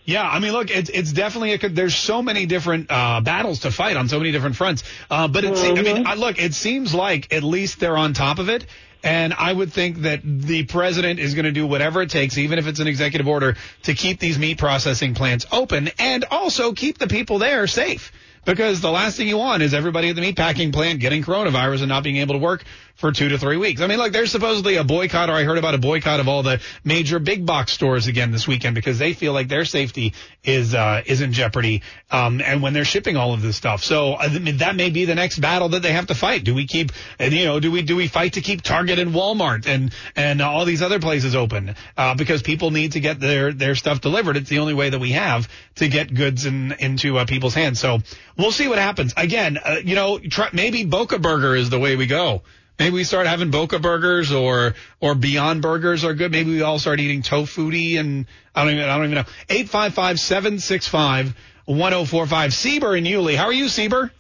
yeah. 0.05 0.29
I 0.29 0.39
mean, 0.39 0.53
look, 0.53 0.71
it's 0.71 0.91
it's 0.91 1.13
definitely 1.15 1.55
a. 1.55 1.69
There's 1.71 1.97
so 1.97 2.21
many 2.21 2.45
different 2.45 2.89
uh, 2.91 3.23
battles 3.23 3.61
to 3.61 3.71
fight 3.71 3.97
on 3.97 4.11
so 4.11 4.19
many 4.19 4.33
different 4.33 4.57
fronts. 4.57 4.83
Uh, 5.11 5.29
but 5.29 5.45
it's. 5.45 5.63
I 5.63 5.73
mean, 5.81 6.07
I, 6.07 6.13
look, 6.15 6.39
it 6.39 6.53
seems 6.53 6.95
like 6.95 7.33
at 7.33 7.43
least 7.43 7.81
they're 7.81 7.97
on 7.97 8.13
top 8.13 8.39
of 8.39 8.51
it. 8.51 8.67
And 9.03 9.33
I 9.33 9.53
would 9.53 9.73
think 9.73 9.99
that 10.03 10.21
the 10.25 10.65
president 10.65 11.19
is 11.21 11.35
going 11.35 11.45
to 11.45 11.53
do 11.53 11.67
whatever 11.67 12.03
it 12.03 12.11
takes, 12.11 12.37
even 12.39 12.59
if 12.59 12.67
it's 12.67 12.81
an 12.81 12.87
executive 12.87 13.29
order, 13.29 13.57
to 13.85 13.95
keep 13.95 14.19
these 14.21 14.39
meat 14.39 14.59
processing 14.59 15.15
plants 15.15 15.47
open 15.53 15.91
and 15.99 16.25
also 16.31 16.73
keep 16.73 16.99
the 16.99 17.07
people 17.07 17.39
there 17.39 17.67
safe. 17.67 18.11
Because 18.47 18.81
the 18.81 18.93
last 18.93 19.17
thing 19.17 19.27
you 19.27 19.39
want 19.39 19.63
is 19.63 19.75
everybody 19.75 20.09
at 20.09 20.17
the 20.17 20.23
meatpacking 20.23 20.73
plant 20.73 21.01
getting 21.01 21.23
coronavirus 21.23 21.81
and 21.81 21.89
not 21.89 22.05
being 22.05 22.19
able 22.19 22.35
to 22.35 22.39
work 22.39 22.65
for 22.95 23.13
two 23.13 23.29
to 23.29 23.39
three 23.39 23.59
weeks. 23.59 23.81
I 23.83 23.89
mean, 23.89 23.99
look, 23.99 24.13
there's 24.13 24.31
supposedly 24.31 24.77
a 24.77 24.85
boycott, 24.85 25.29
or 25.29 25.35
I 25.35 25.45
heard 25.45 25.59
about 25.59 25.75
a 25.75 25.79
boycott 25.79 26.19
of 26.19 26.29
all 26.29 26.43
the 26.43 26.61
major 26.83 27.19
big 27.19 27.45
box 27.45 27.73
stores 27.73 28.07
again 28.07 28.31
this 28.31 28.49
weekend 28.49 28.75
because 28.75 28.99
they 28.99 29.13
feel 29.13 29.35
like 29.35 29.49
their 29.49 29.65
safety 29.67 30.15
is 30.43 30.75
uh, 30.75 31.03
is 31.05 31.21
in 31.21 31.33
jeopardy. 31.33 31.83
Um, 32.11 32.41
and 32.41 32.63
when 32.63 32.73
they're 32.73 32.87
shipping 32.87 33.17
all 33.17 33.35
of 33.35 33.43
this 33.43 33.57
stuff, 33.57 33.83
so 33.83 34.15
I 34.15 34.29
mean, 34.39 34.59
that 34.59 34.77
may 34.77 34.91
be 34.91 35.05
the 35.05 35.15
next 35.15 35.41
battle 35.41 35.71
that 35.71 35.83
they 35.83 35.93
have 35.93 36.07
to 36.07 36.15
fight. 36.15 36.45
Do 36.45 36.55
we 36.55 36.67
keep, 36.67 36.93
and 37.19 37.35
you 37.35 37.45
know, 37.45 37.61
do 37.61 37.71
we 37.71 37.83
do 37.83 37.97
we 37.97 38.09
fight 38.09 38.35
to 38.35 38.41
keep 38.41 38.63
Target 38.63 38.99
and 38.99 39.13
Walmart 39.13 39.67
and 39.67 39.93
and 40.15 40.41
all 40.41 40.65
these 40.65 40.83
other 40.83 40.99
places 40.99 41.35
open 41.35 41.75
uh, 41.99 42.15
because 42.15 42.43
people 42.43 42.71
need 42.71 42.93
to 42.93 43.01
get 43.01 43.21
their 43.21 43.53
their 43.53 43.75
stuff 43.75 44.01
delivered? 44.01 44.37
It's 44.37 44.49
the 44.49 44.61
only 44.61 44.75
way 44.75 44.89
that 44.89 45.01
we 45.01 45.13
have 45.13 45.49
to 45.77 45.89
get 45.89 46.15
goods 46.15 46.47
in, 46.47 46.73
into 46.73 47.19
uh, 47.19 47.27
people's 47.27 47.55
hands. 47.55 47.79
So 47.79 47.99
we'll 48.37 48.53
see 48.53 48.69
what 48.69 48.79
happens. 48.79 49.15
Again, 49.17 49.59
uh, 49.63 49.77
you 49.85 49.95
know, 49.95 50.19
try, 50.19 50.49
maybe 50.53 50.85
Boca 50.85 51.19
Burger 51.19 51.55
is 51.55 51.71
the 51.71 51.79
way 51.79 51.97
we 51.97 52.07
go. 52.07 52.43
Maybe 52.79 52.95
we 52.95 53.05
start 53.05 53.27
having 53.27 53.51
Boca 53.51 53.79
burgers 53.79 54.33
or 54.33 54.75
or 55.01 55.15
Beyond 55.15 55.63
burgers 55.63 56.05
are 56.05 56.13
good. 56.13 56.31
Maybe 56.31 56.51
we 56.51 56.63
all 56.63 56.79
start 56.79 57.01
eating 57.01 57.23
Tofutti 57.23 57.99
and 57.99 58.27
I 58.55 58.65
don't 58.65 58.75
even 58.75 58.85
I 58.85 58.97
don't 58.97 59.07
even 59.07 59.15
know. 59.17 59.25
Eight 59.49 59.69
five 59.71 59.95
five 59.95 60.21
seven 60.21 60.59
six 60.59 60.87
five 60.87 61.35
one 61.65 61.93
zero 61.93 62.05
four 62.05 62.27
five. 62.27 62.51
Sieber 62.51 62.97
and 62.97 63.07
Yuli, 63.07 63.35
How 63.35 63.47
are 63.47 63.53
you, 63.53 63.67
Sieber? 63.67 64.11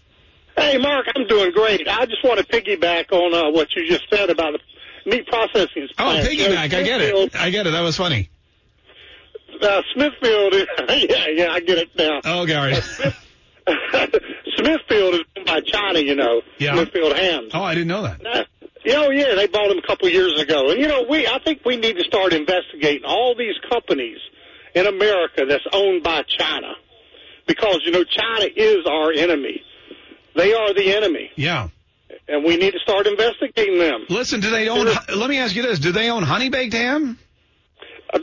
Hey, 0.56 0.78
Mark, 0.78 1.06
I'm 1.14 1.26
doing 1.26 1.52
great. 1.52 1.86
I 1.86 2.06
just 2.06 2.24
want 2.24 2.38
to 2.38 2.46
piggyback 2.46 3.12
on 3.12 3.34
uh, 3.34 3.50
what 3.50 3.68
you 3.76 3.86
just 3.86 4.08
said 4.08 4.30
about 4.30 4.54
the 4.54 5.10
meat 5.10 5.26
processing. 5.26 5.88
Oh, 5.98 6.04
plant. 6.04 6.24
Know, 6.24 6.30
piggyback. 6.30 6.56
I 6.56 6.68
get 6.68 7.00
it. 7.02 7.36
I 7.36 7.50
get 7.50 7.66
it. 7.66 7.72
That 7.72 7.82
was 7.82 7.96
funny. 7.98 8.30
Uh, 9.60 9.82
Smithfield, 9.92 10.54
yeah, 11.10 11.26
yeah, 11.28 11.50
I 11.50 11.60
get 11.60 11.78
it 11.78 11.90
now. 11.96 12.20
Oh, 12.24 12.46
Gary. 12.46 12.74
Smithfield 14.56 15.14
is 15.14 15.20
owned 15.36 15.46
by 15.46 15.60
China, 15.60 15.98
you 15.98 16.14
know. 16.14 16.42
Yeah. 16.58 16.74
Smithfield 16.74 17.16
Hams. 17.16 17.50
Oh, 17.54 17.62
I 17.62 17.74
didn't 17.74 17.88
know 17.88 18.02
that. 18.02 18.22
Now, 18.22 18.44
Oh 18.88 19.10
yeah, 19.10 19.34
they 19.34 19.48
bought 19.48 19.68
them 19.68 19.78
a 19.78 19.86
couple 19.86 20.08
years 20.08 20.40
ago, 20.40 20.70
and 20.70 20.78
you 20.80 20.86
know 20.86 21.04
we 21.08 21.26
I 21.26 21.40
think 21.44 21.62
we 21.64 21.76
need 21.76 21.96
to 21.96 22.04
start 22.04 22.32
investigating 22.32 23.02
all 23.04 23.34
these 23.36 23.56
companies 23.68 24.18
in 24.76 24.86
America 24.86 25.44
that's 25.48 25.64
owned 25.72 26.04
by 26.04 26.22
China, 26.22 26.72
because 27.48 27.80
you 27.84 27.90
know 27.90 28.04
China 28.04 28.46
is 28.54 28.86
our 28.86 29.10
enemy. 29.10 29.60
They 30.36 30.54
are 30.54 30.72
the 30.72 30.94
enemy, 30.94 31.32
Yeah. 31.34 31.68
and 32.28 32.44
we 32.44 32.56
need 32.58 32.74
to 32.74 32.78
start 32.78 33.08
investigating 33.08 33.78
them. 33.80 34.04
Listen, 34.08 34.38
do 34.38 34.50
they 34.50 34.68
own? 34.68 34.86
Let 34.86 35.30
me 35.30 35.38
ask 35.38 35.56
you 35.56 35.62
this: 35.62 35.80
Do 35.80 35.90
they 35.90 36.08
own 36.08 36.22
honey 36.22 36.48
baked 36.48 36.74
ham? 36.74 37.18
Uh, 38.14 38.20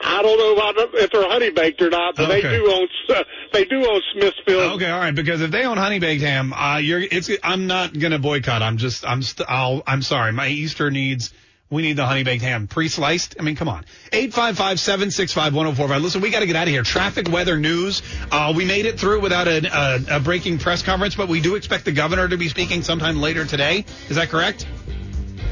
I 0.00 0.22
don't 0.22 0.38
know 0.38 0.54
about 0.54 0.94
if 0.94 1.10
they're 1.10 1.28
honey 1.28 1.50
baked 1.50 1.82
or 1.82 1.90
not, 1.90 2.16
but 2.16 2.28
they 2.28 2.40
do 2.42 2.72
own 2.72 2.88
uh, 3.08 3.24
they 3.52 3.64
do 3.64 3.88
own 3.88 4.00
Smithfield. 4.12 4.74
Okay, 4.74 4.90
all 4.90 5.00
right. 5.00 5.14
Because 5.14 5.40
if 5.42 5.50
they 5.50 5.64
own 5.64 5.76
honey 5.76 5.98
baked 5.98 6.22
ham, 6.22 6.52
uh, 6.52 6.78
you're 6.78 7.00
it's. 7.00 7.30
I'm 7.42 7.66
not 7.66 7.98
gonna 7.98 8.18
boycott. 8.18 8.62
I'm 8.62 8.76
just. 8.76 9.06
I'm. 9.06 9.22
St- 9.22 9.48
I'll. 9.48 9.82
I'm 9.86 10.02
sorry. 10.02 10.32
My 10.32 10.48
Easter 10.48 10.90
needs. 10.90 11.32
We 11.68 11.82
need 11.82 11.96
the 11.96 12.06
honey 12.06 12.22
baked 12.22 12.44
ham 12.44 12.68
pre-sliced. 12.68 13.34
I 13.40 13.42
mean, 13.42 13.56
come 13.56 13.68
on. 13.68 13.84
855-765-1045. 14.12 16.00
Listen, 16.00 16.20
we 16.20 16.30
got 16.30 16.38
to 16.38 16.46
get 16.46 16.54
out 16.54 16.68
of 16.68 16.68
here. 16.68 16.84
Traffic, 16.84 17.28
weather, 17.28 17.56
news. 17.56 18.02
Uh, 18.30 18.52
we 18.54 18.64
made 18.64 18.86
it 18.86 19.00
through 19.00 19.20
without 19.20 19.48
a, 19.48 19.66
a, 19.66 20.16
a 20.18 20.20
breaking 20.20 20.60
press 20.60 20.82
conference, 20.82 21.16
but 21.16 21.26
we 21.28 21.40
do 21.40 21.56
expect 21.56 21.84
the 21.84 21.90
governor 21.90 22.28
to 22.28 22.36
be 22.36 22.48
speaking 22.48 22.82
sometime 22.82 23.20
later 23.20 23.44
today. 23.44 23.84
Is 24.08 24.14
that 24.14 24.28
correct? 24.28 24.64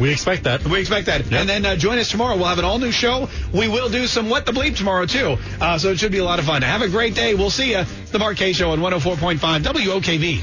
We 0.01 0.11
expect 0.11 0.45
that. 0.45 0.64
We 0.64 0.80
expect 0.80 1.07
that. 1.07 1.32
And 1.32 1.49
then 1.49 1.64
uh, 1.64 1.76
join 1.76 1.99
us 1.99 2.11
tomorrow. 2.11 2.36
We'll 2.36 2.47
have 2.47 2.59
an 2.59 2.64
all 2.64 2.78
new 2.78 2.90
show. 2.90 3.28
We 3.53 3.68
will 3.68 3.88
do 3.88 4.07
some 4.07 4.28
What 4.28 4.47
the 4.47 4.53
Bleep 4.53 4.76
tomorrow, 4.76 5.07
too. 5.07 5.36
Uh, 5.61 5.78
so 5.78 5.90
it 5.90 5.99
should 5.99 6.12
be 6.12 6.18
a 6.18 6.24
lot 6.24 6.38
of 6.38 6.47
fun. 6.47 6.62
Have 6.62 6.82
a 6.82 6.88
great 6.88 7.14
day. 7.14 7.34
We'll 7.34 7.51
see 7.51 7.72
you. 7.72 7.84
The 8.11 8.18
Mark 8.18 8.36
Kaye 8.36 8.53
Show 8.53 8.70
on 8.72 8.80
104.5 8.80 9.38
WOKV. 9.38 10.42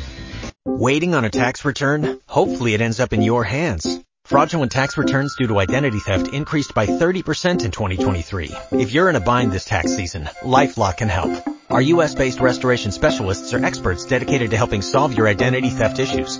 Waiting 0.65 1.15
on 1.15 1.25
a 1.25 1.29
tax 1.29 1.65
return? 1.65 2.19
Hopefully 2.27 2.73
it 2.73 2.81
ends 2.81 2.99
up 2.99 3.13
in 3.13 3.21
your 3.21 3.43
hands. 3.43 3.99
Fraudulent 4.25 4.71
tax 4.71 4.97
returns 4.97 5.35
due 5.35 5.47
to 5.47 5.59
identity 5.59 5.99
theft 5.99 6.27
increased 6.33 6.73
by 6.73 6.85
30% 6.85 7.65
in 7.65 7.71
2023. 7.71 8.51
If 8.71 8.93
you're 8.93 9.09
in 9.09 9.15
a 9.15 9.19
bind 9.19 9.51
this 9.51 9.65
tax 9.65 9.95
season, 9.95 10.29
LifeLock 10.41 10.97
can 10.97 11.09
help. 11.09 11.45
Our 11.69 11.81
U.S.-based 11.81 12.39
restoration 12.39 12.91
specialists 12.91 13.53
are 13.53 13.65
experts 13.65 14.05
dedicated 14.05 14.51
to 14.51 14.57
helping 14.57 14.81
solve 14.81 15.17
your 15.17 15.27
identity 15.27 15.69
theft 15.69 15.99
issues. 15.99 16.39